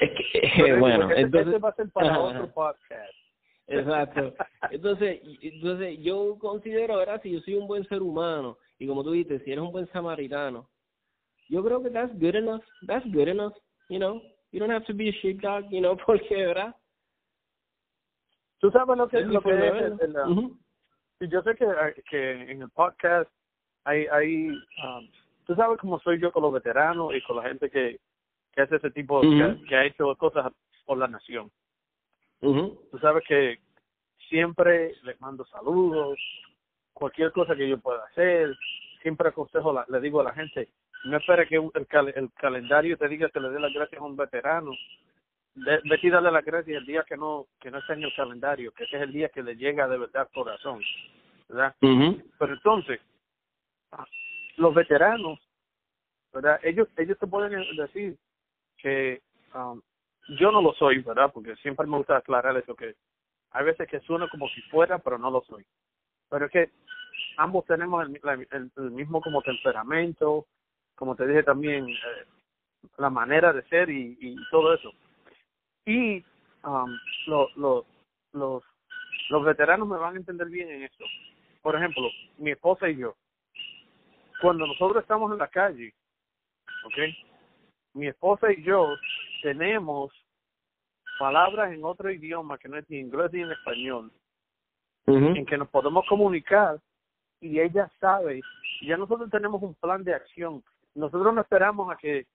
Es 0.00 0.10
que, 0.54 0.74
bueno, 0.74 1.10
entonces... 1.10 1.62
va 1.62 1.70
a 1.70 1.74
ser 1.74 1.90
para 1.90 2.18
otro 2.18 2.52
podcast. 2.52 3.12
Exacto. 3.66 4.34
Entonces, 4.70 5.20
entonces 5.40 5.98
yo 6.00 6.38
considero, 6.38 6.94
ahora 6.94 7.18
si 7.20 7.32
yo 7.32 7.40
soy 7.40 7.54
un 7.54 7.66
buen 7.66 7.84
ser 7.88 8.02
humano, 8.02 8.58
y 8.78 8.86
como 8.86 9.02
tú 9.02 9.12
dices, 9.12 9.42
si 9.44 9.52
eres 9.52 9.64
un 9.64 9.72
buen 9.72 9.90
samaritano, 9.90 10.68
yo 11.48 11.64
creo 11.64 11.82
que 11.82 11.90
that's 11.90 12.12
good 12.14 12.34
enough. 12.34 12.62
That's 12.86 13.06
good 13.12 13.28
enough, 13.28 13.54
you 13.88 13.98
know. 13.98 14.20
You 14.52 14.60
don't 14.60 14.70
have 14.70 14.84
to 14.86 14.94
be 14.94 15.08
a 15.08 15.12
sheepdog, 15.12 15.70
you 15.70 15.80
know, 15.80 15.96
porque, 16.06 16.34
¿verdad? 16.34 16.74
Tú 18.58 18.70
sabes 18.70 18.96
lo 18.96 19.08
que, 19.08 19.18
es 19.18 19.26
lo 19.26 19.40
que 19.42 19.50
es 19.50 20.00
el, 20.00 20.16
uh 20.16 20.56
Yo 21.20 21.42
sé 21.42 21.54
que, 21.56 21.66
que 22.08 22.50
en 22.50 22.62
el 22.62 22.70
podcast 22.70 23.30
hay, 23.84 24.06
hay 24.06 24.48
um, 24.48 25.08
tú 25.44 25.54
sabes 25.54 25.78
cómo 25.78 25.98
soy 26.00 26.20
yo 26.20 26.32
con 26.32 26.42
los 26.42 26.52
veteranos 26.52 27.14
y 27.14 27.22
con 27.22 27.36
la 27.36 27.42
gente 27.42 27.70
que, 27.70 28.00
que 28.56 28.62
hace 28.62 28.76
ese 28.76 28.90
tipo, 28.90 29.20
que, 29.20 29.56
que, 29.68 29.76
ha 29.76 29.84
hecho 29.84 30.16
cosas 30.16 30.50
por 30.86 30.96
la 30.96 31.06
nación. 31.06 31.50
Tú 32.40 32.98
sabes 33.02 33.22
que 33.28 33.58
siempre 34.30 34.94
les 35.02 35.20
mando 35.20 35.44
saludos, 35.46 36.18
cualquier 36.94 37.32
cosa 37.32 37.54
que 37.54 37.68
yo 37.68 37.78
pueda 37.78 38.02
hacer, 38.06 38.56
siempre 39.02 39.28
aconsejo, 39.28 39.74
la, 39.74 39.84
le 39.88 40.00
digo 40.00 40.22
a 40.22 40.24
la 40.24 40.32
gente, 40.32 40.70
no 41.04 41.18
espere 41.18 41.46
que 41.46 41.56
el, 41.56 41.70
el 42.14 42.32
calendario 42.32 42.96
te 42.96 43.08
diga 43.08 43.28
que 43.28 43.40
le 43.40 43.50
dé 43.50 43.60
las 43.60 43.72
gracias 43.74 44.00
a 44.00 44.04
un 44.04 44.16
veterano. 44.16 44.72
Vete 45.54 46.06
y 46.06 46.10
darle 46.10 46.30
las 46.30 46.44
gracias 46.44 46.76
el 46.76 46.86
día 46.86 47.04
que 47.08 47.16
no 47.16 47.46
que 47.60 47.70
no 47.70 47.78
está 47.78 47.94
en 47.94 48.04
el 48.04 48.14
calendario, 48.14 48.72
que 48.72 48.84
ese 48.84 48.96
es 48.96 49.02
el 49.02 49.12
día 49.12 49.30
que 49.30 49.42
le 49.42 49.56
llega 49.56 49.88
de 49.88 49.98
verdad 49.98 50.28
corazón. 50.34 50.82
¿Verdad? 51.48 51.74
Pero 51.80 52.52
entonces, 52.52 53.00
ah, 53.92 54.04
los 54.56 54.74
veteranos, 54.74 55.38
¿verdad? 56.32 56.60
Ellos 56.62 56.88
ellos 56.98 57.18
te 57.18 57.26
pueden 57.26 57.64
decir 57.76 58.18
que 58.76 59.22
um, 59.54 59.80
yo 60.38 60.50
no 60.50 60.60
lo 60.60 60.72
soy, 60.74 61.02
¿verdad? 61.02 61.30
Porque 61.32 61.56
siempre 61.56 61.86
me 61.86 61.96
gusta 61.96 62.16
aclarar 62.16 62.56
eso, 62.56 62.74
que 62.74 62.94
hay 63.50 63.64
veces 63.64 63.88
que 63.88 64.00
suena 64.00 64.28
como 64.28 64.48
si 64.48 64.60
fuera, 64.62 64.98
pero 64.98 65.18
no 65.18 65.30
lo 65.30 65.42
soy. 65.42 65.64
Pero 66.28 66.46
es 66.46 66.52
que 66.52 66.70
ambos 67.36 67.64
tenemos 67.66 68.06
el, 68.06 68.70
el 68.76 68.90
mismo 68.90 69.20
como 69.20 69.42
temperamento, 69.42 70.46
como 70.94 71.14
te 71.14 71.26
dije 71.26 71.42
también, 71.42 71.88
eh, 71.88 72.24
la 72.98 73.10
manera 73.10 73.52
de 73.52 73.62
ser 73.68 73.90
y, 73.90 74.16
y 74.20 74.36
todo 74.50 74.74
eso. 74.74 74.92
Y 75.84 76.24
um, 76.64 76.98
lo, 77.26 77.84
los 78.32 78.64
los 79.28 79.44
veteranos 79.44 79.88
me 79.88 79.96
van 79.96 80.14
a 80.14 80.18
entender 80.18 80.48
bien 80.48 80.70
en 80.70 80.82
esto. 80.84 81.04
Por 81.62 81.76
ejemplo, 81.76 82.08
mi 82.38 82.52
esposa 82.52 82.88
y 82.88 82.96
yo, 82.96 83.16
cuando 84.40 84.66
nosotros 84.66 85.02
estamos 85.02 85.32
en 85.32 85.38
la 85.38 85.48
calle, 85.48 85.92
¿ok? 86.84 86.98
Mi 87.96 88.08
esposa 88.08 88.52
y 88.52 88.62
yo 88.62 88.94
tenemos 89.42 90.12
palabras 91.18 91.72
en 91.72 91.82
otro 91.82 92.10
idioma 92.10 92.58
que 92.58 92.68
no 92.68 92.76
es 92.76 92.88
ni 92.90 92.98
inglés 92.98 93.32
ni 93.32 93.40
en 93.40 93.50
español, 93.50 94.12
en 95.06 95.46
que 95.46 95.56
nos 95.56 95.70
podemos 95.70 96.04
comunicar 96.06 96.78
y 97.40 97.58
ella 97.58 97.90
sabe, 97.98 98.42
ya 98.82 98.98
nosotros 98.98 99.30
tenemos 99.30 99.62
un 99.62 99.74
plan 99.76 100.04
de 100.04 100.14
acción. 100.14 100.62
Nosotros 100.94 101.32
no 101.32 101.40
esperamos 101.40 101.90
a 101.90 101.96
que 101.96 102.26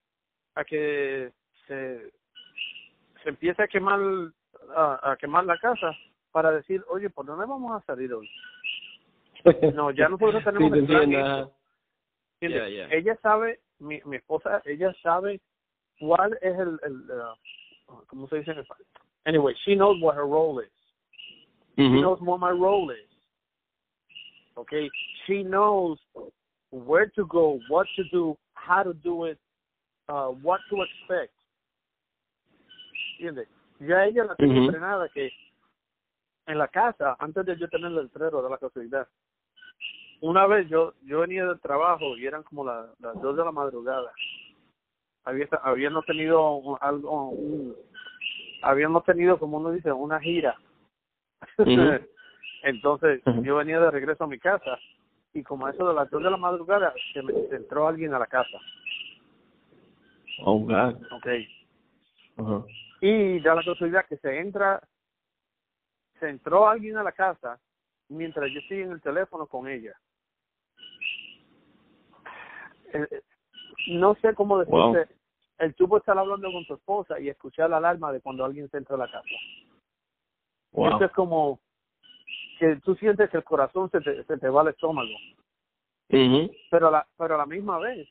a 0.56 0.64
que 0.64 1.32
se, 1.68 2.12
se 3.22 3.30
empiece 3.30 3.62
a 3.62 3.68
quemar 3.68 4.00
a, 4.76 5.12
a 5.12 5.18
quemar 5.18 5.46
la 5.46 5.60
casa 5.60 5.92
para 6.32 6.52
decir, 6.52 6.84
oye, 6.90 7.12
¿por 7.12 7.28
dónde 7.28 7.46
vamos 7.46 7.80
a 7.80 7.86
salir 7.86 8.12
hoy? 8.12 8.28
No, 9.76 9.92
ya 9.92 10.10
nosotros 10.10 10.44
tenemos 10.44 10.74
el 10.74 10.88
plan 10.88 11.50
Ella 12.92 13.16
sabe, 13.22 13.60
mi, 13.78 14.02
mi 14.06 14.18
esposa, 14.18 14.64
ella 14.66 14.92
sabe 15.04 15.40
cuál 16.02 16.38
es 16.42 16.58
el, 16.58 16.80
el 16.84 16.96
uh, 17.12 18.04
¿cómo 18.08 18.28
se 18.28 18.38
dice 18.38 18.52
en 18.52 18.60
español? 18.60 18.88
Anyway, 19.26 19.54
she 19.64 19.76
knows 19.76 20.02
what 20.02 20.16
her 20.16 20.26
role 20.26 20.60
is. 20.60 20.72
She 21.78 22.02
knows 22.02 22.20
what 22.22 22.40
my 22.40 22.52
role 22.52 22.92
is. 22.92 23.08
Okay, 24.58 24.90
she 25.26 25.44
knows 25.44 25.98
where 26.72 27.08
to 27.16 27.26
go, 27.26 27.60
what 27.70 27.88
to 27.96 28.04
do, 28.12 28.36
how 28.54 28.84
to 28.84 28.94
do 28.94 29.26
it, 29.26 29.40
uh, 30.10 30.28
what 30.28 30.60
to 30.70 30.82
expect. 30.82 31.34
¿Entiendes? 33.20 33.48
Ya 33.80 34.06
ella 34.06 34.26
la 34.26 34.36
tengo 34.36 34.54
entrenada 34.54 35.08
que 35.10 35.32
en 36.48 36.58
la 36.58 36.68
casa, 36.68 37.16
antes 37.20 37.46
de 37.46 37.58
yo 37.58 37.68
tener 37.70 37.92
el 37.92 38.04
letrero 38.04 38.42
de 38.42 38.50
la 38.50 38.58
casualidad, 38.58 39.08
una 40.22 40.48
vez 40.48 40.68
yo 40.68 40.94
yo 41.04 41.20
venía 41.20 41.46
del 41.46 41.60
trabajo 41.60 42.18
y 42.18 42.26
eran 42.26 42.44
como 42.44 42.66
las 42.66 43.22
dos 43.22 43.38
de 43.38 43.44
la 43.44 43.52
madrugada. 43.52 44.12
Había, 45.24 45.48
habíamos 45.64 46.06
tenido 46.06 46.56
un, 46.56 46.78
algo, 46.82 47.30
un, 47.30 47.76
habíamos 48.62 49.04
tenido, 49.04 49.38
como 49.38 49.58
uno 49.58 49.72
dice, 49.72 49.92
una 49.92 50.20
gira. 50.20 50.56
Entonces 52.64 53.22
yo 53.42 53.56
venía 53.56 53.80
de 53.80 53.92
regreso 53.92 54.24
a 54.24 54.28
mi 54.28 54.38
casa 54.38 54.78
y 55.34 55.44
como 55.44 55.66
a 55.66 55.72
eso 55.72 55.88
de 55.88 55.96
las 55.96 56.10
dos 56.10 56.24
de 56.24 56.30
la 56.30 56.38
madrugada 56.38 56.94
se, 57.14 57.22
me, 57.24 57.34
entró 57.52 57.88
alguien 57.88 58.14
a 58.14 58.20
la 58.20 58.28
casa. 58.28 58.58
Oh, 60.44 60.60
God. 60.60 60.96
Okay. 61.18 61.48
Y 63.02 63.40
da 63.42 63.56
la 63.56 63.64
casualidad 63.64 64.06
que 64.08 64.18
se 64.18 64.40
entra, 64.40 64.82
se 66.20 66.30
entró 66.30 66.68
alguien 66.68 66.98
a 66.98 67.04
la 67.04 67.12
casa 67.12 67.60
mientras 68.10 68.52
yo 68.52 68.60
estoy 68.60 68.82
en 68.82 68.92
el 68.92 69.02
teléfono 69.02 69.48
con 69.48 69.68
ella. 69.68 69.96
No 73.88 74.16
sé 74.16 74.34
cómo 74.36 74.60
decirte, 74.60 75.14
el 75.58 75.76
tubo 75.76 75.98
estar 75.98 76.18
hablando 76.18 76.52
con 76.52 76.66
tu 76.66 76.76
esposa 76.76 77.20
y 77.20 77.30
escuchar 77.30 77.70
la 77.70 77.78
alarma 77.78 78.12
de 78.12 78.22
cuando 78.22 78.44
alguien 78.44 78.70
se 78.70 78.78
entra 78.78 78.96
a 78.96 79.00
la 79.00 79.12
casa. 79.12 79.28
Eso 80.74 81.06
es 81.06 81.12
como 81.12 81.60
que 82.60 82.78
tú 82.78 82.96
sientes 82.96 83.30
que 83.30 83.38
el 83.38 83.44
corazón 83.44 83.90
se 83.92 84.02
te, 84.02 84.24
se 84.24 84.38
te 84.38 84.50
va 84.50 84.62
al 84.62 84.70
estómago. 84.70 85.10
Pero 86.70 86.88
a 86.88 86.92
la, 86.92 87.08
pero 87.18 87.36
a 87.36 87.38
la 87.38 87.46
misma 87.46 87.80
vez, 87.80 88.08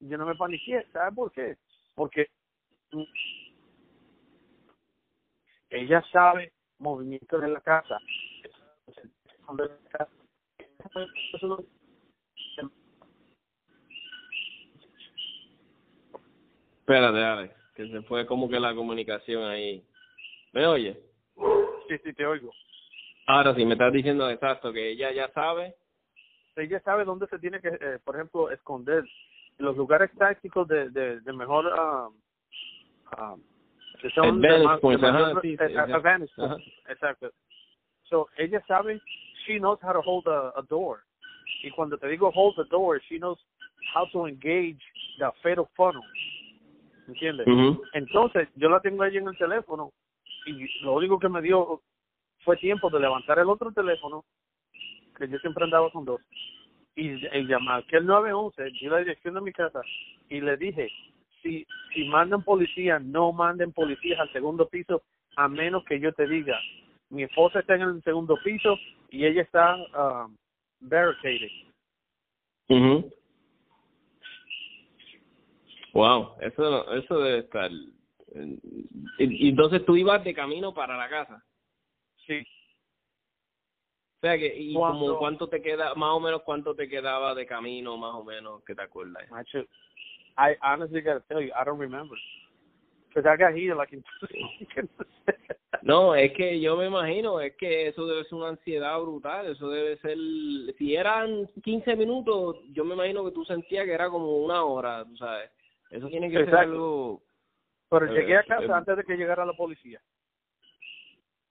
yo 0.00 0.18
no 0.18 0.26
me 0.26 0.34
paniqué. 0.34 0.86
¿Sabes 0.92 1.14
por 1.14 1.32
qué? 1.32 1.56
Porque 1.94 2.28
ella 5.70 6.02
sabe 6.12 6.52
movimientos 6.78 7.42
en 7.42 7.52
la 7.52 7.60
casa. 7.60 7.98
Espérate, 16.86 17.18
Alex, 17.18 17.52
que 17.74 17.88
se 17.88 18.00
fue 18.02 18.24
como 18.26 18.48
que 18.48 18.60
la 18.60 18.72
comunicación 18.72 19.42
ahí. 19.42 19.84
¿Me 20.52 20.64
oye? 20.68 20.96
Sí, 21.88 21.98
sí, 22.04 22.12
te 22.12 22.24
oigo. 22.24 22.52
Ahora 23.26 23.56
sí, 23.56 23.64
me 23.64 23.72
estás 23.72 23.92
diciendo 23.92 24.30
exacto 24.30 24.72
que 24.72 24.90
ella 24.90 25.10
ya 25.10 25.28
sabe. 25.32 25.74
Ella 26.54 26.80
sabe 26.84 27.04
dónde 27.04 27.26
se 27.26 27.40
tiene 27.40 27.60
que, 27.60 27.70
eh, 27.70 27.98
por 28.04 28.14
ejemplo, 28.14 28.52
esconder. 28.52 29.02
Los 29.58 29.76
lugares 29.76 30.12
tácticos 30.16 30.68
de, 30.68 30.90
de, 30.90 31.20
de 31.22 31.32
mejor... 31.32 31.64
Son 34.14 34.44
advantage 34.44 34.80
points, 34.80 35.02
advantage 35.02 36.30
Exacto. 36.88 37.32
So, 38.04 38.28
ella 38.38 38.62
sabe, 38.68 39.00
she 39.44 39.58
knows 39.58 39.80
how 39.82 39.92
to 39.92 40.02
hold 40.02 40.28
a, 40.28 40.52
a 40.56 40.62
door. 40.62 41.00
Y 41.64 41.70
cuando 41.72 41.98
te 41.98 42.06
digo 42.06 42.30
hold 42.30 42.54
the 42.54 42.64
door, 42.70 43.00
she 43.08 43.18
knows 43.18 43.38
how 43.92 44.06
to 44.12 44.28
engage 44.28 44.78
the 45.18 45.32
fatal 45.42 45.68
funnel. 45.76 46.04
¿Entiendes? 47.06 47.46
Entonces, 47.92 48.48
yo 48.56 48.68
la 48.68 48.80
tengo 48.80 49.02
ahí 49.02 49.16
en 49.16 49.28
el 49.28 49.38
teléfono 49.38 49.92
y 50.46 50.66
lo 50.82 50.94
único 50.94 51.18
que 51.18 51.28
me 51.28 51.42
dio 51.42 51.80
fue 52.44 52.56
tiempo 52.56 52.90
de 52.90 53.00
levantar 53.00 53.38
el 53.38 53.48
otro 53.48 53.72
teléfono, 53.72 54.24
que 55.16 55.28
yo 55.28 55.38
siempre 55.38 55.64
andaba 55.64 55.90
con 55.90 56.04
dos, 56.04 56.20
y, 56.94 57.18
llamar 57.46 57.84
que 57.84 57.98
el 57.98 58.06
911, 58.06 58.64
di 58.70 58.86
la 58.86 58.98
dirección 58.98 59.34
de 59.34 59.40
mi 59.40 59.52
casa 59.52 59.80
y 60.28 60.40
le 60.40 60.56
dije, 60.56 60.88
si, 61.42 61.66
si 61.92 62.04
mandan 62.08 62.42
policía, 62.42 62.98
no 62.98 63.32
manden 63.32 63.72
policías 63.72 64.18
al 64.20 64.32
segundo 64.32 64.68
piso 64.68 65.02
a 65.36 65.48
menos 65.48 65.84
que 65.84 66.00
yo 66.00 66.12
te 66.12 66.26
diga, 66.26 66.58
mi 67.10 67.22
esposa 67.22 67.60
está 67.60 67.74
en 67.74 67.82
el 67.82 68.02
segundo 68.02 68.36
piso 68.42 68.76
y 69.10 69.26
ella 69.26 69.42
está 69.42 69.76
uh, 69.76 70.32
barricaded. 70.80 71.50
Wow, 75.96 76.36
eso, 76.40 76.92
eso 76.92 77.18
debe 77.20 77.38
estar. 77.38 77.70
Y, 79.18 79.48
entonces 79.48 79.82
tú 79.86 79.96
ibas 79.96 80.22
de 80.24 80.34
camino 80.34 80.74
para 80.74 80.94
la 80.94 81.08
casa. 81.08 81.42
Sí. 82.26 82.46
O 84.18 84.20
sea 84.20 84.36
que, 84.36 84.54
¿y 84.54 84.74
como 84.74 85.16
cuánto 85.16 85.48
te 85.48 85.62
queda, 85.62 85.94
más 85.94 86.10
o 86.10 86.20
menos 86.20 86.42
cuánto 86.42 86.74
te 86.74 86.86
quedaba 86.86 87.34
de 87.34 87.46
camino, 87.46 87.96
más 87.96 88.14
o 88.14 88.24
menos, 88.24 88.62
que 88.64 88.74
te 88.74 88.82
acuerdas? 88.82 89.26
Macho, 89.30 89.60
I 90.36 90.56
honestly 90.62 91.00
gotta 91.00 91.20
tell 91.28 91.40
you, 91.40 91.50
I 91.58 91.64
don't 91.64 91.80
remember. 91.80 92.18
Because 93.08 93.26
I 93.26 93.38
got 93.38 93.56
here 93.56 93.74
like 93.74 93.94
in 93.94 94.04
No, 95.82 96.14
es 96.14 96.32
que 96.32 96.60
yo 96.60 96.76
me 96.76 96.86
imagino, 96.86 97.40
es 97.40 97.56
que 97.56 97.88
eso 97.88 98.04
debe 98.06 98.24
ser 98.24 98.34
una 98.34 98.48
ansiedad 98.48 99.00
brutal, 99.00 99.46
eso 99.46 99.70
debe 99.70 99.96
ser, 99.98 100.18
si 100.76 100.94
eran 100.94 101.48
15 101.62 101.96
minutos, 101.96 102.56
yo 102.72 102.84
me 102.84 102.94
imagino 102.94 103.24
que 103.24 103.30
tú 103.30 103.46
sentías 103.46 103.86
que 103.86 103.92
era 103.92 104.10
como 104.10 104.36
una 104.38 104.62
hora, 104.62 105.02
tú 105.06 105.16
sabes. 105.16 105.50
Eso 105.90 106.08
tiene 106.08 106.30
que 106.30 106.44
ser 106.44 106.56
algo... 106.56 107.22
Pero 107.88 108.06
llegué 108.06 108.36
a 108.36 108.42
casa 108.42 108.64
eh, 108.64 108.72
antes 108.72 108.96
de 108.96 109.04
que 109.04 109.16
llegara 109.16 109.46
la 109.46 109.52
policía. 109.52 110.00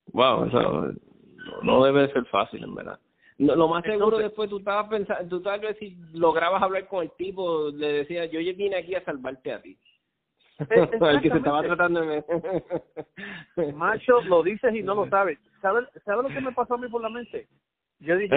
Wow, 0.07 0.45
eso 0.45 0.93
no, 1.63 1.83
debe 1.83 2.11
ser 2.11 2.25
fácil, 2.25 2.63
en 2.63 2.75
verdad. 2.75 2.99
lo 3.38 3.67
más 3.67 3.83
seguro 3.83 4.17
después 4.17 4.49
tú 4.49 4.57
estabas 4.57 4.88
pensando, 4.89 5.27
tú 5.29 5.41
tal 5.41 5.59
vez 5.59 5.77
si 5.77 5.97
lograbas 6.13 6.61
hablar 6.61 6.88
con 6.88 7.03
el 7.03 7.11
tipo, 7.11 7.69
le 7.69 7.93
decías, 7.93 8.29
yo 8.31 8.39
vine 8.39 8.77
aquí 8.77 8.95
a 8.95 9.03
salvarte 9.03 9.53
a 9.53 9.61
ti. 9.61 9.77
el 10.59 11.21
que 11.21 11.29
se 11.29 11.38
estaba 11.38 11.61
tratando 11.63 12.01
de... 12.01 12.23
Macho, 13.73 14.21
lo 14.21 14.43
dices 14.43 14.73
y 14.73 14.83
no 14.83 14.95
lo 14.95 15.09
sabes. 15.09 15.39
¿Sabes 15.61 15.86
sabe 16.03 16.23
lo 16.23 16.29
que 16.29 16.41
me 16.41 16.51
pasó 16.51 16.75
a 16.75 16.77
mí 16.77 16.88
por 16.88 17.01
la 17.01 17.09
mente? 17.09 17.47
Yo 17.99 18.17
dije, 18.17 18.36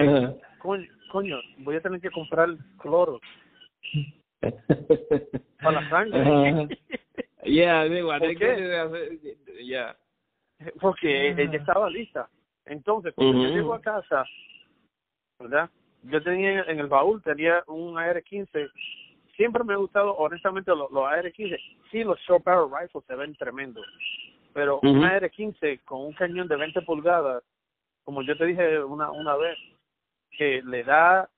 coño, 0.59 0.87
coño, 1.11 1.37
voy 1.59 1.75
a 1.75 1.81
tener 1.81 1.99
que 1.99 2.11
comprar 2.11 2.49
cloro. 2.77 3.19
Para 4.39 5.81
la 5.81 5.89
sangre. 5.89 6.77
yeah, 7.43 7.83
digo, 7.85 8.11
que 8.19 9.19
yeah. 9.63 9.95
Porque 10.79 11.29
ella 11.29 11.57
estaba 11.57 11.89
lista. 11.89 12.29
Entonces, 12.65 13.13
cuando 13.15 13.43
yo 13.43 13.49
llego 13.49 13.73
a 13.73 13.81
casa, 13.81 14.25
¿verdad? 15.39 15.69
Yo 16.03 16.21
tenía 16.21 16.61
en 16.61 16.79
el 16.79 16.87
baúl, 16.87 17.21
tenía 17.23 17.63
un 17.67 17.97
AR-15. 17.97 18.69
Siempre 19.35 19.63
me 19.63 19.73
ha 19.73 19.77
gustado, 19.77 20.15
honestamente, 20.15 20.71
los, 20.71 20.91
AR-15. 20.91 21.57
Sí, 21.91 22.03
los 22.03 22.19
short 22.21 22.43
barrel 22.43 22.69
rifles 22.69 23.03
se 23.05 23.15
ven 23.15 23.35
tremendos. 23.35 23.85
Pero 24.53 24.79
un 24.81 25.03
AR-15 25.03 25.81
con 25.85 26.01
un 26.01 26.13
cañón 26.13 26.47
de 26.47 26.57
20 26.57 26.81
pulgadas, 26.81 27.43
como 28.03 28.21
yo 28.21 28.37
te 28.37 28.45
dije 28.45 28.83
una, 28.83 29.11
una 29.11 29.35
vez, 29.35 29.57
que 30.37 30.61
le 30.63 30.83
da 30.83 31.29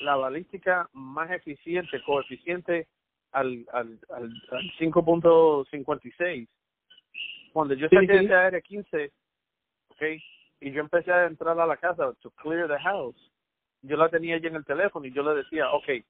la 0.00 0.16
balística 0.16 0.88
más 0.92 1.30
eficiente, 1.30 2.02
coeficiente 2.04 2.88
al, 3.32 3.66
al, 3.72 3.98
al, 4.10 4.30
5.56. 4.78 6.48
Cuando 7.52 7.74
yo 7.74 7.88
saqué 7.88 8.16
ese 8.16 8.34
AR-15, 8.34 9.12
okay, 9.90 10.22
y 10.60 10.70
yo 10.72 10.80
empecé 10.80 11.12
a 11.12 11.26
entrar 11.26 11.58
a 11.58 11.66
la 11.66 11.76
casa 11.76 12.12
to 12.20 12.30
clear 12.32 12.68
the 12.68 12.78
house, 12.78 13.16
yo 13.82 13.96
la 13.96 14.08
tenía 14.08 14.36
allí 14.36 14.46
en 14.46 14.56
el 14.56 14.64
teléfono 14.64 15.06
y 15.06 15.12
yo 15.12 15.22
le 15.22 15.42
decía, 15.42 15.70
okay, 15.72 16.04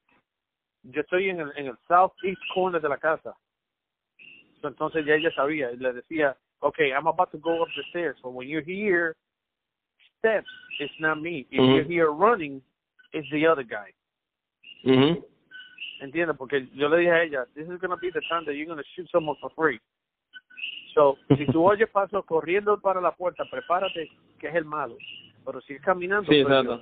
yo 0.83 1.01
estoy 1.01 1.29
en 1.29 1.39
el, 1.39 1.51
en 1.55 1.67
el 1.67 1.77
southeast 1.87 2.41
corner 2.53 2.81
de 2.81 2.89
la 2.89 2.97
casa. 2.97 3.35
entonces 4.63 5.05
ya 5.05 5.15
ella 5.15 5.31
sabía, 5.31 5.71
y 5.71 5.77
le 5.77 5.93
decía, 5.93 6.37
okay, 6.59 6.91
I'm 6.91 7.07
about 7.07 7.31
to 7.31 7.39
go 7.39 7.63
up 7.63 7.69
the 7.75 7.83
stairs, 7.89 8.17
so 8.21 8.29
when 8.29 8.47
you're 8.47 8.63
here, 8.63 9.15
steps, 10.19 10.49
it's 10.79 10.93
not 10.99 11.19
me. 11.19 11.47
If 11.49 11.59
you're 11.59 11.83
here 11.83 12.11
running, 12.11 12.61
it's 13.13 13.29
the 13.29 13.47
other 13.47 13.63
guy. 13.63 13.93
Mhm. 14.83 15.23
¿Entiendes? 16.01 16.35
Porque 16.37 16.67
yo 16.73 16.89
le 16.89 16.97
dije 16.97 17.11
a 17.11 17.23
ella, 17.23 17.45
this 17.53 17.67
is 17.67 17.79
going 17.79 17.91
to 17.91 17.97
be 17.97 18.11
the 18.11 18.21
time 18.21 18.43
that 18.45 18.53
you're 18.53 18.65
going 18.65 18.81
to 18.81 18.89
shoot 18.95 19.07
someone 19.11 19.37
for 19.39 19.51
free. 19.51 19.79
So, 20.95 21.17
si 21.37 21.45
tú 21.45 21.63
oyes 21.63 21.89
pasos 21.89 22.25
corriendo 22.25 22.79
para 22.79 22.99
la 22.99 23.11
puerta, 23.11 23.45
prepárate 23.45 24.09
que 24.39 24.47
es 24.47 24.55
el 24.55 24.65
malo. 24.65 24.97
Pero 25.45 25.61
si 25.61 25.73
es 25.73 25.81
caminando, 25.81 26.31
Sí, 26.31 26.41
soy 26.43 26.63
yo. 26.63 26.81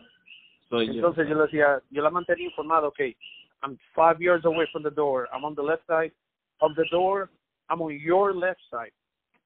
Soy 0.69 0.88
yo. 0.88 0.93
Entonces 0.93 1.27
yo 1.27 1.36
le 1.36 1.41
decía, 1.43 1.82
yo 1.89 2.01
la 2.01 2.09
mantenía 2.09 2.45
informada, 2.45 2.88
okay, 2.88 3.15
I'm 3.61 3.77
five 3.93 4.19
yards 4.21 4.45
away 4.45 4.67
from 4.71 4.84
the 4.84 4.91
door, 4.91 5.27
I'm 5.34 5.43
on 5.43 5.55
the 5.55 5.63
left 5.63 5.86
side 5.86 6.13
of 6.61 6.75
the 6.75 6.86
door, 6.89 7.30
I'm 7.69 7.82
on 7.82 7.91
your 7.99 8.34
left 8.34 8.61
side. 8.69 8.93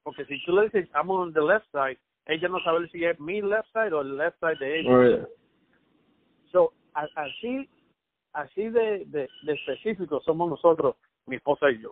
Porque 0.03 0.25
si 0.25 0.43
tú 0.45 0.53
le 0.53 0.63
dices, 0.69 0.87
I'm 0.93 1.09
on 1.09 1.33
the 1.33 1.41
left 1.41 1.65
side, 1.71 1.97
ella 2.27 2.47
no 2.49 2.59
sabe 2.59 2.87
si 2.89 3.03
es 3.05 3.19
mi 3.19 3.41
left 3.41 3.71
side 3.73 3.93
o 3.93 4.01
el 4.01 4.17
left 4.17 4.39
side 4.39 4.59
de 4.59 4.79
ella. 4.79 4.97
Right. 4.97 5.27
So, 6.53 6.71
así, 6.93 7.69
así 8.33 8.69
de, 8.69 9.03
de, 9.07 9.27
de 9.43 9.53
específico 9.53 10.21
somos 10.21 10.49
nosotros, 10.49 10.95
mi 11.25 11.35
esposa 11.35 11.69
y 11.69 11.81
yo. 11.81 11.91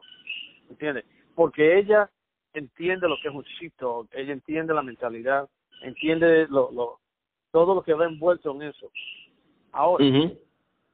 ¿Entiendes? 0.70 1.04
Porque 1.36 1.80
ella 1.80 2.10
entiende 2.54 3.10
lo 3.10 3.16
que 3.22 3.28
es 3.30 3.34
un 3.34 3.44
sheepdog, 3.44 4.08
ella 4.12 4.34
entiende 4.34 4.74
la 4.74 4.84
mentalidad, 4.84 5.50
entiende 5.82 6.48
lo, 6.48 6.72
lo, 6.72 7.00
todo 7.52 7.76
lo 7.76 7.84
que 7.84 7.94
va 7.94 8.06
envuelto 8.06 8.52
en 8.52 8.62
eso. 8.64 8.92
Ahora, 9.72 10.06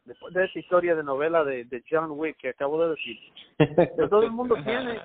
después 0.05 0.33
de 0.33 0.45
esa 0.45 0.59
historia 0.59 0.95
de 0.95 1.03
novela 1.03 1.43
de, 1.43 1.65
de 1.65 1.83
John 1.89 2.11
Wick 2.11 2.37
que 2.37 2.49
acabo 2.49 2.81
de 2.81 2.89
decir, 2.91 3.17
que 3.57 3.67
todo 4.09 4.23
el 4.23 4.31
mundo 4.31 4.55
tiene, 4.63 5.01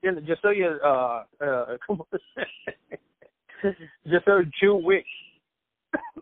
tiene 0.00 0.22
yo 0.22 0.36
soy 0.36 0.62
el, 0.62 0.74
uh, 0.76 1.24
uh, 1.44 1.78
¿cómo 1.86 2.06
yo 4.04 4.20
soy 4.20 4.50
Jew 4.58 4.76
Wick. 4.76 5.06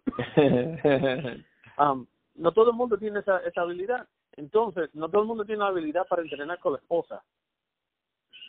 Um, 1.79 2.07
no 2.35 2.53
todo 2.53 2.70
el 2.70 2.76
mundo 2.76 2.99
tiene 2.99 3.20
esa, 3.20 3.39
esa 3.39 3.62
habilidad. 3.62 4.07
Entonces, 4.37 4.95
no 4.95 5.09
todo 5.09 5.22
el 5.22 5.29
mundo 5.29 5.45
tiene 5.45 5.61
la 5.61 5.68
habilidad 5.68 6.07
para 6.07 6.22
entrenar 6.22 6.59
con 6.61 6.72
la 6.72 6.79
esposa. 6.79 7.22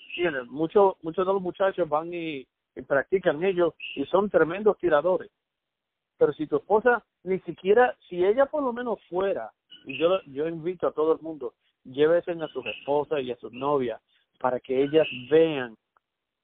¿Entiendes? 0.09 0.47
Muchos 0.47 0.95
muchos 1.01 1.25
de 1.25 1.33
los 1.33 1.41
muchachos 1.41 1.87
van 1.87 2.13
y, 2.13 2.47
practican 2.87 3.43
ellos 3.43 3.73
y 3.95 4.05
son 4.05 4.29
tremendos 4.29 4.77
tiradores. 4.77 5.29
Pero 6.17 6.33
si 6.33 6.47
tu 6.47 6.57
esposa, 6.57 7.03
ni 7.23 7.39
siquiera, 7.39 7.95
si 8.07 8.23
ella 8.23 8.45
por 8.45 8.63
lo 8.63 8.71
menos 8.71 8.99
fuera, 9.09 9.51
y 9.85 9.97
yo, 9.97 10.21
yo 10.27 10.47
invito 10.47 10.87
a 10.87 10.91
todo 10.91 11.13
el 11.13 11.19
mundo, 11.19 11.53
llévesen 11.83 12.41
a 12.43 12.47
sus 12.49 12.65
esposas 12.65 13.21
y 13.21 13.31
a 13.31 13.37
sus 13.37 13.51
novias 13.51 14.01
para 14.39 14.59
que 14.59 14.83
ellas 14.83 15.07
vean 15.29 15.75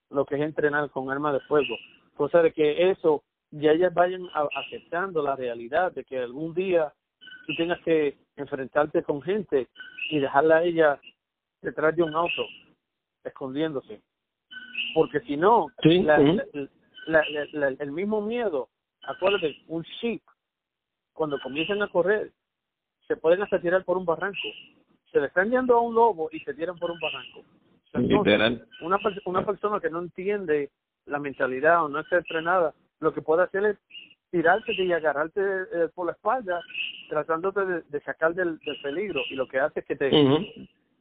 lo 0.09 0.25
que 0.25 0.35
es 0.35 0.41
entrenar 0.41 0.89
con 0.89 1.09
armas 1.09 1.33
de 1.33 1.39
fuego. 1.41 1.75
Cosa 2.15 2.41
de 2.41 2.51
que 2.53 2.89
eso, 2.89 3.23
ya 3.59 3.71
ellas 3.71 3.93
vayan 3.93 4.27
a- 4.33 4.49
aceptando 4.55 5.23
la 5.23 5.35
realidad 5.35 5.91
de 5.93 6.03
que 6.03 6.19
algún 6.19 6.53
día 6.53 6.93
tú 7.47 7.55
tengas 7.55 7.79
que 7.81 8.17
enfrentarte 8.35 9.03
con 9.03 9.21
gente 9.21 9.67
y 10.09 10.19
dejarla 10.19 10.57
a 10.57 10.63
ella 10.63 10.99
detrás 11.61 11.95
de 11.95 12.03
un 12.03 12.13
auto, 12.13 12.45
escondiéndose. 13.23 14.01
Porque 14.93 15.19
si 15.21 15.37
no, 15.37 15.67
Sí, 15.81 16.01
la- 16.03 16.17
la- 17.07 17.25
la- 17.53 17.67
el 17.79 17.91
mismo 17.91 18.21
miedo, 18.21 18.69
acuérdate, 19.03 19.55
un 19.67 19.83
sheep, 19.83 20.21
cuando 21.13 21.39
comienzan 21.39 21.81
a 21.81 21.87
correr, 21.87 22.31
se 23.07 23.15
pueden 23.15 23.41
hasta 23.41 23.61
tirar 23.61 23.83
por 23.85 23.97
un 23.97 24.05
barranco. 24.05 24.39
Se 25.11 25.19
le 25.19 25.27
están 25.27 25.49
yendo 25.49 25.75
a 25.75 25.81
un 25.81 25.93
lobo 25.95 26.29
y 26.31 26.39
se 26.41 26.53
tiran 26.53 26.77
por 26.77 26.91
un 26.91 26.99
barranco. 26.99 27.41
Entonces, 27.93 28.33
una, 28.81 28.99
una 29.25 29.45
persona 29.45 29.79
que 29.79 29.89
no 29.89 29.99
entiende 29.99 30.71
la 31.05 31.19
mentalidad 31.19 31.85
o 31.85 31.87
no 31.87 31.99
está 31.99 32.17
entrenada, 32.17 32.73
lo 32.99 33.13
que 33.13 33.21
puede 33.21 33.43
hacer 33.43 33.65
es 33.65 33.77
tirarte 34.31 34.73
y 34.73 34.91
agarrarte 34.91 35.41
eh, 35.41 35.89
por 35.93 36.07
la 36.07 36.13
espalda, 36.13 36.61
tratándote 37.09 37.65
de, 37.65 37.81
de 37.81 38.01
sacar 38.01 38.33
del, 38.33 38.57
del 38.59 38.77
peligro. 38.77 39.21
Y 39.29 39.35
lo 39.35 39.47
que 39.47 39.59
hace 39.59 39.79
es 39.81 39.85
que 39.85 39.95
te... 39.95 40.11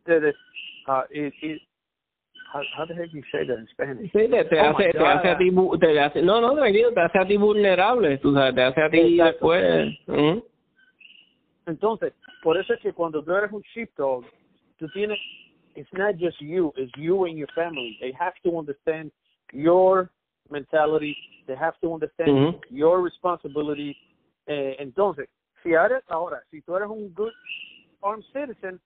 Te 0.05 0.21
des- 0.21 0.37
ah, 0.87 1.07
y, 1.11 1.27
y- 1.47 1.63
how, 2.53 2.63
how 2.77 2.87
the 2.87 2.95
heck 2.95 3.11
you 3.13 3.23
say 3.33 3.47
that 3.47 3.59
in 3.59 3.67
Spanish? 3.69 4.13
Sí, 4.13 4.29
te, 4.29 4.45
te 4.45 4.61
Oh 4.61 4.65
hace, 4.77 4.91
te 4.93 4.99
a 4.99 5.39
ti, 5.39 5.51
te 5.81 6.01
hace, 6.01 6.23
no, 6.23 6.41
no, 6.41 6.55
tranquilo, 6.55 6.93
te 6.93 7.01
hace 7.01 7.19
a 7.19 7.27
ti 7.27 7.37
vulnerable, 7.39 8.19
tú 8.19 8.35
sabes, 8.35 8.55
te 8.55 8.63
hace 8.63 8.83
a 8.83 8.91
ti 8.91 8.99
Exacto. 8.99 9.51
después. 9.51 9.99
Ujú. 10.07 10.47
Entonces, 11.67 12.13
por 12.43 12.59
eso 12.59 12.75
es 12.75 12.81
que 12.81 12.93
cuando 12.93 13.25
tú 13.25 13.35
eres 13.35 13.51
un 13.51 13.63
sheepdog, 13.75 14.25
tú 14.79 14.89
tienes, 14.91 15.19
it's 15.75 15.91
not 15.93 16.15
just 16.19 16.39
you, 16.41 16.73
it's 16.77 16.93
you 16.97 17.25
and 17.25 17.37
your 17.37 17.51
family. 17.55 17.97
They 18.01 18.13
have 18.13 18.35
to 18.45 18.59
understand 18.59 19.11
your 19.53 20.11
mentality. 20.51 21.17
They 21.47 21.57
have 21.57 21.79
to 21.81 21.93
understand 21.95 22.55
your 22.71 23.03
responsibility. 23.03 23.97
Eh, 24.47 24.77
entonces, 24.79 25.29
si 25.63 25.73
eres, 25.73 26.03
ahora, 26.09 26.43
si 26.51 26.61
tú 26.63 26.77
eres 26.77 26.89
un 26.89 27.13
good 27.15 27.33
armed 28.03 28.25
citizen, 28.33 28.81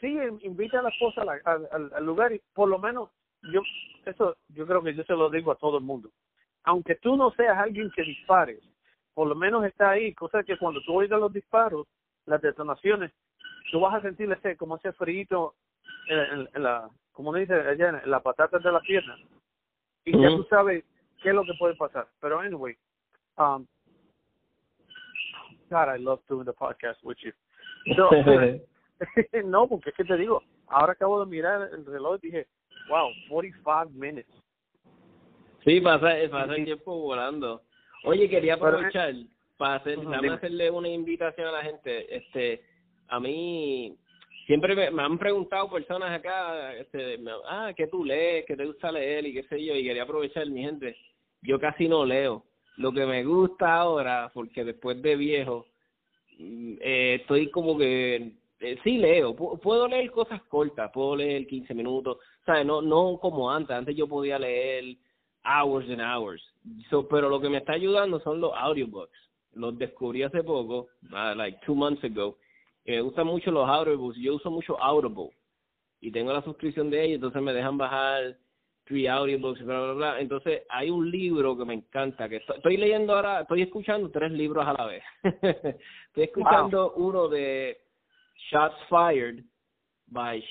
sí, 0.00 0.06
in- 0.08 0.40
invita 0.42 0.78
a 0.78 0.82
la 0.82 0.88
esposa 0.90 1.22
a 1.22 1.24
la- 1.24 1.40
al, 1.44 1.90
al- 1.92 2.04
lugar 2.06 2.32
y 2.32 2.40
por 2.54 2.68
lo 2.68 2.78
menos, 2.78 3.10
yo, 3.52 3.60
eso, 4.06 4.36
yo 4.48 4.66
creo 4.66 4.82
que 4.82 4.94
yo 4.94 5.02
se 5.04 5.14
lo 5.14 5.30
digo 5.30 5.50
a 5.52 5.56
todo 5.56 5.78
el 5.78 5.84
mundo. 5.84 6.10
Aunque 6.64 6.94
tú 6.96 7.16
no 7.16 7.30
seas 7.32 7.58
alguien 7.58 7.90
que 7.94 8.02
dispares, 8.02 8.60
por 9.14 9.26
lo 9.26 9.34
menos 9.34 9.64
está 9.64 9.90
ahí, 9.90 10.14
cosa 10.14 10.42
que 10.44 10.56
cuando 10.58 10.80
tú 10.82 10.94
oigas 10.94 11.18
los 11.18 11.32
disparos, 11.32 11.86
las 12.26 12.40
detonaciones, 12.40 13.12
tú 13.72 13.80
vas 13.80 13.94
a 13.94 14.02
sentir 14.02 14.30
ese, 14.30 14.56
como 14.56 14.76
ese 14.76 14.92
frío 14.92 15.54
en, 16.08 16.18
en- 16.18 16.48
en 16.54 16.62
la, 16.62 16.88
como 17.12 17.34
dice 17.34 17.54
allá, 17.54 18.00
en 18.04 18.10
la 18.10 18.20
patata 18.20 18.58
de 18.58 18.72
la 18.72 18.80
pierna. 18.80 19.16
Y 20.04 20.12
ya 20.12 20.28
tú 20.36 20.44
sabes 20.44 20.84
qué 21.22 21.30
es 21.30 21.34
lo 21.34 21.44
que 21.44 21.54
puede 21.58 21.74
pasar. 21.74 22.08
Pero 22.20 22.40
anyway, 22.40 22.76
um, 23.38 23.66
God, 25.70 25.88
I 25.88 25.98
love 25.98 26.20
doing 26.28 26.44
the 26.44 26.52
podcast 26.52 27.02
with 27.04 27.18
you. 27.22 27.32
So, 27.96 28.10
no, 29.44 29.66
porque 29.66 29.90
es 29.90 29.96
que 29.96 30.04
te 30.04 30.16
digo, 30.16 30.42
ahora 30.68 30.92
acabo 30.92 31.24
de 31.24 31.30
mirar 31.30 31.70
el 31.72 31.86
reloj 31.86 32.18
y 32.22 32.26
dije, 32.26 32.46
wow, 32.88 33.10
45 33.28 33.90
minutes. 33.94 34.30
Sí, 35.64 35.80
pasa, 35.80 36.14
pasa 36.30 36.54
el 36.54 36.64
tiempo 36.64 36.98
volando. 36.98 37.62
Oye, 38.04 38.28
quería 38.28 38.54
eh, 38.54 38.56
aprovechar 38.56 39.14
para 39.56 39.76
hacer, 39.76 40.00
dime. 40.00 40.30
hacerle 40.30 40.70
una 40.70 40.88
invitación 40.88 41.48
a 41.48 41.52
la 41.52 41.62
gente. 41.62 42.16
Este, 42.16 42.62
a 43.08 43.20
mí 43.20 43.96
siempre 44.50 44.74
me, 44.90 45.00
han 45.00 45.16
preguntado 45.16 45.70
personas 45.70 46.10
acá, 46.10 46.74
este, 46.74 47.20
ah, 47.48 47.72
¿qué 47.76 47.86
tú 47.86 48.04
lees? 48.04 48.44
¿Qué 48.46 48.56
te 48.56 48.66
gusta 48.66 48.90
leer? 48.90 49.24
Y 49.24 49.32
qué 49.32 49.44
sé 49.44 49.64
yo, 49.64 49.76
y 49.76 49.84
quería 49.84 50.02
aprovechar, 50.02 50.44
mi 50.50 50.60
gente, 50.62 50.96
yo 51.40 51.60
casi 51.60 51.86
no 51.86 52.04
leo. 52.04 52.42
Lo 52.76 52.90
que 52.90 53.06
me 53.06 53.22
gusta 53.22 53.76
ahora, 53.76 54.28
porque 54.34 54.64
después 54.64 55.00
de 55.00 55.14
viejo, 55.14 55.66
mm, 56.36 56.74
eh, 56.80 57.18
estoy 57.20 57.48
como 57.50 57.78
que 57.78 58.32
eh, 58.58 58.76
sí 58.82 58.98
leo, 58.98 59.36
pu- 59.36 59.60
puedo 59.60 59.86
leer 59.86 60.10
cosas 60.10 60.42
cortas, 60.48 60.90
puedo 60.92 61.14
leer 61.14 61.46
15 61.46 61.72
minutos, 61.72 62.18
¿sabes? 62.44 62.66
No, 62.66 62.82
no 62.82 63.18
como 63.20 63.52
antes, 63.52 63.70
antes 63.76 63.94
yo 63.94 64.08
podía 64.08 64.36
leer 64.36 64.96
hours 65.44 65.88
and 65.88 66.00
hours, 66.00 66.42
so, 66.90 67.06
pero 67.06 67.28
lo 67.28 67.40
que 67.40 67.48
me 67.48 67.58
está 67.58 67.74
ayudando 67.74 68.18
son 68.18 68.40
los 68.40 68.52
audiobooks, 68.56 69.16
los 69.54 69.78
descubrí 69.78 70.24
hace 70.24 70.42
poco, 70.42 70.88
uh, 71.12 71.36
like 71.36 71.56
two 71.64 71.76
months 71.76 72.02
ago, 72.02 72.36
y 72.84 72.92
me 72.92 73.00
gustan 73.00 73.26
mucho 73.26 73.50
los 73.50 73.68
audiobooks, 73.68 74.16
yo 74.18 74.34
uso 74.34 74.50
mucho 74.50 74.80
Audible, 74.82 75.30
y 76.00 76.10
tengo 76.10 76.32
la 76.32 76.42
suscripción 76.42 76.90
de 76.90 77.04
ellos, 77.04 77.16
entonces 77.16 77.42
me 77.42 77.52
dejan 77.52 77.76
bajar 77.76 78.36
three 78.84 79.06
audiobooks, 79.06 79.62
bla, 79.64 79.80
bla, 79.80 79.92
bla. 79.92 80.20
Entonces, 80.20 80.62
hay 80.68 80.90
un 80.90 81.10
libro 81.10 81.56
que 81.56 81.64
me 81.64 81.74
encanta, 81.74 82.28
que 82.28 82.36
estoy, 82.36 82.56
estoy 82.56 82.76
leyendo 82.76 83.14
ahora, 83.14 83.42
estoy 83.42 83.62
escuchando 83.62 84.10
tres 84.10 84.32
libros 84.32 84.66
a 84.66 84.72
la 84.72 84.86
vez. 84.86 85.02
estoy 85.22 86.24
escuchando 86.24 86.92
uno 86.96 87.28
de 87.28 87.78
Shots 88.50 88.76
Fired 88.88 89.44
by 90.08 90.42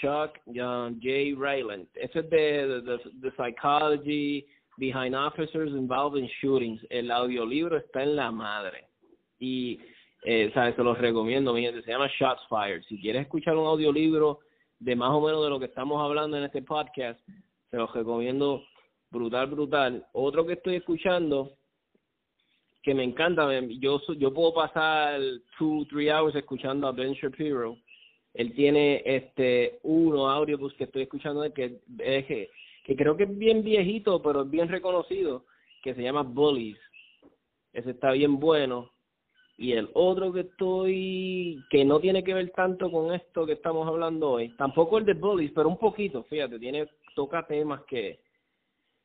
Chuck 0.00 0.38
um, 0.46 0.98
J. 1.00 1.36
Rayland. 1.36 1.86
Eso 1.94 2.20
es 2.20 2.30
de 2.30 2.82
the, 2.82 2.98
the 3.20 3.30
psychology 3.36 4.46
behind 4.78 5.14
officers 5.14 5.72
involved 5.72 6.16
in 6.16 6.28
shootings. 6.40 6.80
El 6.90 7.10
audiolibro 7.10 7.76
está 7.76 8.02
en 8.02 8.16
la 8.16 8.30
madre. 8.30 8.88
Y, 9.38 9.78
eh, 10.22 10.50
¿sabes? 10.54 10.76
Se 10.76 10.82
los 10.82 10.98
recomiendo, 10.98 11.52
mi 11.52 11.62
gente. 11.62 11.82
Se 11.82 11.90
llama 11.90 12.10
Shots 12.18 12.42
Fired. 12.48 12.82
Si 12.88 13.00
quieres 13.00 13.22
escuchar 13.22 13.56
un 13.56 13.66
audiolibro 13.66 14.40
de 14.78 14.96
más 14.96 15.10
o 15.10 15.20
menos 15.20 15.42
de 15.42 15.50
lo 15.50 15.58
que 15.58 15.66
estamos 15.66 16.02
hablando 16.02 16.36
en 16.36 16.44
este 16.44 16.62
podcast, 16.62 17.20
se 17.70 17.76
los 17.76 17.92
recomiendo 17.92 18.64
brutal, 19.10 19.46
brutal. 19.48 20.06
Otro 20.12 20.46
que 20.46 20.54
estoy 20.54 20.76
escuchando 20.76 21.52
que 22.82 22.94
me 22.94 23.04
encanta, 23.04 23.48
yo 23.78 24.00
yo 24.18 24.34
puedo 24.34 24.54
pasar 24.54 25.20
two, 25.56 25.86
three 25.88 26.10
hours 26.10 26.34
escuchando 26.34 26.88
a 26.88 26.92
Ben 26.92 27.12
Shapiro. 27.12 27.76
Él 28.34 28.52
tiene 28.54 29.02
este 29.04 29.78
uno 29.82 30.28
audiobooks 30.28 30.74
que 30.74 30.84
estoy 30.84 31.02
escuchando 31.02 31.42
que, 31.52 31.80
es 31.98 32.26
que 32.26 32.50
que 32.84 32.96
creo 32.96 33.16
que 33.16 33.24
es 33.24 33.38
bien 33.38 33.62
viejito, 33.62 34.20
pero 34.22 34.42
es 34.42 34.50
bien 34.50 34.68
reconocido, 34.68 35.44
que 35.82 35.94
se 35.94 36.02
llama 36.02 36.22
Bullies. 36.22 36.78
Ese 37.72 37.90
está 37.90 38.12
bien 38.12 38.38
bueno. 38.38 38.90
Y 39.58 39.72
el 39.72 39.90
otro 39.94 40.32
que 40.32 40.40
estoy, 40.40 41.62
que 41.70 41.84
no 41.84 42.00
tiene 42.00 42.24
que 42.24 42.34
ver 42.34 42.50
tanto 42.50 42.90
con 42.90 43.14
esto 43.14 43.46
que 43.46 43.52
estamos 43.52 43.86
hablando 43.86 44.32
hoy, 44.32 44.48
tampoco 44.56 44.98
el 44.98 45.04
de 45.04 45.14
Bullies, 45.14 45.52
pero 45.54 45.68
un 45.68 45.78
poquito, 45.78 46.24
fíjate, 46.24 46.58
tiene, 46.58 46.88
toca 47.14 47.46
temas 47.46 47.82
que, 47.82 48.18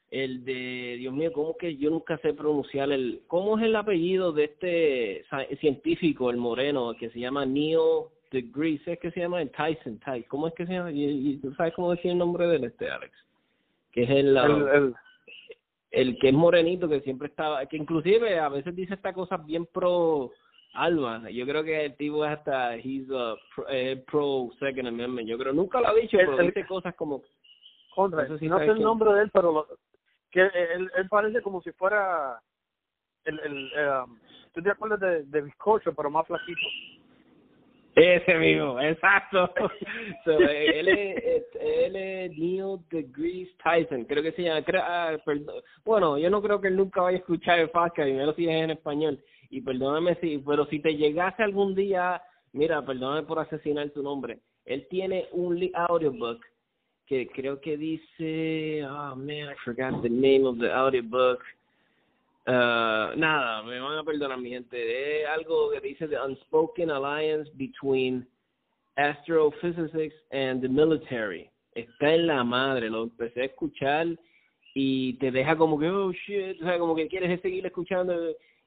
el 0.09 0.45
de, 0.45 0.95
Dios 0.99 1.13
mío, 1.13 1.33
¿cómo 1.33 1.57
que 1.57 1.75
yo 1.75 1.89
nunca 1.89 2.17
sé 2.19 2.33
pronunciar 2.33 2.91
el, 2.91 3.23
cómo 3.27 3.57
es 3.57 3.65
el 3.65 3.75
apellido 3.75 4.31
de 4.31 4.45
este 4.45 5.25
científico, 5.59 6.29
el 6.29 6.37
moreno, 6.37 6.95
que 6.97 7.09
se 7.09 7.19
llama 7.19 7.45
Neil 7.45 8.07
deGrasse, 8.31 8.93
es 8.93 8.99
que 8.99 9.11
se 9.11 9.21
llama 9.21 9.41
el 9.41 9.51
Tyson, 9.51 9.99
Tyson, 9.99 10.25
¿cómo 10.29 10.47
es 10.47 10.53
que 10.53 10.65
se 10.65 10.73
llama? 10.73 10.91
¿Y, 10.91 11.37
tú 11.37 11.53
sabes 11.55 11.73
cómo 11.73 11.91
decir 11.91 12.11
el 12.11 12.17
nombre 12.17 12.47
del 12.47 12.65
este, 12.65 12.89
Alex? 12.89 13.13
Que 13.91 14.03
es 14.03 14.09
el, 14.09 14.37
que 16.19 16.29
es 16.29 16.33
morenito, 16.33 16.87
que 16.87 17.01
siempre 17.01 17.27
estaba, 17.27 17.65
que 17.65 17.77
inclusive 17.77 18.39
a 18.39 18.49
veces 18.49 18.75
dice 18.75 18.93
estas 18.93 19.13
cosas 19.13 19.45
bien 19.45 19.65
pro 19.65 20.31
Alma, 20.73 21.29
yo 21.31 21.45
creo 21.45 21.63
que 21.63 21.85
el 21.85 21.95
tipo 21.95 22.23
es 22.23 22.31
hasta, 22.31 22.75
he's 22.75 23.09
a 23.11 23.35
pro, 24.09 24.49
Second 24.59 24.87
Amendment, 24.87 25.27
yo 25.27 25.37
creo, 25.37 25.53
nunca 25.53 25.81
lo 25.81 25.87
ha 25.87 25.93
dicho, 25.93 26.17
pero 26.17 26.37
dice 26.37 26.65
cosas 26.65 26.93
como... 26.95 27.23
Contra, 27.95 28.27
no 28.27 28.37
sé, 28.37 28.45
no 28.45 28.59
sé 28.59 28.65
el 28.65 28.81
nombre 28.81 29.11
de 29.11 29.23
él, 29.23 29.31
pero 29.33 29.51
lo, 29.51 29.67
que 30.29 30.41
él, 30.41 30.91
él 30.95 31.07
parece 31.09 31.41
como 31.41 31.61
si 31.61 31.71
fuera 31.71 32.39
el, 33.25 33.39
el, 33.39 33.71
um, 34.03 34.19
tú 34.53 34.61
te 34.61 34.69
acuerdas 34.69 34.99
de, 34.99 35.23
de 35.23 35.41
bizcocho, 35.41 35.93
pero 35.93 36.09
más 36.09 36.27
flaquito. 36.27 36.59
Ese 37.97 38.37
mismo, 38.37 38.79
exacto. 38.79 39.51
so, 40.23 40.37
él, 40.37 40.87
es, 40.87 41.43
él 41.59 41.95
es 41.95 42.37
Neil 42.37 42.77
deGrasse 42.91 43.55
Tyson, 43.63 44.05
creo 44.05 44.21
que 44.21 44.33
se 44.33 44.43
llama. 44.43 44.63
Ah, 44.83 45.17
bueno, 45.83 46.19
yo 46.19 46.29
no 46.29 46.39
creo 46.43 46.61
que 46.61 46.67
él 46.67 46.75
nunca 46.75 47.01
vaya 47.01 47.17
a 47.17 47.21
escuchar 47.21 47.57
el 47.57 47.71
podcast, 47.71 48.07
y 48.07 48.13
menos 48.13 48.35
si 48.35 48.47
es 48.47 48.51
en 48.51 48.69
español. 48.69 49.19
Y 49.49 49.61
perdóname 49.61 50.13
si, 50.21 50.37
pero 50.37 50.67
si 50.67 50.79
te 50.79 50.95
llegase 50.95 51.41
algún 51.41 51.73
día, 51.73 52.21
mira, 52.53 52.85
perdóname 52.85 53.25
por 53.25 53.39
asesinar 53.39 53.89
tu 53.89 54.03
nombre. 54.03 54.41
Él 54.65 54.85
tiene 54.91 55.25
un 55.31 55.59
audiobook 55.73 56.45
que 57.07 57.27
creo 57.29 57.59
que 57.59 57.77
dice, 57.77 58.85
oh 58.85 59.15
man, 59.15 59.49
I 59.49 59.55
forgot 59.65 60.03
the 60.03 60.09
name 60.09 60.45
of 60.45 60.59
the 60.59 60.71
audiobook. 60.71 61.39
Uh, 62.47 63.11
nada, 63.17 63.61
me 63.63 63.77
van 63.77 63.97
a 63.97 64.03
perdonar 64.05 64.39
mi 64.39 64.51
gente. 64.51 65.21
Es 65.21 65.27
algo 65.27 65.69
que 65.69 65.81
dice 65.81 66.07
The 66.07 66.17
Unspoken 66.17 66.89
Alliance 66.89 67.51
Between 67.55 68.25
Astrophysics 68.95 70.15
and 70.31 70.61
the 70.61 70.69
Military. 70.69 71.49
Está 71.75 72.13
en 72.13 72.27
la 72.27 72.45
madre, 72.45 72.89
lo 72.89 73.03
empecé 73.03 73.41
a 73.41 73.45
escuchar 73.45 74.07
y 74.73 75.15
te 75.15 75.29
deja 75.29 75.57
como 75.57 75.77
que, 75.77 75.89
oh 75.89 76.13
shit, 76.13 76.61
o 76.61 76.65
sea, 76.65 76.79
como 76.79 76.95
que 76.95 77.09
quieres 77.09 77.41
seguir 77.41 77.65
escuchando. 77.65 78.15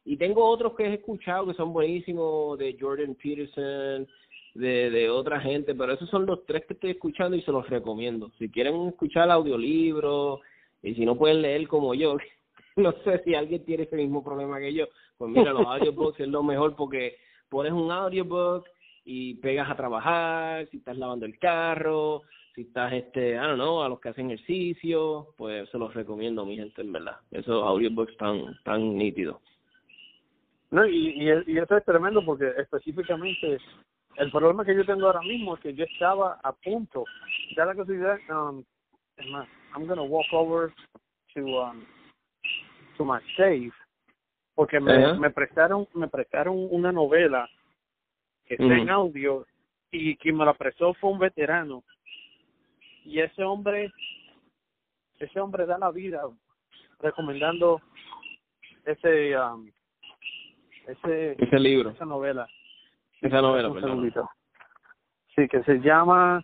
Y 0.05 0.19
tengo 0.19 0.45
otros 0.45 0.75
que 0.77 0.85
he 0.85 0.95
escuchado 0.95 1.47
que 1.47 1.55
son 1.55 1.73
buenísimos, 1.73 2.59
de 2.59 2.77
Jordan 2.79 3.15
Peterson, 3.15 4.07
de, 4.55 4.91
de 4.91 5.09
otra 5.09 5.41
gente, 5.41 5.75
pero 5.75 5.95
esos 5.95 6.11
son 6.11 6.27
los 6.27 6.45
tres 6.45 6.67
que 6.67 6.75
estoy 6.75 6.91
escuchando 6.91 7.35
y 7.35 7.41
se 7.43 7.53
los 7.53 7.67
recomiendo. 7.71 8.31
Si 8.39 8.51
quieren 8.51 8.89
escuchar 8.89 9.31
audiolibros 9.31 10.41
y 10.83 10.95
si 10.95 11.07
no 11.07 11.17
pueden 11.17 11.41
leer 11.41 11.67
como 11.67 11.95
yo, 11.95 12.19
no 12.77 12.93
sé 13.05 13.23
si 13.25 13.35
alguien 13.35 13.65
tiene 13.65 13.85
ese 13.85 13.97
mismo 13.97 14.23
problema 14.23 14.59
que 14.59 14.73
yo, 14.73 14.87
pues 15.19 15.31
mira, 15.31 15.53
los 15.53 15.67
audiobooks 15.67 16.21
es 16.21 16.29
lo 16.29 16.43
mejor 16.43 16.77
porque 16.77 17.17
pones 17.49 17.73
un 17.73 17.91
audiobook 17.91 18.65
y 19.05 19.35
pegas 19.37 19.71
a 19.71 19.77
trabajar, 19.77 20.67
si 20.69 20.79
estás 20.79 20.97
lavando 20.97 21.27
el 21.27 21.39
carro, 21.39 22.23
si 22.55 22.63
estás, 22.63 22.93
este, 22.93 23.31
I 23.33 23.39
don't 23.39 23.55
know, 23.55 23.83
a 23.83 23.89
los 23.89 24.01
que 24.01 24.11
hacen 24.11 24.31
ejercicio, 24.31 25.29
pues 25.37 25.69
se 25.71 25.79
los 25.79 25.95
recomiendo, 25.95 26.45
mi 26.45 26.57
gente, 26.57 26.83
en 26.83 26.93
verdad. 26.93 27.17
Esos 27.31 27.65
audiobooks 27.65 28.17
tan, 28.17 28.59
tan 28.65 28.97
nítidos. 28.97 29.37
No, 30.71 30.87
y, 30.87 31.09
y, 31.09 31.53
y 31.53 31.59
eso 31.59 31.77
es 31.77 31.85
tremendo 31.85 32.25
porque 32.25 32.53
específicamente 32.57 33.59
el 34.17 34.31
problema 34.31 34.65
que 34.65 34.75
yo 34.75 34.85
tengo 34.85 35.07
ahora 35.07 35.23
mismo 35.23 35.55
es 35.55 35.61
que 35.61 35.75
yo 35.75 35.85
estaba 35.85 36.39
a 36.43 36.53
punto, 36.53 37.05
ya 37.57 37.65
la 37.65 37.75
casualidad, 37.75 38.19
um, 38.31 38.63
es 39.17 39.27
más, 39.29 39.49
I'm 39.75 39.87
gonna 39.87 40.03
walk 40.03 40.27
over 40.33 40.73
to 41.35 41.41
um, 41.41 41.85
to 43.01 43.05
my 43.07 43.19
safe 43.35 43.73
porque 44.55 44.79
me, 44.79 45.15
me 45.15 45.31
prestaron 45.31 45.89
me 45.95 46.07
prestaron 46.09 46.69
una 46.71 46.93
novela 46.93 47.49
que 48.45 48.55
está 48.55 48.77
en 48.77 48.91
audio 48.91 49.47
y 49.91 50.17
quien 50.17 50.37
me 50.37 50.45
la 50.45 50.53
prestó 50.53 50.93
fue 50.95 51.11
un 51.11 51.19
veterano. 51.19 51.83
Y 53.05 53.21
ese 53.21 53.43
hombre 53.43 53.91
ese 55.19 55.41
hombre 55.41 55.65
da 55.65 55.79
la 55.79 55.91
vida 55.91 56.23
recomendando 56.99 57.81
ese 58.85 59.39
um, 59.39 59.71
ese 60.87 61.37
ese 61.39 61.59
libro. 61.59 61.91
esa 61.91 62.05
novela. 62.05 62.47
Esa 63.23 63.41
novela, 63.41 63.73
perdón. 63.73 64.13
Sí, 65.37 65.49
que 65.49 65.63
se 65.63 65.81
llama... 65.81 66.43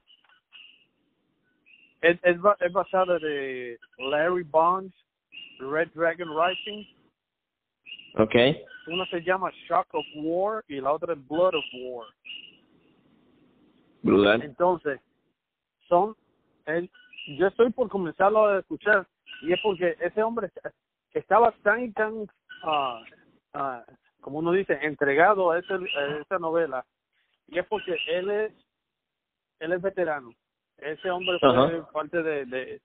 Es, 2.02 2.18
es, 2.22 2.36
es 2.60 2.72
basada 2.72 3.18
de 3.18 3.78
Larry 3.98 4.42
Bonds, 4.44 4.94
Red 5.58 5.90
Dragon 5.94 6.28
Rising. 6.28 6.84
Okay. 8.14 8.62
Una 8.86 9.06
se 9.06 9.20
llama 9.22 9.50
Shock 9.68 9.86
of 9.92 10.06
War 10.16 10.64
y 10.68 10.80
la 10.80 10.92
otra 10.92 11.12
es 11.14 11.28
Blood 11.28 11.54
of 11.54 11.64
War. 11.82 12.06
Brutal. 14.02 14.42
Entonces, 14.42 15.00
son... 15.88 16.16
El, 16.66 16.90
yo 17.38 17.46
estoy 17.46 17.70
por 17.70 17.88
comenzarlo 17.88 18.46
a 18.46 18.58
escuchar 18.58 19.06
y 19.42 19.52
es 19.52 19.60
porque 19.62 19.96
ese 20.00 20.22
hombre 20.22 20.50
estaba 21.12 21.52
tan 21.62 21.84
y 21.84 21.92
tan... 21.92 22.12
Uh, 22.62 23.02
uh, 23.54 23.82
como 24.20 24.40
uno 24.40 24.50
dice, 24.50 24.76
entregado 24.82 25.52
a, 25.52 25.58
ese, 25.60 25.72
a 25.72 26.18
esa 26.20 26.38
novela, 26.40 26.84
y 27.46 27.60
es 27.60 27.66
porque 27.66 27.96
él 28.08 28.28
es, 28.28 28.52
él 29.60 29.72
es 29.72 29.80
veterano. 29.80 30.32
Ese 30.78 31.08
hombre 31.10 31.38
fue 31.38 31.92
parte 31.92 32.20
de, 32.20 32.44
de, 32.46 32.80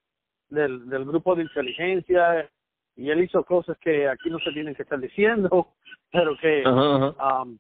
del, 0.50 0.88
del 0.88 1.06
grupo 1.06 1.34
de 1.34 1.42
inteligencia 1.42 2.48
y 2.96 3.10
él 3.10 3.24
hizo 3.24 3.44
cosas 3.44 3.78
que 3.80 4.08
aquí 4.08 4.30
no 4.30 4.40
se 4.40 4.52
tienen 4.52 4.76
que 4.76 4.84
estar 4.84 5.00
diciendo, 5.00 5.74
pero 6.12 6.36
que, 6.38 6.64
um, 6.68 7.58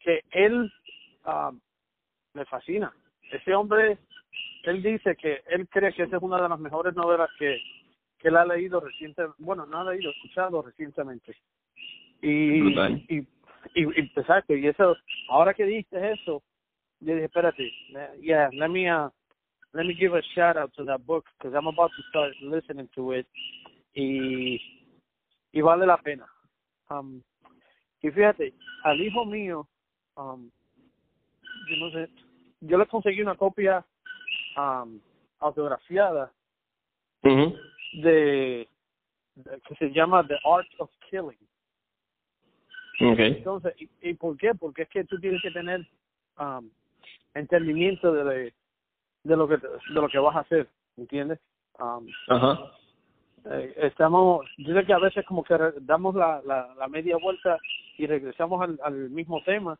que 0.00 0.20
él 0.30 0.72
um, 1.26 1.60
me 2.34 2.44
fascina. 2.46 2.92
Ese 3.30 3.54
hombre, 3.54 3.98
él 4.64 4.82
dice 4.82 5.16
que 5.16 5.42
él 5.48 5.68
cree 5.68 5.92
que 5.92 6.04
esa 6.04 6.16
es 6.16 6.22
una 6.22 6.40
de 6.40 6.48
las 6.48 6.58
mejores 6.58 6.94
novelas 6.94 7.30
que, 7.38 7.58
que 8.18 8.28
él 8.28 8.36
ha 8.36 8.44
leído 8.44 8.80
recientemente, 8.80 9.36
bueno, 9.38 9.66
no 9.66 9.80
ha 9.80 9.92
leído, 9.92 10.10
escuchado 10.10 10.62
recientemente. 10.62 11.34
Y, 12.20 12.68
y, 12.68 12.98
y, 13.08 13.26
y, 13.74 14.10
exacto, 14.16 14.54
y 14.54 14.68
eso, 14.68 14.96
ahora 15.28 15.54
que 15.54 15.64
dijiste 15.64 16.12
eso, 16.12 16.42
yo 17.00 17.14
dije, 17.14 17.24
espérate, 17.24 17.72
yeah, 18.20 18.48
let 18.52 18.68
me, 18.68 18.88
uh, 18.88 19.08
let 19.72 19.84
me 19.84 19.94
give 19.94 20.16
a 20.16 20.22
shout 20.34 20.56
out 20.56 20.72
to 20.74 20.84
that 20.84 21.04
book, 21.04 21.24
because 21.36 21.52
I'm 21.56 21.66
about 21.66 21.90
to 21.96 22.02
start 22.10 22.32
listening 22.40 22.88
to 22.94 23.12
it, 23.12 23.26
y, 23.94 24.60
y 25.52 25.60
vale 25.60 25.86
la 25.86 25.98
pena. 25.98 26.26
Um, 26.90 27.22
y 28.00 28.10
fíjate, 28.10 28.54
al 28.84 29.00
hijo 29.00 29.24
mío, 29.24 29.68
um, 30.16 30.50
yo 31.68 31.76
no 31.76 31.90
sé, 31.90 32.08
yo 32.60 32.78
le 32.78 32.86
conseguí 32.86 33.22
una 33.22 33.36
copia 33.36 33.84
um, 34.56 35.00
autografiada 35.38 36.32
de, 37.22 38.68
de, 39.34 39.60
que 39.66 39.74
se 39.76 39.90
llama 39.92 40.26
The 40.26 40.38
Art 40.44 40.68
of 40.78 40.90
Killing 41.08 41.38
Okay. 43.00 43.38
Entonces, 43.38 43.74
¿y, 43.80 43.90
¿y, 44.00 44.14
por 44.14 44.36
qué? 44.36 44.54
Porque 44.54 44.82
es 44.82 44.88
que 44.88 45.04
tú 45.04 45.18
tienes 45.18 45.42
que 45.42 45.50
tener 45.50 45.84
um, 46.38 46.70
entendimiento 47.34 48.12
de, 48.12 48.54
de 49.24 49.36
lo 49.36 49.48
que 49.48 49.56
de 49.56 49.94
lo 49.94 50.08
que 50.08 50.18
vas 50.18 50.36
a 50.36 50.40
hacer, 50.40 50.68
¿entiendes? 50.96 51.40
Um, 51.78 52.06
Ajá. 52.28 52.72
Eh, 53.44 53.74
estamos, 53.76 54.46
yo 54.56 54.74
sé 54.74 54.84
que 54.84 54.92
a 54.92 54.98
veces 54.98 55.24
como 55.26 55.42
que 55.42 55.56
damos 55.80 56.14
la, 56.14 56.40
la, 56.44 56.74
la 56.76 56.88
media 56.88 57.16
vuelta 57.16 57.58
y 57.98 58.06
regresamos 58.06 58.62
al, 58.62 58.78
al 58.82 59.10
mismo 59.10 59.42
tema, 59.42 59.78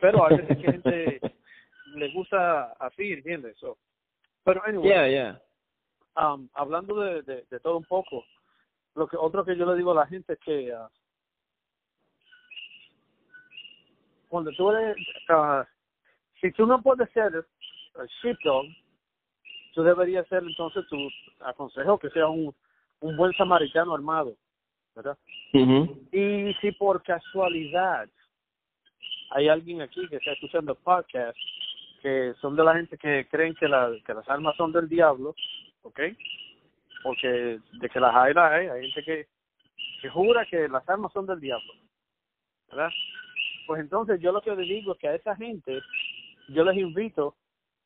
pero 0.00 0.24
a 0.24 0.28
veces 0.30 0.58
que 0.58 0.72
gente 0.72 1.20
le 1.94 2.12
gusta 2.12 2.72
así, 2.80 3.12
¿entiendes? 3.12 3.56
So, 3.58 3.78
pero 4.42 4.62
anyway, 4.64 4.88
yeah, 4.88 5.08
yeah. 5.08 5.40
Um, 6.16 6.48
hablando 6.54 7.00
de, 7.00 7.22
de, 7.22 7.44
de 7.48 7.60
todo 7.60 7.76
un 7.76 7.84
poco, 7.84 8.24
lo 8.94 9.06
que 9.06 9.16
otro 9.16 9.44
que 9.44 9.56
yo 9.56 9.66
le 9.66 9.76
digo 9.76 9.92
a 9.92 9.96
la 9.96 10.06
gente 10.06 10.32
es 10.32 10.38
que 10.40 10.72
uh, 10.74 10.88
cuando 14.28 14.50
tú 14.52 14.72
eres, 14.72 14.96
uh, 15.28 15.62
si 16.40 16.50
tú 16.52 16.66
no 16.66 16.82
puedes 16.82 17.08
ser 17.12 17.46
sheepdog, 18.20 18.66
tú 19.74 19.82
deberías 19.84 20.26
ser 20.26 20.42
entonces 20.42 20.84
tu 20.88 20.96
aconsejo 21.40 21.98
que 21.98 22.10
sea 22.10 22.26
un, 22.26 22.54
un 23.04 23.18
buen 23.18 23.34
samaritano 23.34 23.94
armado, 23.94 24.34
¿verdad? 24.96 25.18
Y 25.52 26.54
si 26.60 26.72
por 26.72 27.02
casualidad 27.02 28.08
hay 29.30 29.48
alguien 29.48 29.82
aquí 29.82 30.08
que 30.08 30.16
está 30.16 30.32
escuchando 30.32 30.74
podcast 30.74 31.36
que 32.00 32.32
son 32.40 32.56
de 32.56 32.64
la 32.64 32.74
gente 32.74 32.96
que 32.96 33.26
creen 33.30 33.54
que, 33.56 33.68
la, 33.68 33.92
que 34.06 34.14
las 34.14 34.26
armas 34.28 34.56
son 34.56 34.72
del 34.72 34.88
diablo, 34.88 35.34
¿ok? 35.82 36.00
Porque 37.02 37.58
de 37.72 37.88
que 37.90 38.00
las 38.00 38.14
hay, 38.14 38.32
las 38.32 38.52
hay, 38.52 38.68
hay 38.68 38.90
gente 38.90 39.02
que, 39.04 39.26
que 40.00 40.08
jura 40.08 40.46
que 40.46 40.66
las 40.66 40.88
armas 40.88 41.12
son 41.12 41.26
del 41.26 41.40
diablo, 41.40 41.74
¿verdad? 42.68 42.90
Pues 43.66 43.82
entonces 43.82 44.18
yo 44.18 44.32
lo 44.32 44.40
que 44.40 44.56
les 44.56 44.66
digo 44.66 44.92
es 44.92 44.98
que 44.98 45.08
a 45.08 45.14
esa 45.14 45.36
gente 45.36 45.78
yo 46.48 46.64
les 46.64 46.78
invito, 46.78 47.36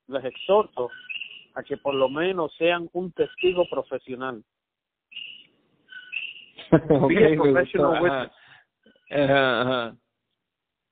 les 0.06 0.24
exhorto 0.24 0.90
a 1.54 1.62
que 1.64 1.76
por 1.76 1.94
lo 1.94 2.08
menos 2.08 2.54
sean 2.56 2.88
un 2.92 3.10
testigo 3.10 3.68
profesional. 3.68 4.44
Be 7.08 7.34
a 7.34 7.36
professional 7.36 8.02
witness. 8.02 8.30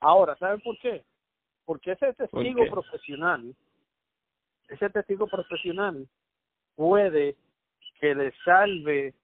Ahora, 0.00 0.36
¿saben 0.36 0.60
por 0.60 0.78
qué? 0.78 1.04
Porque 1.64 1.92
ese 1.92 2.12
testigo 2.14 2.64
profesional, 2.70 3.54
ese 4.68 4.90
testigo 4.90 5.26
profesional 5.26 6.06
puede 6.76 7.36
que 8.00 8.14
le 8.14 8.32
salve 8.44 9.14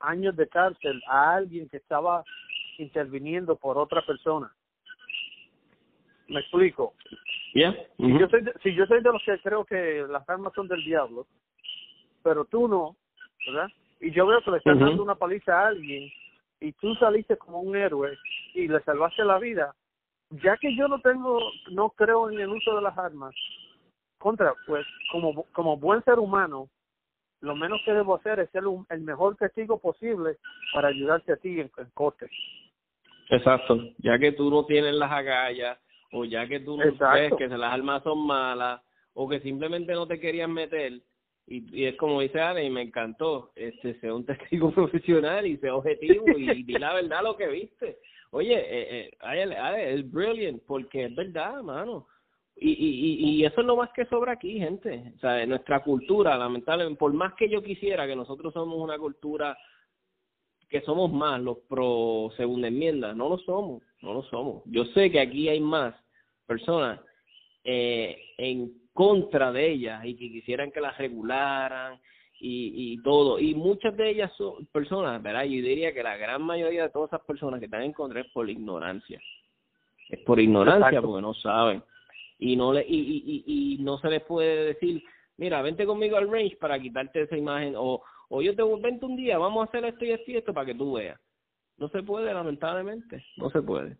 años 0.00 0.36
de 0.36 0.48
cárcel 0.48 1.00
a 1.08 1.34
alguien 1.36 1.68
que 1.68 1.78
estaba 1.78 2.24
interviniendo 2.78 3.56
por 3.56 3.78
otra 3.78 4.04
persona. 4.04 4.52
¿Me 6.28 6.40
explico? 6.40 6.94
Yeah. 7.54 7.72
si, 7.96 8.18
yo 8.18 8.28
soy 8.28 8.42
de, 8.42 8.52
si 8.62 8.74
yo 8.74 8.84
soy 8.86 9.02
de 9.02 9.12
los 9.12 9.22
que 9.24 9.38
creo 9.40 9.64
que 9.64 10.04
las 10.08 10.28
armas 10.28 10.52
son 10.54 10.68
del 10.68 10.84
diablo, 10.84 11.26
pero 12.22 12.44
tú 12.44 12.68
no, 12.68 12.96
¿verdad? 13.46 13.68
Y 14.00 14.12
yo 14.12 14.26
veo 14.26 14.40
que 14.42 14.50
le 14.50 14.58
están 14.58 14.78
dando 14.78 15.02
una 15.02 15.14
paliza 15.14 15.58
a 15.58 15.68
alguien 15.68 16.10
y 16.60 16.72
tú 16.72 16.94
saliste 16.96 17.36
como 17.36 17.60
un 17.60 17.76
héroe 17.76 18.16
y 18.54 18.68
le 18.68 18.80
salvaste 18.80 19.24
la 19.24 19.38
vida, 19.38 19.74
ya 20.30 20.56
que 20.56 20.74
yo 20.76 20.88
no 20.88 21.00
tengo, 21.00 21.38
no 21.70 21.90
creo 21.90 22.30
en 22.30 22.40
el 22.40 22.48
uso 22.48 22.74
de 22.76 22.82
las 22.82 22.96
armas, 22.96 23.34
contra, 24.18 24.54
pues 24.66 24.86
como, 25.12 25.44
como 25.52 25.76
buen 25.76 26.02
ser 26.04 26.18
humano, 26.18 26.68
lo 27.40 27.54
menos 27.54 27.80
que 27.84 27.92
debo 27.92 28.16
hacer 28.16 28.40
es 28.40 28.50
ser 28.50 28.64
el 28.88 29.00
mejor 29.02 29.36
testigo 29.36 29.78
posible 29.78 30.38
para 30.72 30.88
ayudarte 30.88 31.32
a 31.32 31.36
ti 31.36 31.60
en, 31.60 31.70
en 31.76 31.90
corte. 31.94 32.28
Exacto, 33.28 33.78
ya 33.98 34.18
que 34.18 34.32
tú 34.32 34.50
no 34.50 34.64
tienes 34.66 34.94
las 34.94 35.12
agallas, 35.12 35.78
o 36.12 36.24
ya 36.24 36.46
que 36.46 36.60
tú 36.60 36.76
no 36.76 36.84
ves 37.12 37.32
que 37.36 37.48
las 37.48 37.72
armas 37.72 38.02
son 38.02 38.26
malas, 38.26 38.80
o 39.14 39.28
que 39.28 39.40
simplemente 39.40 39.92
no 39.92 40.06
te 40.06 40.20
querían 40.20 40.52
meter, 40.52 41.00
y, 41.46 41.84
es 41.84 41.96
como 41.96 42.20
dice 42.20 42.40
Ale, 42.40 42.64
y 42.64 42.70
me 42.70 42.82
encantó, 42.82 43.52
este, 43.54 43.98
sea 44.00 44.14
un 44.14 44.26
testigo 44.26 44.70
profesional 44.72 45.46
y 45.46 45.56
sea 45.58 45.76
objetivo 45.76 46.26
y, 46.36 46.62
di 46.64 46.72
la 46.74 46.94
verdad 46.94 47.22
lo 47.22 47.36
que 47.36 47.46
viste. 47.48 47.98
Oye, 48.30 48.54
eh, 48.54 49.10
eh, 49.22 49.94
es 49.94 50.10
brilliant, 50.10 50.62
porque 50.64 51.04
es 51.04 51.14
verdad, 51.14 51.62
mano. 51.62 52.06
Y, 52.56 52.70
y, 52.70 53.40
y 53.40 53.44
eso 53.44 53.60
es 53.60 53.66
lo 53.66 53.76
más 53.76 53.90
que 53.92 54.06
sobra 54.06 54.32
aquí, 54.32 54.58
gente. 54.58 55.12
O 55.16 55.18
sea, 55.20 55.44
nuestra 55.46 55.82
cultura, 55.82 56.36
lamentablemente, 56.36 56.98
por 56.98 57.12
más 57.12 57.34
que 57.34 57.48
yo 57.48 57.62
quisiera 57.62 58.06
que 58.06 58.16
nosotros 58.16 58.52
somos 58.52 58.78
una 58.78 58.98
cultura 58.98 59.56
que 60.68 60.80
somos 60.82 61.12
más 61.12 61.40
los 61.40 61.58
pro 61.68 62.30
segunda 62.36 62.68
enmienda, 62.68 63.14
no 63.14 63.28
lo 63.28 63.38
somos, 63.38 63.82
no 64.02 64.14
lo 64.14 64.22
somos. 64.24 64.62
Yo 64.66 64.84
sé 64.86 65.10
que 65.10 65.20
aquí 65.20 65.48
hay 65.48 65.60
más 65.60 65.94
personas 66.46 67.00
eh, 67.64 68.16
en 68.38 68.72
contra 68.96 69.52
de 69.52 69.70
ellas 69.70 70.04
y 70.04 70.16
que 70.16 70.32
quisieran 70.32 70.72
que 70.72 70.80
las 70.80 70.96
regularan 70.96 72.00
y, 72.40 72.94
y 72.94 73.02
todo. 73.02 73.38
Y 73.38 73.54
muchas 73.54 73.94
de 73.96 74.08
ellas 74.10 74.32
son 74.36 74.64
personas, 74.72 75.22
¿verdad? 75.22 75.44
Yo 75.44 75.50
diría 75.50 75.92
que 75.92 76.02
la 76.02 76.16
gran 76.16 76.42
mayoría 76.42 76.84
de 76.84 76.88
todas 76.88 77.10
esas 77.10 77.26
personas 77.26 77.60
que 77.60 77.66
están 77.66 77.82
en 77.82 77.92
contra 77.92 78.20
es 78.20 78.26
por 78.32 78.48
ignorancia. 78.48 79.20
Es 80.08 80.20
por 80.20 80.40
ignorancia 80.40 81.02
porque 81.02 81.20
no 81.20 81.34
saben. 81.34 81.82
Y 82.38 82.56
no 82.56 82.72
le 82.72 82.86
y, 82.88 82.96
y, 82.96 83.44
y, 83.46 83.78
no 83.82 83.98
se 83.98 84.08
les 84.08 84.22
puede 84.22 84.64
decir, 84.64 85.02
mira, 85.36 85.60
vente 85.62 85.84
conmigo 85.84 86.16
al 86.16 86.30
range 86.30 86.56
para 86.56 86.80
quitarte 86.80 87.22
esa 87.22 87.36
imagen 87.36 87.74
o 87.76 88.02
o 88.28 88.42
yo 88.42 88.56
te 88.56 88.62
vente 88.80 89.04
un 89.06 89.16
día, 89.16 89.38
vamos 89.38 89.60
a 89.60 89.68
hacer 89.68 89.84
esto 89.84 90.04
y 90.04 90.10
esto 90.10 90.30
y 90.30 90.36
esto 90.36 90.52
para 90.52 90.66
que 90.66 90.74
tú 90.74 90.94
veas. 90.94 91.20
No 91.78 91.88
se 91.90 92.02
puede, 92.02 92.32
lamentablemente, 92.32 93.24
no 93.36 93.50
se 93.50 93.62
puede. 93.62 93.96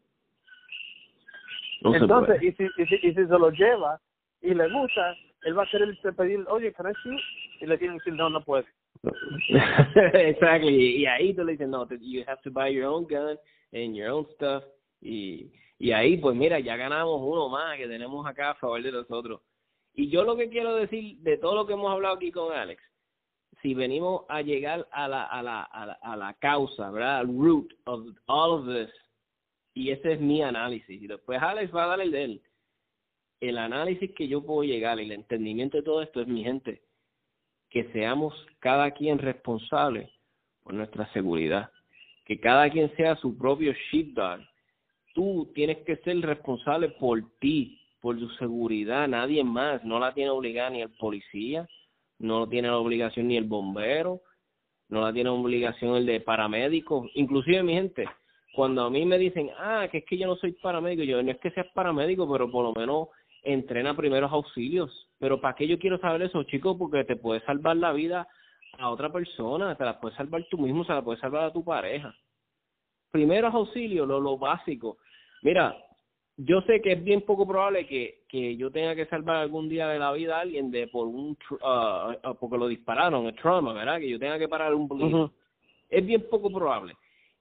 Entonces, 1.83 2.43
Y, 2.43 2.53
si, 2.53 2.65
y, 2.65 2.87
si, 2.87 2.95
y 2.95 3.15
si 3.15 3.15
se 3.15 3.39
lo 3.39 3.51
lleva 3.51 4.01
y 4.47 4.55
le 4.55 4.71
gusta, 4.71 5.17
él 5.43 5.59
va 5.59 5.65
a 5.65 5.67
querer 5.67 5.97
pedir, 6.17 6.45
oye, 6.49 6.73
can? 6.73 6.93
Y 7.61 7.67
le 7.67 7.79
tienen 7.79 7.99
que 7.99 8.11
decir, 8.11 8.15
no, 8.15 8.31
no 8.31 8.41
puede. 8.43 8.65
exactly. 10.15 10.97
Y 10.97 11.07
ahí 11.07 11.35
tú 11.35 11.45
le 11.45 11.53
dices, 11.53 11.69
no, 11.69 11.87
you 12.01 12.23
have 12.27 12.41
to 12.43 12.51
buy 12.51 12.69
your 12.73 12.87
own 12.87 13.07
gun 13.07 13.37
and 13.73 13.95
your 13.95 14.11
own 14.11 14.27
stuff. 14.35 14.65
Y, 15.01 15.53
y 15.79 15.93
ahí, 15.93 16.17
pues 16.17 16.37
mira, 16.37 16.61
ya 16.61 16.77
ganamos 16.77 17.21
uno 17.23 17.49
más 17.49 17.77
que 17.77 17.89
tenemos 17.89 18.27
acá 18.27 18.51
a 18.51 18.55
favor 18.55 18.83
de 18.83 18.93
nosotros. 18.93 19.41
Y 19.95 20.11
yo 20.11 20.25
lo 20.25 20.37
que 20.37 20.49
quiero 20.49 20.75
decir 20.75 21.19
de 21.19 21.39
todo 21.39 21.55
lo 21.55 21.67
que 21.67 21.73
hemos 21.73 21.91
hablado 21.91 22.17
aquí 22.17 22.31
con 22.31 22.53
Alex, 22.53 22.83
si 23.63 23.75
venimos 23.75 24.25
a 24.29 24.43
llegar 24.43 24.87
a 24.93 25.09
la, 25.09 25.25
a 25.25 25.43
la, 25.43 25.63
a 25.63 25.87
la, 25.87 25.93
a 25.95 26.17
la 26.17 26.35
causa, 26.35 26.91
¿verdad? 26.91 27.19
Al 27.19 27.29
root 27.29 27.73
of 27.85 28.07
all 28.27 28.61
of 28.61 28.67
this, 28.67 28.93
y 29.75 29.91
ese 29.91 30.15
es 30.15 30.21
mi 30.21 30.43
análisis. 30.43 31.03
Y 31.03 31.07
después 31.07 31.41
Alex 31.41 31.75
va 31.75 31.85
a 31.85 31.89
dar 31.89 32.01
el 32.01 32.11
de 32.11 32.25
él. 32.25 32.43
El 33.41 33.59
análisis 33.59 34.13
que 34.15 34.29
yo 34.29 34.45
puedo 34.45 34.65
llegar 34.65 34.99
y 34.99 35.05
el 35.05 35.13
entendimiento 35.13 35.77
de 35.77 35.83
todo 35.83 36.03
esto 36.03 36.21
es, 36.21 36.27
mi 36.27 36.43
gente, 36.43 36.83
que 37.71 37.91
seamos 37.93 38.35
cada 38.61 38.91
quien 38.93 39.19
responsable 39.19 40.11
por 40.63 40.75
nuestra 40.75 41.11
seguridad. 41.13 41.71
Que 42.25 42.41
cada 42.41 42.69
quien 42.71 42.95
sea 42.97 43.17
su 43.17 43.37
propio 43.37 43.73
sheepdog. 43.91 44.41
Tú 45.15 45.51
tienes 45.55 45.79
que 45.79 45.97
ser 45.99 46.19
responsable 46.21 46.89
por 46.91 47.23
ti, 47.39 47.81
por 48.01 48.19
tu 48.19 48.29
seguridad, 48.31 49.07
nadie 49.09 49.45
más. 49.45 49.85
No 49.85 49.99
la 49.99 50.13
tiene 50.13 50.31
obligada 50.31 50.71
ni 50.71 50.83
el 50.83 50.91
policía, 50.91 51.69
no 52.19 52.49
tiene 52.49 52.69
la 52.69 52.79
obligación 52.79 53.29
ni 53.29 53.37
el 53.37 53.45
bombero, 53.45 54.23
no 54.89 55.03
la 55.03 55.13
tiene 55.13 55.31
obligación 55.31 55.97
el 55.97 56.07
de 56.07 56.21
paramédico, 56.21 57.09
inclusive 57.15 57.63
mi 57.63 57.75
gente, 57.75 58.07
cuando 58.55 58.85
a 58.85 58.91
mí 58.91 59.05
me 59.05 59.19
dicen, 59.19 59.51
ah, 59.59 59.89
que 59.91 59.99
es 59.99 60.05
que 60.05 60.17
yo 60.17 60.27
no 60.27 60.37
soy 60.37 60.53
paramédico, 60.53 61.03
yo 61.03 61.23
no 61.23 61.31
es 61.31 61.39
que 61.39 61.51
seas 61.51 61.67
paramédico, 61.75 62.31
pero 62.31 62.51
por 62.51 62.65
lo 62.65 62.73
menos 62.73 63.09
entrena 63.47 63.97
primeros 63.97 64.33
auxilios. 64.33 65.09
Pero 65.19 65.41
¿para 65.41 65.55
qué 65.55 65.67
yo 65.67 65.79
quiero 65.79 65.99
saber 65.99 66.23
eso, 66.23 66.43
chicos? 66.45 66.77
Porque 66.79 67.05
te 67.05 67.17
puede 67.17 67.41
salvar 67.41 67.77
la 67.77 67.93
vida 67.93 68.29
a 68.79 68.91
otra 68.91 69.11
persona, 69.11 69.75
te 69.77 69.85
la 69.85 69.99
puedes 69.99 70.17
salvar 70.17 70.45
tú 70.51 70.59
mismo, 70.59 70.85
se 70.85 70.93
la 70.93 71.03
puedes 71.03 71.21
salvar 71.21 71.45
a 71.45 71.53
tu 71.53 71.65
pareja. 71.65 72.15
Primeros 73.11 73.55
auxilios, 73.55 74.07
lo, 74.07 74.21
lo 74.21 74.37
básico. 74.37 74.99
Mira, 75.43 75.75
yo 76.37 76.61
sé 76.63 76.83
que 76.83 76.93
es 76.93 77.03
bien 77.03 77.23
poco 77.23 77.47
probable 77.47 77.87
que, 77.87 78.25
que 78.29 78.57
yo 78.57 78.71
tenga 78.71 78.95
que 78.95 79.07
salvar 79.07 79.37
algún 79.37 79.69
día 79.69 79.89
de 79.89 79.99
la 79.99 80.13
vida 80.13 80.37
a 80.37 80.41
alguien 80.41 80.71
de 80.71 80.87
por 80.89 81.07
un 81.07 81.37
uh, 81.51 82.35
porque 82.39 82.59
lo 82.59 82.69
dispararon, 82.69 83.27
el 83.27 83.35
trauma, 83.37 83.73
¿verdad? 83.73 83.99
Que 83.99 84.11
yo 84.11 84.19
tenga 84.19 84.39
que 84.39 84.49
parar 84.49 84.75
un 84.75 84.87
bleed. 84.87 85.31
Es 85.89 86.05
bien 86.05 86.27
poco 86.29 86.51
probable. 86.51 86.95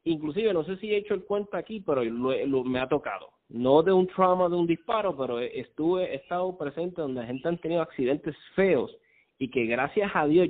Inclusive, 0.06 0.54
no 0.54 0.64
sé 0.64 0.78
si 0.78 0.94
he 0.94 0.98
hecho 0.98 1.14
el 1.14 1.26
cuento 1.26 1.58
aquí, 1.58 1.82
pero 1.82 2.04
lo, 2.04 2.64
me 2.64 2.80
ha 2.80 2.88
tocado. 2.88 3.30
No 3.50 3.84
de 3.84 3.94
un 3.94 4.08
trauma, 4.08 4.50
de 4.50 4.56
un 4.56 4.68
disparo, 4.68 5.16
pero 5.16 5.40
estuve, 5.40 6.12
he 6.12 6.16
estado 6.16 6.58
presente 6.58 7.02
donde 7.02 7.22
la 7.22 7.28
gente 7.28 7.48
han 7.48 7.58
tenido 7.60 7.82
accidentes 7.82 8.36
feos 8.56 8.92
y 9.38 9.50
que 9.50 9.66
gracias 9.66 10.12
a 10.16 10.26
Dios, 10.26 10.50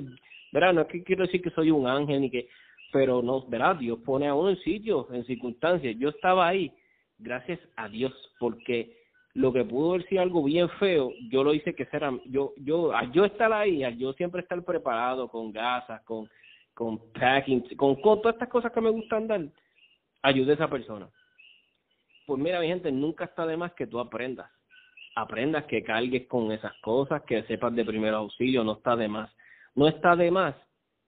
¿verdad? 0.52 0.72
No 0.72 0.80
es 0.82 0.88
que 0.88 1.02
quiero 1.02 1.24
decir 1.24 1.42
que 1.42 1.50
soy 1.50 1.70
un 1.70 1.86
ángel 1.86 2.20
ni 2.22 2.30
que, 2.30 2.48
pero 2.92 3.22
no, 3.22 3.46
¿verdad? 3.46 3.76
Dios 3.76 3.98
pone 4.04 4.28
a 4.28 4.34
uno 4.34 4.50
en 4.50 4.58
sitios, 4.60 5.06
en 5.10 5.24
circunstancias. 5.24 5.96
Yo 5.98 6.08
estaba 6.08 6.48
ahí 6.48 6.72
gracias 7.18 7.60
a 7.76 7.88
Dios, 7.88 8.12
porque 8.38 8.96
lo 9.34 9.52
que 9.52 9.64
pudo 9.64 9.94
haber 9.94 10.08
sido 10.08 10.22
algo 10.22 10.42
bien 10.42 10.68
feo, 10.78 11.12
yo 11.30 11.44
lo 11.44 11.52
hice 11.52 11.74
que 11.74 11.84
será, 11.86 12.10
yo, 12.26 12.54
yo, 12.56 12.92
al 12.94 13.12
yo 13.12 13.24
estar 13.24 13.52
ahí, 13.52 13.84
al 13.84 13.96
yo 13.98 14.12
siempre 14.14 14.40
estar 14.40 14.62
preparado 14.64 15.28
con 15.28 15.52
gasas, 15.52 16.02
con, 16.04 16.28
con 16.72 16.98
packing, 17.12 17.76
con, 17.76 18.00
todas 18.00 18.34
estas 18.34 18.48
cosas 18.48 18.72
que 18.72 18.80
me 18.80 18.90
gustan 18.90 19.26
dar, 19.26 19.42
ayude 20.22 20.52
a 20.52 20.54
esa 20.54 20.68
persona. 20.68 21.08
Pues 22.26 22.40
mira, 22.40 22.60
mi 22.60 22.66
gente, 22.66 22.90
nunca 22.90 23.24
está 23.24 23.46
de 23.46 23.56
más 23.56 23.72
que 23.72 23.86
tú 23.86 24.00
aprendas. 24.00 24.50
Aprendas 25.14 25.64
que 25.64 25.82
cargues 25.82 26.26
con 26.26 26.52
esas 26.52 26.74
cosas, 26.82 27.22
que 27.22 27.44
sepas 27.44 27.74
de 27.74 27.84
primer 27.84 28.12
auxilio, 28.12 28.64
no 28.64 28.72
está 28.72 28.96
de 28.96 29.08
más. 29.08 29.30
No 29.74 29.88
está 29.88 30.16
de 30.16 30.30
más. 30.30 30.54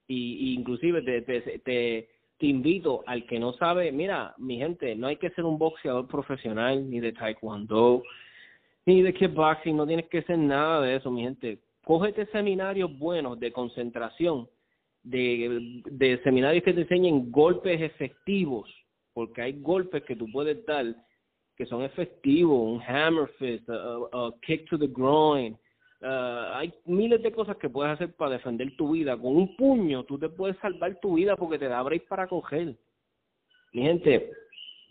Y, 0.06 0.52
y 0.52 0.54
inclusive 0.54 1.02
te, 1.02 1.22
te, 1.22 2.08
te 2.38 2.46
invito 2.46 3.02
al 3.06 3.26
que 3.26 3.38
no 3.38 3.52
sabe, 3.54 3.90
mira, 3.90 4.34
mi 4.38 4.56
gente, 4.56 4.94
no 4.94 5.08
hay 5.08 5.16
que 5.16 5.30
ser 5.30 5.44
un 5.44 5.58
boxeador 5.58 6.06
profesional, 6.06 6.88
ni 6.88 7.00
de 7.00 7.12
taekwondo, 7.12 8.02
ni 8.86 9.02
de 9.02 9.12
kickboxing, 9.12 9.76
no 9.76 9.86
tienes 9.86 10.06
que 10.08 10.22
ser 10.22 10.38
nada 10.38 10.80
de 10.80 10.96
eso, 10.96 11.10
mi 11.10 11.22
gente. 11.22 11.58
Cógete 11.84 12.26
seminarios 12.26 12.96
buenos 12.96 13.38
de 13.40 13.52
concentración, 13.52 14.48
de, 15.02 15.82
de 15.84 16.22
seminarios 16.22 16.62
que 16.62 16.72
te 16.72 16.82
enseñen 16.82 17.30
golpes 17.30 17.80
efectivos, 17.80 18.70
porque 19.12 19.42
hay 19.42 19.60
golpes 19.60 20.04
que 20.04 20.16
tú 20.16 20.30
puedes 20.30 20.64
dar 20.64 20.86
que 21.58 21.66
son 21.66 21.82
efectivos, 21.82 22.56
un 22.56 22.80
hammer 22.80 23.28
fist, 23.38 23.68
a 23.68 24.30
kick 24.40 24.66
to 24.70 24.78
the 24.78 24.86
groin, 24.86 25.58
Uh, 26.00 26.54
hay 26.54 26.72
miles 26.84 27.20
de 27.24 27.32
cosas 27.32 27.56
que 27.56 27.68
puedes 27.68 27.92
hacer 27.92 28.14
para 28.14 28.32
defender 28.32 28.76
tu 28.76 28.92
vida. 28.92 29.16
Con 29.16 29.36
un 29.36 29.56
puño 29.56 30.04
tú 30.04 30.16
te 30.16 30.28
puedes 30.28 30.56
salvar 30.58 30.94
tu 31.00 31.14
vida 31.14 31.36
porque 31.36 31.58
te 31.58 31.66
da 31.66 31.82
break 31.82 32.06
para 32.06 32.28
coger. 32.28 32.76
Mi 33.72 33.82
gente, 33.82 34.30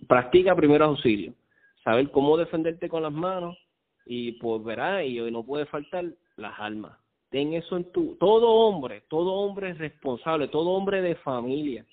practica 0.06 0.54
primero 0.56 0.86
auxilio. 0.86 1.34
Saber 1.82 2.12
cómo 2.12 2.36
defenderte 2.36 2.90
con 2.90 3.04
las 3.04 3.14
manos 3.14 3.58
y 4.06 4.34
pues 4.34 4.62
verás, 4.64 5.06
y 5.06 5.20
hoy 5.20 5.32
no 5.32 5.44
puede 5.44 5.66
faltar 5.66 6.06
las 6.36 6.60
armas. 6.60 6.98
Ten 7.30 7.54
eso 7.54 7.78
en 7.78 7.90
tu... 7.92 8.16
Todo 8.16 8.50
hombre, 8.50 9.04
todo 9.08 9.34
hombre 9.34 9.70
es 9.70 9.78
responsable, 9.78 10.50
todo 10.50 10.72
hombre 10.72 11.02
de 11.02 11.16
familia, 11.16 11.86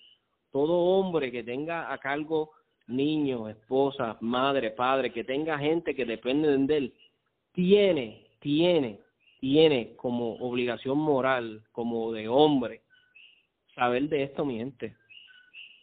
todo 0.50 0.72
hombre 0.72 1.30
que 1.30 1.44
tenga 1.44 1.92
a 1.92 1.98
cargo 1.98 2.50
niños, 2.86 3.50
esposas, 3.50 4.20
madre, 4.20 4.70
padre, 4.70 5.12
que 5.12 5.24
tenga 5.24 5.58
gente 5.58 5.94
que 5.94 6.04
depende 6.04 6.56
de 6.56 6.76
él, 6.76 6.94
tiene, 7.52 8.26
tiene 8.40 9.04
tiene 9.44 9.94
como 9.96 10.36
obligación 10.36 10.96
moral, 10.96 11.60
como 11.70 12.12
de 12.12 12.28
hombre, 12.28 12.80
saber 13.74 14.08
de 14.08 14.22
esto, 14.22 14.42
mi 14.46 14.56
gente. 14.56 14.96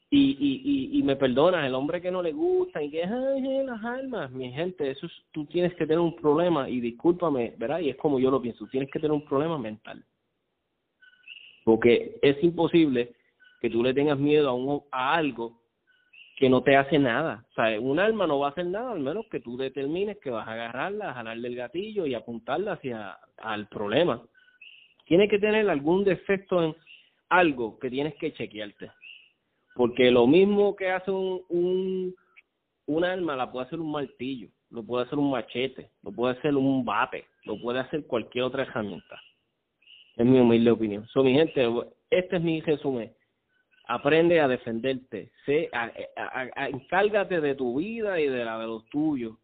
y, 0.09 0.31
y, 0.31 0.97
y, 0.97 1.03
me 1.03 1.15
perdonas, 1.15 1.67
el 1.67 1.75
hombre 1.75 2.01
que 2.01 2.09
no 2.09 2.23
le 2.23 2.31
gusta 2.31 2.81
y 2.81 2.89
que 2.89 3.03
ay, 3.03 3.63
las 3.63 3.83
almas, 3.85 4.31
mi 4.31 4.51
gente, 4.51 4.89
eso 4.89 5.05
es, 5.05 5.11
tú 5.31 5.45
tienes 5.45 5.75
que 5.75 5.85
tener 5.85 5.99
un 5.99 6.15
problema 6.15 6.67
y 6.67 6.81
discúlpame, 6.81 7.53
¿verdad? 7.55 7.81
Y 7.81 7.89
es 7.89 7.97
como 7.97 8.19
yo 8.19 8.31
lo 8.31 8.41
pienso, 8.41 8.65
tienes 8.65 8.89
que 8.89 8.99
tener 8.99 9.11
un 9.11 9.25
problema 9.25 9.59
mental. 9.59 10.03
Porque 11.63 12.17
es 12.23 12.43
imposible 12.43 13.13
que 13.61 13.69
tú 13.69 13.83
le 13.83 13.93
tengas 13.93 14.17
miedo 14.17 14.49
a, 14.49 14.53
un, 14.53 14.81
a 14.89 15.13
algo 15.13 15.60
que 16.41 16.49
no 16.49 16.61
te 16.61 16.75
hace 16.75 16.99
nada. 16.99 17.45
O 17.51 17.53
sea, 17.53 17.79
un 17.79 17.99
alma 17.99 18.27
no 18.27 18.39
va 18.39 18.47
a 18.47 18.49
hacer 18.49 18.65
nada 18.65 18.91
al 18.91 18.99
menos 18.99 19.27
que 19.31 19.39
tú 19.39 19.55
determines 19.55 20.17
que 20.17 20.29
vas 20.29 20.45
a 20.47 20.53
agarrarla, 20.53 21.13
jalarle 21.13 21.47
el 21.47 21.55
gatillo 21.55 22.05
y 22.05 22.15
apuntarla 22.15 22.73
hacia 22.73 23.17
al 23.37 23.67
problema. 23.67 24.21
Tiene 25.05 25.29
que 25.29 25.39
tener 25.39 25.69
algún 25.69 26.03
defecto 26.03 26.63
en 26.63 26.75
algo 27.29 27.79
que 27.79 27.89
tienes 27.89 28.15
que 28.15 28.33
chequearte 28.33 28.91
porque 29.75 30.11
lo 30.11 30.27
mismo 30.27 30.75
que 30.75 30.89
hace 30.89 31.11
un, 31.11 31.41
un, 31.49 32.15
un 32.87 33.03
arma, 33.03 33.35
la 33.35 33.51
puede 33.51 33.67
hacer 33.67 33.79
un 33.79 33.91
martillo, 33.91 34.49
lo 34.69 34.83
puede 34.83 35.05
hacer 35.05 35.17
un 35.17 35.31
machete, 35.31 35.89
lo 36.03 36.11
puede 36.11 36.37
hacer 36.37 36.55
un 36.55 36.83
bate, 36.83 37.25
lo 37.45 37.59
puede 37.59 37.79
hacer 37.79 38.05
cualquier 38.05 38.45
otra 38.45 38.63
herramienta. 38.63 39.19
Es 40.17 40.25
mi 40.25 40.39
humilde 40.39 40.71
opinión. 40.71 41.07
So, 41.07 41.23
mi 41.23 41.33
gente, 41.33 41.65
este 42.09 42.35
es 42.35 42.41
mi 42.41 42.61
resumen. 42.61 43.11
Aprende 43.91 44.39
a 44.39 44.47
defenderte. 44.47 45.31
Sé, 45.45 45.69
a, 45.73 45.91
encárgate 46.69 47.41
de 47.41 47.55
tu 47.55 47.77
vida 47.77 48.21
y 48.21 48.27
de 48.27 48.45
la 48.45 48.57
de 48.57 48.65
los 48.65 48.85
tuyos. 48.85 49.37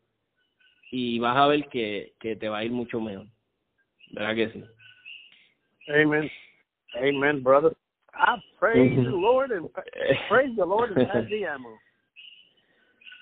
Y 0.89 1.19
vas 1.19 1.35
a 1.35 1.47
ver 1.47 1.67
que, 1.67 2.13
que 2.17 2.37
te 2.37 2.47
va 2.47 2.59
a 2.59 2.63
ir 2.63 2.71
mucho 2.71 3.01
mejor. 3.01 3.25
¿Verdad 4.11 4.35
que 4.35 4.49
sí? 4.51 4.63
Amen. 5.89 6.31
Amen, 6.95 7.43
brother. 7.43 7.73
I 8.13 8.41
praise 8.57 8.95
the 8.95 9.11
Lord 9.11 9.51
and 9.51 9.69
praise 10.29 10.55
the 10.55 10.65
Lord 10.65 10.97
and 10.97 11.11
as 11.11 11.27
the 11.27 11.45
amo. 11.45 11.77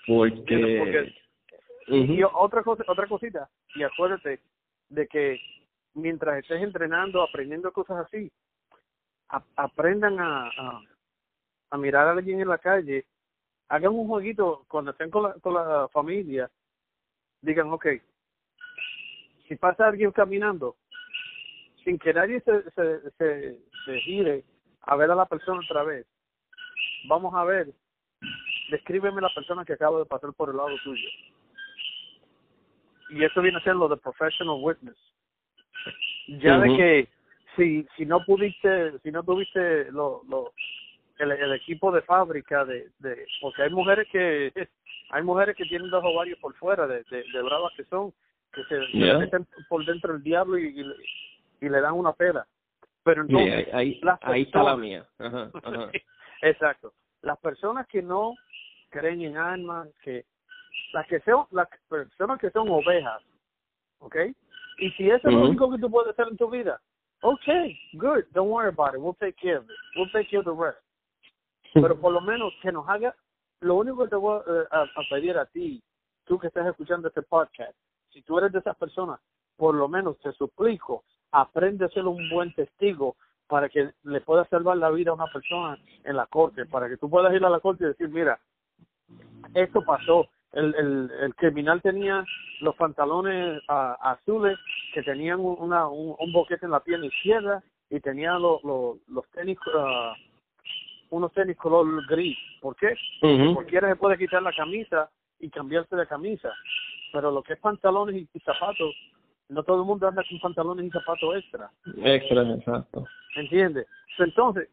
Porque, 0.05 1.11
y 1.88 2.21
otra 2.21 2.61
cosa, 2.61 2.84
otra 2.88 3.07
cosita, 3.07 3.49
y 3.73 3.82
acuérdate 3.82 4.39
de 4.89 5.07
que 5.07 5.39
mientras 5.95 6.38
estés 6.38 6.61
entrenando, 6.61 7.23
aprendiendo 7.23 7.73
cosas 7.73 8.05
así, 8.05 8.32
aprendan 9.55 10.19
a, 10.19 10.47
a, 10.49 10.82
a, 11.76 11.78
mirar 11.78 12.07
a 12.07 12.11
alguien 12.11 12.41
en 12.41 12.49
la 12.49 12.57
calle, 12.57 13.05
hagan 13.69 13.93
un 13.93 14.07
jueguito 14.07 14.65
cuando 14.67 14.91
estén 14.91 15.09
con 15.09 15.23
la, 15.23 15.34
con 15.34 15.53
la 15.53 15.88
familia, 15.89 16.49
digan, 17.41 17.71
ok, 17.71 17.88
si 19.47 19.55
pasa 19.55 19.88
alguien 19.88 20.11
caminando, 20.11 20.76
sin 21.84 21.99
que 21.99 22.13
nadie 22.13 22.41
se, 22.41 22.63
se, 22.71 23.11
se, 23.11 23.59
se 23.86 23.99
gire 24.01 24.43
a 24.82 24.95
ver 24.95 25.11
a 25.11 25.15
la 25.15 25.26
persona 25.26 25.59
otra 25.59 25.84
vez. 25.84 26.05
Vamos 27.07 27.34
a 27.36 27.43
ver, 27.43 27.67
descríbeme 28.71 29.21
la 29.21 29.30
persona 29.34 29.63
que 29.63 29.73
acaba 29.73 29.99
de 29.99 30.05
pasar 30.05 30.34
por 30.34 30.49
el 30.49 30.57
lado 30.57 30.76
tuyo. 30.84 31.07
Y 33.09 33.23
eso 33.23 33.41
viene 33.41 33.59
a 33.59 33.63
ser 33.63 33.76
lo 33.76 33.88
de 33.88 33.97
professional 33.97 34.57
witness. 34.61 34.97
Ya 36.28 36.57
de 36.57 36.76
que 36.76 37.09
si 37.55 37.88
si 37.95 38.05
no 38.05 38.23
pudiste, 38.26 38.97
si 38.99 39.11
no 39.11 39.23
tuviste 39.23 39.91
lo, 39.91 40.23
lo 40.28 40.51
el, 41.20 41.32
el 41.32 41.53
equipo 41.53 41.91
de 41.91 42.01
fábrica 42.01 42.66
de, 42.66 42.89
de 42.99 43.26
porque 43.41 43.63
hay 43.63 43.70
mujeres 43.70 44.07
que 44.11 44.51
hay 45.11 45.24
mujeres 45.24 45.55
que 45.55 45.66
tienen 45.66 45.89
dos 45.89 46.03
ovarios 46.03 46.39
por 46.39 46.53
fuera 46.55 46.88
de, 46.88 47.03
de, 47.09 47.24
de 47.32 47.41
bravas 47.41 47.74
que 47.78 47.86
son 47.86 48.13
que 48.53 48.63
se, 48.66 48.97
meten 49.18 49.45
por 49.70 49.86
dentro 49.86 50.13
del 50.13 50.24
diablo 50.24 50.57
y, 50.57 50.68
y, 50.68 51.66
y 51.66 51.70
le 51.70 51.82
dan 51.82 51.93
una 51.93 52.13
pela 52.13 52.45
pero 53.05 53.22
entonces, 53.22 53.68
ahí, 53.72 54.01
ahí, 54.24 54.41
está 54.41 54.63
la 54.63 54.76
mía. 54.76 55.05
Exacto. 56.41 56.91
Las 57.22 57.38
personas 57.38 57.86
que 57.86 58.01
no 58.01 58.34
creen 58.89 59.22
en 59.22 59.38
almas, 59.38 59.88
que 60.03 60.26
las 60.91 61.05
que 61.07 61.20
son 61.20 61.45
las 61.51 61.68
personas 61.88 62.39
que 62.39 62.49
son 62.49 62.68
ovejas, 62.68 63.22
¿ok? 63.99 64.16
Y 64.80 64.89
si 64.91 65.07
eso 65.07 65.28
es 65.28 65.34
lo 65.36 65.49
único 65.49 65.72
que 65.72 65.78
tú 65.78 65.89
puedes 65.91 66.13
hacer 66.13 66.28
en 66.32 66.38
tu 66.38 66.49
vida, 66.49 66.82
okay, 67.22 67.78
good, 67.93 68.24
don't 68.34 68.49
worry 68.49 68.70
about 68.70 68.95
it, 68.95 68.99
we'll 68.99 69.16
take 69.20 69.36
care 69.39 69.57
of 69.57 69.66
it, 69.66 69.78
we'll 69.95 70.09
take 70.11 70.28
care 70.28 70.39
of 70.39 70.45
the 70.45 70.51
rest. 70.51 70.80
Pero 71.82 71.99
por 71.99 72.13
lo 72.13 72.21
menos 72.21 72.53
que 72.61 72.71
nos 72.71 72.88
haga, 72.88 73.13
lo 73.59 73.76
único 73.76 74.03
que 74.03 74.09
te 74.09 74.15
voy 74.15 74.39
eh, 74.47 74.63
a, 74.71 74.86
pedir 75.09 75.38
a 75.38 75.45
ti, 75.45 75.84
tú 76.23 76.39
que 76.39 76.47
estás 76.47 76.65
escuchando 76.67 77.09
este 77.09 77.21
podcast, 77.21 77.73
si 78.11 78.21
tú 78.21 78.38
eres 78.38 78.53
de 78.53 78.59
esas 78.59 78.78
personas, 78.78 79.19
por 79.57 79.76
lo 79.76 79.88
menos 79.88 80.17
te 80.19 80.32
suplico 80.34 81.03
aprende 81.32 81.84
a 81.84 81.89
ser 81.89 82.05
un 82.05 82.30
buen 82.30 82.53
testigo 82.53 83.17
para 83.47 83.67
que 83.67 83.91
le 84.03 84.21
pueda 84.21 84.45
salvar 84.45 84.78
la 84.78 84.89
vida 84.89 85.11
a 85.11 85.15
una 85.15 85.28
persona 85.28 85.78
en 86.05 86.15
la 86.15 86.26
corte, 86.28 86.65
para 86.65 86.88
que 86.88 86.95
tú 86.95 87.09
puedas 87.09 87.34
ir 87.34 87.43
a 87.43 87.49
la 87.49 87.59
corte 87.59 87.84
y 87.84 87.88
decir, 87.88 88.07
mira, 88.07 88.39
esto 89.53 89.82
pasó, 89.84 90.30
el, 90.53 90.73
el, 90.76 91.11
el 91.19 91.36
criminal 91.36 91.82
tenía 91.82 92.23
los 92.61 92.76
pantalones 92.76 93.61
azules 93.67 94.57
que 94.93 95.03
tenían 95.03 95.41
una, 95.41 95.89
un, 95.89 96.32
boquete 96.32 96.65
en 96.65 96.71
la 96.71 96.80
pierna 96.80 97.07
izquierda 97.07 97.61
y 97.89 97.99
tenía 97.99 98.39
los 98.39 98.63
los 98.63 99.28
tenis, 99.34 99.57
uh, 99.67 100.15
unos 101.16 101.32
tenis 101.34 101.57
color 101.57 102.05
gris. 102.07 102.38
¿Por 102.61 102.76
qué? 102.76 102.93
Porque 103.53 103.80
se 103.80 103.95
puede 103.95 104.18
quitar 104.18 104.41
la 104.41 104.53
camisa 104.53 105.09
y 105.39 105.49
cambiarse 105.49 105.95
de 105.95 106.07
camisa, 106.07 106.51
pero 107.11 107.32
lo 107.32 107.43
que 107.43 107.53
es 107.53 107.59
pantalones 107.59 108.28
y 108.34 108.39
zapatos 108.39 108.95
no 109.49 109.63
todo 109.63 109.82
el 109.82 109.86
mundo 109.86 110.07
anda 110.07 110.24
con 110.28 110.39
pantalones 110.39 110.88
y 110.88 110.89
zapatos 110.89 111.36
extra. 111.38 111.70
Extra, 112.03 112.41
exacto. 112.53 113.05
¿Entiendes? 113.36 113.88
Entonces, 114.18 114.70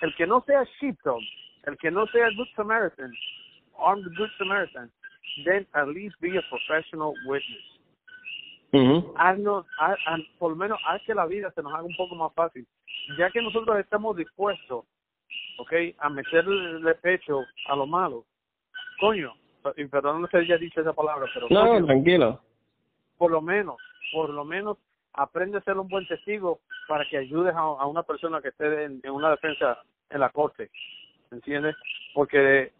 el 0.00 0.14
que 0.16 0.26
no 0.26 0.42
sea 0.46 0.64
sheepdog, 0.80 1.20
el 1.66 1.76
que 1.78 1.90
no 1.90 2.06
sea 2.06 2.28
good 2.36 2.48
Samaritan, 2.56 3.12
armed 3.78 4.16
good 4.16 4.30
Samaritan, 4.38 4.90
then 5.44 5.66
at 5.72 5.88
least 5.88 6.18
be 6.20 6.38
a 6.38 6.42
professional 6.48 7.12
witness. 7.26 7.74
haznos, 9.16 9.66
por 10.38 10.50
lo 10.50 10.56
menos 10.56 10.78
haz 10.86 11.02
que 11.02 11.14
la 11.14 11.26
vida 11.26 11.50
se 11.52 11.62
nos 11.62 11.72
haga 11.72 11.84
un 11.84 11.96
poco 11.96 12.14
más 12.14 12.32
fácil. 12.34 12.66
Ya 13.18 13.30
que 13.30 13.42
nosotros 13.42 13.78
estamos 13.78 14.16
dispuestos, 14.16 14.84
¿ok? 15.58 15.72
A 15.98 16.08
meterle 16.08 16.94
pecho 16.96 17.44
a 17.68 17.76
lo 17.76 17.86
malo. 17.86 18.24
Coño, 19.00 19.34
y 19.76 19.84
perdón 19.86 20.22
no 20.22 20.28
sé 20.28 20.42
si 20.42 20.48
ya 20.48 20.56
dicho 20.56 20.80
esa 20.80 20.92
palabra, 20.92 21.26
pero... 21.32 21.48
No, 21.50 21.84
tranquilo. 21.86 22.40
Por 23.16 23.30
lo 23.30 23.40
menos, 23.40 23.76
por 24.12 24.30
lo 24.30 24.44
menos 24.44 24.78
aprende 25.14 25.58
a 25.58 25.62
ser 25.62 25.78
un 25.78 25.88
buen 25.88 26.06
testigo 26.06 26.60
para 26.88 27.04
que 27.08 27.18
ayudes 27.18 27.54
a, 27.54 27.86
una 27.86 28.02
persona 28.02 28.40
que 28.40 28.48
esté 28.48 28.84
en, 28.84 29.00
una 29.08 29.30
defensa 29.30 29.78
en 30.10 30.20
la 30.20 30.30
corte, 30.30 30.70
¿entiendes? 31.30 31.76
Porque 32.12 32.72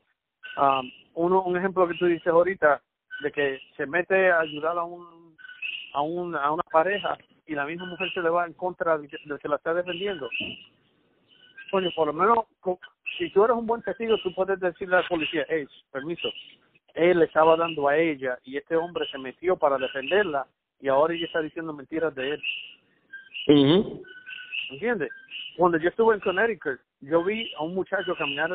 um, 0.57 0.91
uno 1.15 1.43
un 1.43 1.57
ejemplo 1.57 1.89
que 1.89 1.95
tú 1.95 2.07
dices 2.07 2.27
ahorita 2.27 2.83
de 3.23 3.33
que 3.33 3.61
se 3.77 3.87
mete 3.87 4.31
a 4.31 4.41
ayudar 4.41 4.77
a 4.77 4.83
un 4.85 5.37
a, 5.95 6.03
un, 6.03 6.35
a 6.35 6.51
una 6.51 6.63
pareja 6.65 7.17
y 7.47 7.55
la 7.55 7.65
misma 7.65 7.87
mujer 7.87 8.11
se 8.13 8.21
le 8.21 8.29
va 8.29 8.47
en 8.47 8.55
contra 8.55 8.99
de 8.99 9.09
que 9.09 9.49
la 9.49 9.57
está 9.57 9.73
defendiendo. 9.73 10.29
Coño, 11.75 11.91
por 11.97 12.07
lo 12.07 12.13
menos, 12.13 12.39
si 13.19 13.29
tú 13.31 13.45
eres 13.45 13.57
un 13.57 13.67
buen 13.67 13.83
testigo, 13.83 14.17
tú 14.19 14.33
puedes 14.33 14.61
decirle 14.61 14.95
a 14.95 15.01
la 15.01 15.09
policía, 15.09 15.45
hey, 15.49 15.67
permiso, 15.91 16.29
él 16.95 17.19
le 17.19 17.25
estaba 17.25 17.57
dando 17.57 17.89
a 17.89 17.97
ella 17.97 18.39
y 18.45 18.57
este 18.57 18.77
hombre 18.77 19.05
se 19.11 19.19
metió 19.19 19.57
para 19.57 19.77
defenderla 19.77 20.47
y 20.81 20.87
ahora 20.87 21.15
ella 21.15 21.27
está 21.27 21.41
diciendo 21.41 21.73
mentiras 21.73 22.15
de 22.15 22.31
él. 22.31 22.43
Uh 23.49 24.03
¿Entiendes? 24.71 25.11
Cuando 25.57 25.77
yo 25.79 25.89
estuve 25.89 26.15
en 26.15 26.21
Connecticut, 26.21 26.79
yo 27.01 27.25
vi 27.25 27.53
a 27.59 27.65
un 27.65 27.75
muchacho 27.75 28.15
caminar 28.15 28.53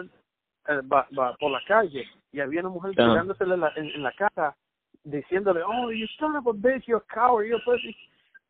eh, 0.69 0.79
por 0.87 1.51
la 1.51 1.61
calle 1.67 2.07
y 2.31 2.39
había 2.39 2.61
una 2.61 2.69
mujer 2.69 2.91
tirándosele 2.91 3.55
en 3.55 3.59
la, 3.59 3.73
en, 3.75 4.01
la 4.01 4.13
cara 4.13 4.55
diciéndole, 5.03 5.61
oh, 5.61 5.91
you 5.91 6.07
son 6.17 6.37
of 6.37 6.47
a 6.47 6.53
bitch, 6.53 6.85
you're 6.87 7.03
a 7.05 7.13
coward, 7.13 7.47
you're 7.47 7.61
a 7.61 7.77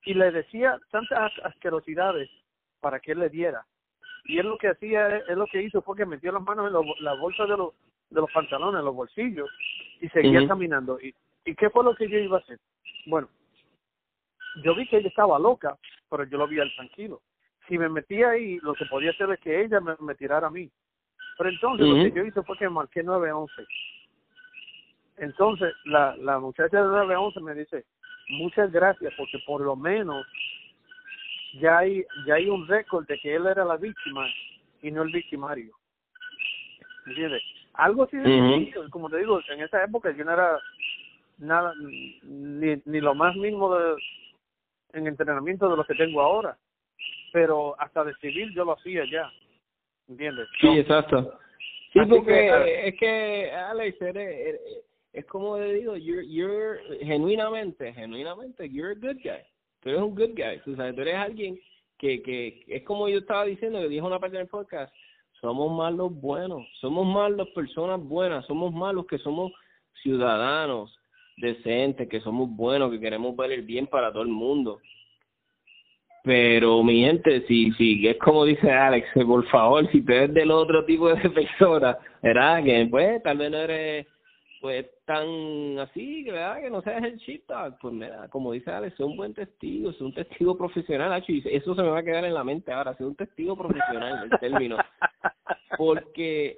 Y 0.05 0.13
le 0.13 0.29
decía 0.29 0.77
tantas 0.91 1.31
asquerosidades 1.43 2.29
para 2.81 2.99
que 2.99 3.13
él 3.13 3.19
le 3.21 3.29
diera. 3.29 3.65
Y 4.29 4.37
él 4.37 4.45
lo 4.45 4.59
que 4.59 4.67
hacía, 4.67 5.07
él 5.07 5.39
lo 5.39 5.47
que 5.47 5.63
hizo 5.63 5.81
fue 5.81 5.97
que 5.97 6.05
metió 6.05 6.31
las 6.31 6.43
manos 6.43 6.67
en 6.67 7.03
la 7.03 7.13
bolsa 7.15 7.47
de 7.47 7.57
los, 7.57 7.73
de 8.11 8.21
los 8.21 8.31
pantalones, 8.31 8.77
en 8.77 8.85
los 8.85 8.93
bolsillos, 8.93 9.49
y 10.01 10.07
seguía 10.09 10.47
caminando. 10.47 10.99
¿Y, 11.01 11.15
¿Y 11.45 11.55
qué 11.55 11.71
fue 11.71 11.83
lo 11.83 11.95
que 11.95 12.07
yo 12.07 12.19
iba 12.19 12.37
a 12.37 12.39
hacer? 12.39 12.59
Bueno, 13.07 13.27
yo 14.63 14.75
vi 14.75 14.87
que 14.87 14.97
ella 14.97 15.07
estaba 15.07 15.39
loca, 15.39 15.79
pero 16.11 16.25
yo 16.25 16.37
lo 16.37 16.47
vi 16.47 16.59
al 16.59 16.71
tranquilo. 16.75 17.23
Si 17.67 17.75
me 17.79 17.89
metía 17.89 18.29
ahí, 18.29 18.59
lo 18.59 18.75
que 18.75 18.85
podía 18.85 19.09
hacer 19.09 19.31
es 19.31 19.39
que 19.39 19.63
ella 19.63 19.79
me, 19.79 20.13
tirara 20.13 20.45
a 20.45 20.51
mí. 20.51 20.69
Pero 21.35 21.49
entonces 21.49 21.87
lo 21.87 21.95
que 21.95 22.11
yo 22.11 22.23
hice 22.23 22.43
fue 22.43 22.55
que 22.55 22.69
marqué 22.69 23.01
911. 23.01 23.51
Entonces 25.17 25.73
la, 25.85 26.15
la 26.17 26.37
muchacha 26.37 26.77
de 26.77 26.87
911 26.87 27.39
me 27.39 27.55
dice, 27.55 27.83
muchas 28.29 28.71
gracias, 28.71 29.11
porque 29.17 29.39
por 29.47 29.61
lo 29.61 29.75
menos 29.75 30.23
ya 31.53 31.79
hay, 31.79 32.05
ya 32.25 32.35
hay 32.35 32.49
un 32.49 32.67
récord 32.67 33.07
de 33.07 33.17
que 33.19 33.35
él 33.35 33.47
era 33.47 33.65
la 33.65 33.77
víctima 33.77 34.27
y 34.81 34.91
no 34.91 35.03
el 35.03 35.11
victimario. 35.11 35.73
¿Entiendes? 37.05 37.41
Algo 37.73 38.03
así 38.03 38.17
de 38.17 38.73
como 38.91 39.09
te 39.09 39.17
digo, 39.17 39.39
en 39.49 39.61
esa 39.61 39.83
época 39.83 40.11
yo 40.11 40.23
no 40.25 40.33
era 40.33 40.59
nada, 41.37 41.73
ni, 42.23 42.81
ni 42.85 42.99
lo 42.99 43.15
más 43.15 43.35
mínimo 43.35 43.73
de, 43.75 43.95
en 44.93 45.07
entrenamiento 45.07 45.69
de 45.69 45.77
lo 45.77 45.85
que 45.85 45.95
tengo 45.95 46.21
ahora. 46.21 46.57
Pero 47.31 47.79
hasta 47.79 48.03
de 48.03 48.13
civil 48.15 48.53
yo 48.53 48.65
lo 48.65 48.73
hacía 48.73 49.03
ya. 49.09 49.31
¿Entiendes? 50.07 50.47
Sí, 50.59 50.67
exacto. 50.79 51.39
Sí, 51.93 51.99
porque 52.07 52.87
es 52.87 52.95
que, 52.99 53.51
Alex, 53.51 54.01
eres, 54.01 54.59
es 55.13 55.25
como 55.25 55.57
le 55.57 55.73
digo, 55.73 55.95
you're, 55.95 56.27
you're, 56.27 56.79
genuinamente, 57.01 57.93
genuinamente, 57.93 58.69
you're 58.69 58.91
a 58.91 58.95
good 58.95 59.17
guy. 59.23 59.43
Tú 59.81 59.89
eres 59.89 60.01
un 60.01 60.15
good 60.15 60.35
guy. 60.35 60.59
Tú, 60.63 60.75
sabes, 60.75 60.95
tú 60.95 61.01
eres 61.01 61.15
alguien 61.15 61.59
que, 61.97 62.21
que 62.21 62.63
es 62.67 62.83
como 62.83 63.07
yo 63.09 63.19
estaba 63.19 63.45
diciendo, 63.45 63.79
que 63.79 63.89
dijo 63.89 64.07
una 64.07 64.19
parte 64.19 64.37
del 64.37 64.47
podcast, 64.47 64.93
somos 65.41 65.71
malos 65.71 66.13
buenos, 66.13 66.67
somos 66.79 67.05
malos 67.05 67.49
personas 67.49 68.01
buenas, 68.01 68.45
somos 68.45 68.73
malos 68.73 69.05
que 69.05 69.17
somos 69.19 69.51
ciudadanos 70.01 70.97
decentes, 71.37 72.09
que 72.09 72.19
somos 72.21 72.49
buenos, 72.49 72.91
que 72.91 72.99
queremos 72.99 73.35
ver 73.35 73.51
el 73.51 73.61
bien 73.61 73.87
para 73.87 74.11
todo 74.11 74.23
el 74.23 74.29
mundo. 74.29 74.79
Pero 76.23 76.83
mi 76.83 77.01
gente, 77.01 77.45
si, 77.47 77.71
si 77.73 78.05
es 78.05 78.17
como 78.17 78.43
dice 78.43 78.69
Alex, 78.69 79.07
por 79.25 79.45
favor, 79.47 79.89
si 79.91 80.01
tú 80.01 80.11
eres 80.11 80.33
del 80.33 80.51
otro 80.51 80.83
tipo 80.85 81.07
de 81.07 81.29
persona, 81.29 81.97
¿verdad? 82.21 82.63
Que 82.63 82.87
pues 82.89 83.23
tal 83.23 83.37
vez 83.37 83.51
no 83.51 83.57
eres 83.57 84.07
pues 84.59 84.85
tan 85.09 85.79
así, 85.79 86.23
¿verdad? 86.25 86.61
Que 86.61 86.69
no 86.69 86.83
seas 86.83 87.03
el 87.03 87.17
shit 87.17 87.43
Pues 87.81 87.93
mira, 87.95 88.27
como 88.29 88.51
dice 88.51 88.69
Alex, 88.69 88.93
es 88.93 88.99
un 88.99 89.17
buen 89.17 89.33
testigo, 89.33 89.89
es 89.89 89.99
un 90.01 90.13
testigo 90.13 90.55
profesional, 90.55 91.23
y 91.27 91.41
eso 91.49 91.73
se 91.73 91.81
me 91.81 91.89
va 91.89 91.97
a 91.97 92.03
quedar 92.03 92.25
en 92.25 92.35
la 92.35 92.43
mente 92.43 92.71
ahora, 92.71 92.95
ser 92.95 93.07
un 93.07 93.15
testigo 93.15 93.57
profesional, 93.57 94.29
el 94.31 94.39
término. 94.39 94.77
Porque 95.79 96.57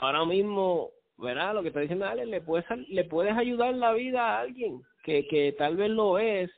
ahora 0.00 0.24
mismo, 0.24 0.90
¿verdad? 1.16 1.52
Lo 1.52 1.62
que 1.62 1.68
está 1.68 1.80
diciendo 1.80 2.06
Alex, 2.06 2.28
le 2.28 2.40
puedes, 2.42 2.64
le 2.90 3.02
puedes 3.02 3.36
ayudar 3.36 3.74
la 3.74 3.92
vida 3.92 4.36
a 4.36 4.40
alguien 4.42 4.80
que, 5.02 5.26
que 5.26 5.52
tal 5.58 5.76
vez 5.76 5.90
lo 5.90 6.16
es 6.20 6.52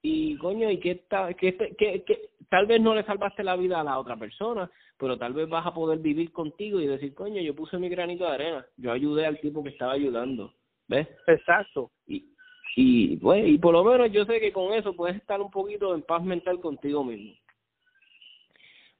y 0.00 0.38
coño, 0.38 0.70
y 0.70 0.80
que, 0.80 1.04
que, 1.38 1.74
que, 1.76 2.02
que 2.04 2.30
tal 2.48 2.64
vez 2.64 2.80
no 2.80 2.94
le 2.94 3.04
salvaste 3.04 3.44
la 3.44 3.56
vida 3.56 3.78
a 3.78 3.84
la 3.84 3.98
otra 3.98 4.16
persona, 4.16 4.70
pero 5.00 5.16
tal 5.16 5.32
vez 5.32 5.48
vas 5.48 5.66
a 5.66 5.72
poder 5.72 5.98
vivir 5.98 6.30
contigo 6.30 6.78
y 6.78 6.86
decir, 6.86 7.14
coño, 7.14 7.40
yo 7.40 7.54
puse 7.54 7.78
mi 7.78 7.88
granito 7.88 8.24
de 8.24 8.32
arena, 8.32 8.66
yo 8.76 8.92
ayudé 8.92 9.24
al 9.24 9.40
tipo 9.40 9.64
que 9.64 9.70
estaba 9.70 9.92
ayudando, 9.92 10.52
¿ves? 10.88 11.08
Exacto. 11.26 11.90
Y, 12.06 12.34
y, 12.76 13.16
pues, 13.16 13.48
y 13.48 13.56
por 13.56 13.72
lo 13.72 13.82
menos 13.82 14.12
yo 14.12 14.26
sé 14.26 14.38
que 14.40 14.52
con 14.52 14.74
eso 14.74 14.94
puedes 14.94 15.16
estar 15.16 15.40
un 15.40 15.50
poquito 15.50 15.94
en 15.94 16.02
paz 16.02 16.22
mental 16.22 16.60
contigo 16.60 17.02
mismo. 17.02 17.32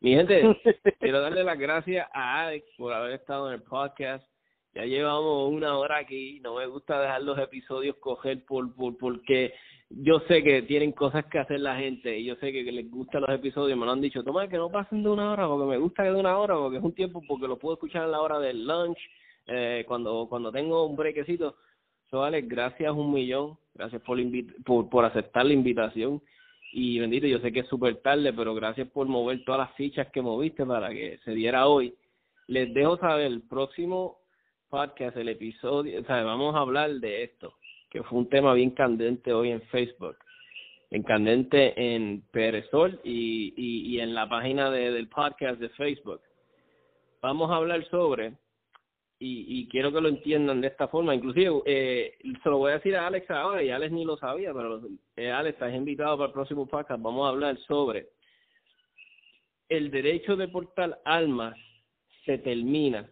Mi 0.00 0.14
gente, 0.14 0.42
quiero 0.98 1.20
darle 1.20 1.44
las 1.44 1.58
gracias 1.58 2.08
a 2.14 2.46
Alex 2.46 2.66
por 2.78 2.94
haber 2.94 3.12
estado 3.12 3.48
en 3.48 3.54
el 3.56 3.62
podcast. 3.62 4.26
Ya 4.72 4.86
llevamos 4.86 5.52
una 5.52 5.76
hora 5.76 5.98
aquí, 5.98 6.40
no 6.40 6.54
me 6.54 6.66
gusta 6.66 6.98
dejar 6.98 7.22
los 7.22 7.38
episodios 7.38 7.96
coger 7.96 8.42
por, 8.46 8.74
por 8.74 8.96
porque 8.96 9.52
yo 9.90 10.20
sé 10.28 10.42
que 10.44 10.62
tienen 10.62 10.92
cosas 10.92 11.26
que 11.26 11.38
hacer 11.40 11.60
la 11.60 11.76
gente 11.76 12.16
y 12.16 12.24
yo 12.24 12.36
sé 12.36 12.52
que, 12.52 12.62
les 12.62 12.88
gustan 12.90 13.22
los 13.22 13.30
episodios, 13.30 13.76
me 13.76 13.84
lo 13.84 13.92
han 13.92 14.00
dicho, 14.00 14.22
toma 14.22 14.48
que 14.48 14.56
no 14.56 14.70
pasen 14.70 15.02
de 15.02 15.08
una 15.08 15.32
hora 15.32 15.48
porque 15.48 15.66
me 15.66 15.78
gusta 15.78 16.04
que 16.04 16.10
de 16.10 16.20
una 16.20 16.38
hora 16.38 16.54
porque 16.54 16.78
es 16.78 16.84
un 16.84 16.94
tiempo 16.94 17.22
porque 17.26 17.48
lo 17.48 17.58
puedo 17.58 17.74
escuchar 17.74 18.04
en 18.04 18.12
la 18.12 18.20
hora 18.20 18.38
del 18.38 18.64
lunch, 18.64 18.98
eh, 19.48 19.84
cuando 19.88 20.26
cuando 20.28 20.52
tengo 20.52 20.86
un 20.86 20.96
brequecito. 20.96 21.56
So, 22.10 22.22
gracias 22.44 22.92
un 22.92 23.12
millón, 23.12 23.56
gracias 23.74 24.02
por, 24.02 24.18
por, 24.64 24.88
por 24.88 25.04
aceptar 25.04 25.46
la 25.46 25.52
invitación 25.52 26.20
y 26.72 26.98
bendito, 27.00 27.26
yo 27.26 27.40
sé 27.40 27.52
que 27.52 27.60
es 27.60 27.68
súper 27.68 27.96
tarde, 27.96 28.32
pero 28.32 28.54
gracias 28.54 28.88
por 28.88 29.06
mover 29.08 29.44
todas 29.44 29.60
las 29.60 29.76
fichas 29.76 30.08
que 30.12 30.22
moviste 30.22 30.64
para 30.64 30.90
que 30.90 31.18
se 31.24 31.32
diera 31.32 31.66
hoy. 31.66 31.94
Les 32.46 32.72
dejo 32.74 32.96
saber 32.98 33.26
el 33.26 33.42
próximo 33.42 34.18
podcast, 34.68 35.16
el 35.16 35.28
episodio, 35.28 36.00
o 36.00 36.04
sea, 36.04 36.22
vamos 36.22 36.54
a 36.54 36.60
hablar 36.60 36.90
de 36.90 37.24
esto 37.24 37.54
que 37.90 38.02
fue 38.04 38.18
un 38.20 38.28
tema 38.28 38.54
bien 38.54 38.70
candente 38.70 39.32
hoy 39.32 39.50
en 39.50 39.62
Facebook, 39.62 40.16
en 40.90 41.02
candente 41.02 41.74
en 41.76 42.22
Perezol 42.30 43.00
y, 43.04 43.52
y, 43.56 43.94
y 43.94 44.00
en 44.00 44.14
la 44.14 44.28
página 44.28 44.70
de, 44.70 44.92
del 44.92 45.08
podcast 45.08 45.60
de 45.60 45.68
Facebook. 45.70 46.20
Vamos 47.20 47.50
a 47.50 47.56
hablar 47.56 47.84
sobre, 47.90 48.34
y, 49.18 49.60
y 49.60 49.68
quiero 49.68 49.92
que 49.92 50.00
lo 50.00 50.08
entiendan 50.08 50.60
de 50.60 50.68
esta 50.68 50.88
forma, 50.88 51.14
inclusive 51.14 51.62
eh, 51.66 52.16
se 52.42 52.48
lo 52.48 52.58
voy 52.58 52.70
a 52.70 52.74
decir 52.76 52.96
a 52.96 53.08
Alex 53.08 53.30
ahora, 53.30 53.62
y 53.62 53.70
Alex 53.70 53.92
ni 53.92 54.04
lo 54.04 54.16
sabía, 54.16 54.54
pero 54.54 54.80
eh, 55.16 55.30
Alex, 55.30 55.54
estás 55.54 55.74
invitado 55.74 56.16
para 56.16 56.28
el 56.28 56.32
próximo 56.32 56.66
podcast, 56.66 57.02
vamos 57.02 57.26
a 57.26 57.30
hablar 57.30 57.58
sobre 57.66 58.08
el 59.68 59.90
derecho 59.90 60.36
de 60.36 60.48
portar 60.48 61.00
almas 61.04 61.56
se 62.24 62.38
termina 62.38 63.08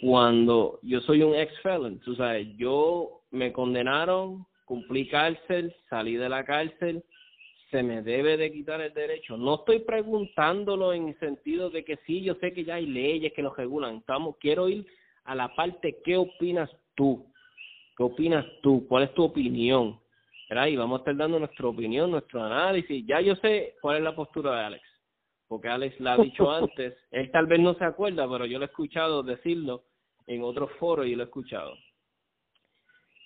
cuando 0.00 0.80
yo 0.82 1.00
soy 1.00 1.22
un 1.22 1.34
ex 1.34 1.58
felon, 1.60 2.00
tú 2.00 2.14
sabes, 2.16 2.48
yo 2.56 3.23
me 3.34 3.52
condenaron, 3.52 4.46
cumplí 4.64 5.08
cárcel, 5.08 5.74
salí 5.90 6.14
de 6.14 6.28
la 6.28 6.44
cárcel, 6.44 7.04
se 7.70 7.82
me 7.82 8.02
debe 8.02 8.36
de 8.36 8.52
quitar 8.52 8.80
el 8.80 8.94
derecho. 8.94 9.36
No 9.36 9.56
estoy 9.56 9.80
preguntándolo 9.80 10.92
en 10.92 11.08
el 11.08 11.18
sentido 11.18 11.70
de 11.70 11.84
que 11.84 11.98
sí, 12.06 12.22
yo 12.22 12.36
sé 12.36 12.52
que 12.52 12.64
ya 12.64 12.76
hay 12.76 12.86
leyes 12.86 13.32
que 13.32 13.42
lo 13.42 13.52
regulan. 13.52 13.96
Estamos, 13.96 14.36
quiero 14.38 14.68
ir 14.68 14.86
a 15.24 15.34
la 15.34 15.54
parte, 15.54 15.98
¿qué 16.04 16.16
opinas 16.16 16.70
tú? 16.94 17.26
¿Qué 17.96 18.02
opinas 18.02 18.46
tú? 18.62 18.86
¿Cuál 18.88 19.04
es 19.04 19.14
tu 19.14 19.24
opinión? 19.24 19.98
¿Verdad? 20.48 20.66
Y 20.66 20.76
vamos 20.76 20.98
a 20.98 21.00
estar 21.00 21.16
dando 21.16 21.38
nuestra 21.38 21.66
opinión, 21.66 22.10
nuestro 22.10 22.44
análisis. 22.44 23.04
Ya 23.06 23.20
yo 23.20 23.34
sé 23.36 23.74
cuál 23.80 23.96
es 23.96 24.02
la 24.04 24.14
postura 24.14 24.54
de 24.54 24.64
Alex, 24.66 24.84
porque 25.48 25.68
Alex 25.68 25.98
la 25.98 26.12
ha 26.12 26.18
dicho 26.18 26.50
antes. 26.52 26.96
Él 27.10 27.30
tal 27.32 27.46
vez 27.46 27.58
no 27.58 27.74
se 27.74 27.84
acuerda, 27.84 28.28
pero 28.30 28.46
yo 28.46 28.58
lo 28.58 28.64
he 28.64 28.68
escuchado 28.68 29.22
decirlo 29.22 29.84
en 30.26 30.42
otros 30.42 30.70
foros 30.78 31.06
y 31.06 31.16
lo 31.16 31.24
he 31.24 31.26
escuchado. 31.26 31.74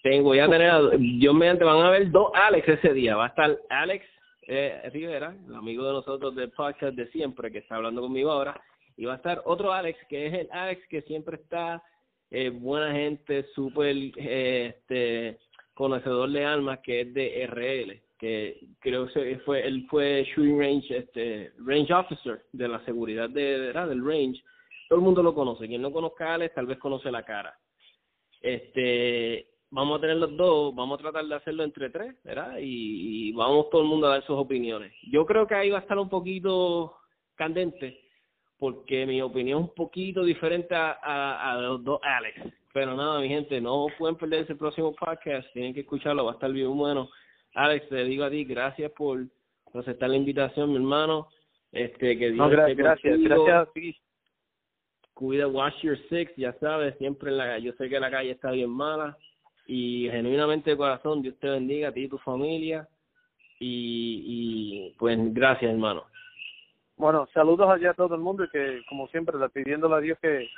Tengo, 0.03 0.35
ya 0.35 0.49
tener, 0.49 0.73
yo 1.19 1.35
mediante 1.35 1.65
van 1.65 1.79
a 1.79 1.89
haber 1.89 2.11
dos 2.11 2.31
Alex 2.35 2.69
ese 2.69 2.93
día. 2.93 3.17
Va 3.17 3.27
a 3.27 3.29
estar 3.29 3.59
Alex 3.69 4.07
eh, 4.47 4.89
Rivera, 4.93 5.37
el 5.47 5.55
amigo 5.55 5.87
de 5.87 5.93
nosotros 5.93 6.35
del 6.35 6.51
podcast 6.51 6.95
de 6.95 7.09
siempre, 7.09 7.51
que 7.51 7.59
está 7.59 7.77
hablando 7.77 8.01
conmigo 8.01 8.31
ahora, 8.31 8.61
y 8.97 9.05
va 9.05 9.15
a 9.15 9.17
estar 9.17 9.43
otro 9.45 9.73
Alex, 9.73 9.99
que 10.09 10.27
es 10.27 10.35
el 10.35 10.49
Alex 10.53 10.87
que 10.89 11.03
siempre 11.03 11.37
está, 11.37 11.83
eh, 12.31 12.51
buena 12.51 12.93
gente, 12.93 13.45
súper 13.55 13.95
eh, 14.17 14.75
este, 14.75 15.39
conocedor 15.75 16.31
de 16.31 16.45
almas, 16.45 16.79
que 16.81 17.03
es 17.03 17.15
de 17.15 17.47
RL, 17.47 18.03
que 18.19 18.59
creo 18.81 19.07
que 19.07 19.39
fue, 19.45 19.67
él 19.67 19.87
fue 19.89 20.25
shooting 20.35 20.59
range, 20.59 20.97
este, 20.97 21.53
range 21.59 21.93
officer 21.93 22.43
de 22.53 22.69
la 22.69 22.85
seguridad 22.85 23.31
de, 23.31 23.59
de, 23.59 23.73
del 23.73 24.05
range. 24.05 24.43
Todo 24.89 24.99
el 24.99 25.05
mundo 25.05 25.23
lo 25.23 25.35
conoce. 25.35 25.69
Quien 25.69 25.83
no 25.83 25.93
conozca 25.93 26.31
a 26.31 26.35
Alex, 26.35 26.55
tal 26.55 26.67
vez 26.67 26.79
conoce 26.79 27.11
la 27.11 27.23
cara. 27.23 27.57
Este, 28.41 29.48
vamos 29.71 29.99
a 29.99 30.01
tener 30.01 30.17
los 30.17 30.37
dos, 30.37 30.75
vamos 30.75 30.99
a 30.99 31.03
tratar 31.03 31.25
de 31.25 31.35
hacerlo 31.35 31.65
entre 31.65 31.91
tres, 31.91 32.15
¿verdad? 32.25 32.57
Y, 32.61 33.33
vamos 33.33 33.71
todo 33.71 33.83
el 33.83 33.89
mundo 33.89 34.07
a 34.07 34.11
dar 34.11 34.27
sus 34.27 34.37
opiniones. 34.37 34.93
Yo 35.11 35.27
creo 35.27 35.47
que 35.47 35.55
ahí 35.55 35.71
va 35.71 35.79
a 35.79 35.83
estar 35.83 35.99
un 35.99 36.09
poquito 36.09 36.97
candente, 37.35 38.01
porque 38.59 39.07
mi 39.07 39.23
opinión 39.23 39.61
es 39.61 39.69
un 39.69 39.75
poquito 39.75 40.25
diferente 40.25 40.75
a, 40.75 41.53
a, 41.53 41.61
los 41.61 41.85
dos 41.85 42.01
Alex. 42.03 42.41
Pero 42.73 42.95
nada, 42.95 43.21
mi 43.21 43.29
gente, 43.29 43.61
no 43.61 43.87
pueden 43.99 44.17
perder 44.17 44.45
ese 44.45 44.55
próximo 44.55 44.95
podcast, 44.95 45.51
tienen 45.53 45.75
que 45.75 45.81
escucharlo, 45.81 46.25
va 46.25 46.33
a 46.33 46.35
estar 46.35 46.53
bien 46.53 46.77
bueno. 46.77 47.09
Alex, 47.55 47.89
te 47.89 48.05
digo 48.05 48.25
a 48.25 48.31
ti, 48.31 48.45
gracias 48.45 48.91
por, 48.93 49.27
aceptar 49.75 50.11
la 50.11 50.17
invitación, 50.17 50.71
mi 50.71 50.77
hermano. 50.77 51.29
Este, 51.71 52.19
que 52.19 52.31
Dios 52.31 52.51
gracias, 52.51 52.77
gracias, 52.79 53.21
gracias 53.21 53.69
a 53.69 53.73
ti. 53.73 53.97
Cuida, 55.13 55.49
wash 55.49 55.75
your 55.83 55.99
six, 56.09 56.33
ya 56.37 56.53
sabes, 56.61 56.97
siempre 56.99 57.31
en 57.31 57.39
la, 57.39 57.59
yo 57.59 57.73
sé 57.73 57.89
que 57.89 57.99
la 57.99 58.11
calle 58.11 58.31
está 58.31 58.53
bien 58.53 58.71
mala, 58.71 59.19
y 59.69 60.09
genuinamente 60.11 60.71
de 60.71 60.77
corazón 60.77 61.23
Dios 61.23 61.37
te 61.39 61.49
bendiga 61.49 61.91
a 61.91 61.93
ti 61.93 62.05
y 62.05 62.09
tu 62.09 62.19
familia. 62.19 62.89
Y, 63.61 64.23
y 64.27 64.97
pues 64.99 65.19
gracias 65.35 65.71
hermano. 65.71 66.05
Bueno 66.97 67.29
saludos 67.35 67.69
allá 67.69 67.91
a 67.91 67.95
todo 67.95 68.15
el 68.15 68.21
mundo 68.21 68.45
y 68.45 68.49
que 68.49 68.81
como 68.89 69.07
siempre 69.09 69.39
le 69.39 69.49
pidiéndole 69.51 69.95
a 69.95 70.01
Dios 70.01 70.19
que, 70.21 70.49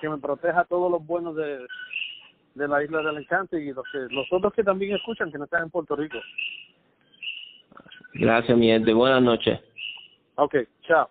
que 0.00 0.08
me 0.08 0.18
proteja 0.18 0.60
a 0.60 0.64
todos 0.64 0.90
los 0.90 1.04
buenos 1.06 1.36
de, 1.36 1.66
de 2.54 2.68
la 2.68 2.82
isla 2.82 3.02
del 3.02 3.18
encanto 3.18 3.58
y 3.58 3.72
los 3.72 3.84
que 3.92 3.98
los 4.10 4.26
otros 4.32 4.52
que 4.54 4.64
también 4.64 4.96
escuchan 4.96 5.30
que 5.30 5.38
no 5.38 5.44
están 5.44 5.64
en 5.64 5.70
Puerto 5.70 5.94
Rico. 5.94 6.18
Gracias 8.14 8.56
mi 8.56 8.68
gente. 8.68 8.94
Buenas 8.94 9.22
noches. 9.22 9.60
Okay 10.36 10.66
chao 10.82 11.10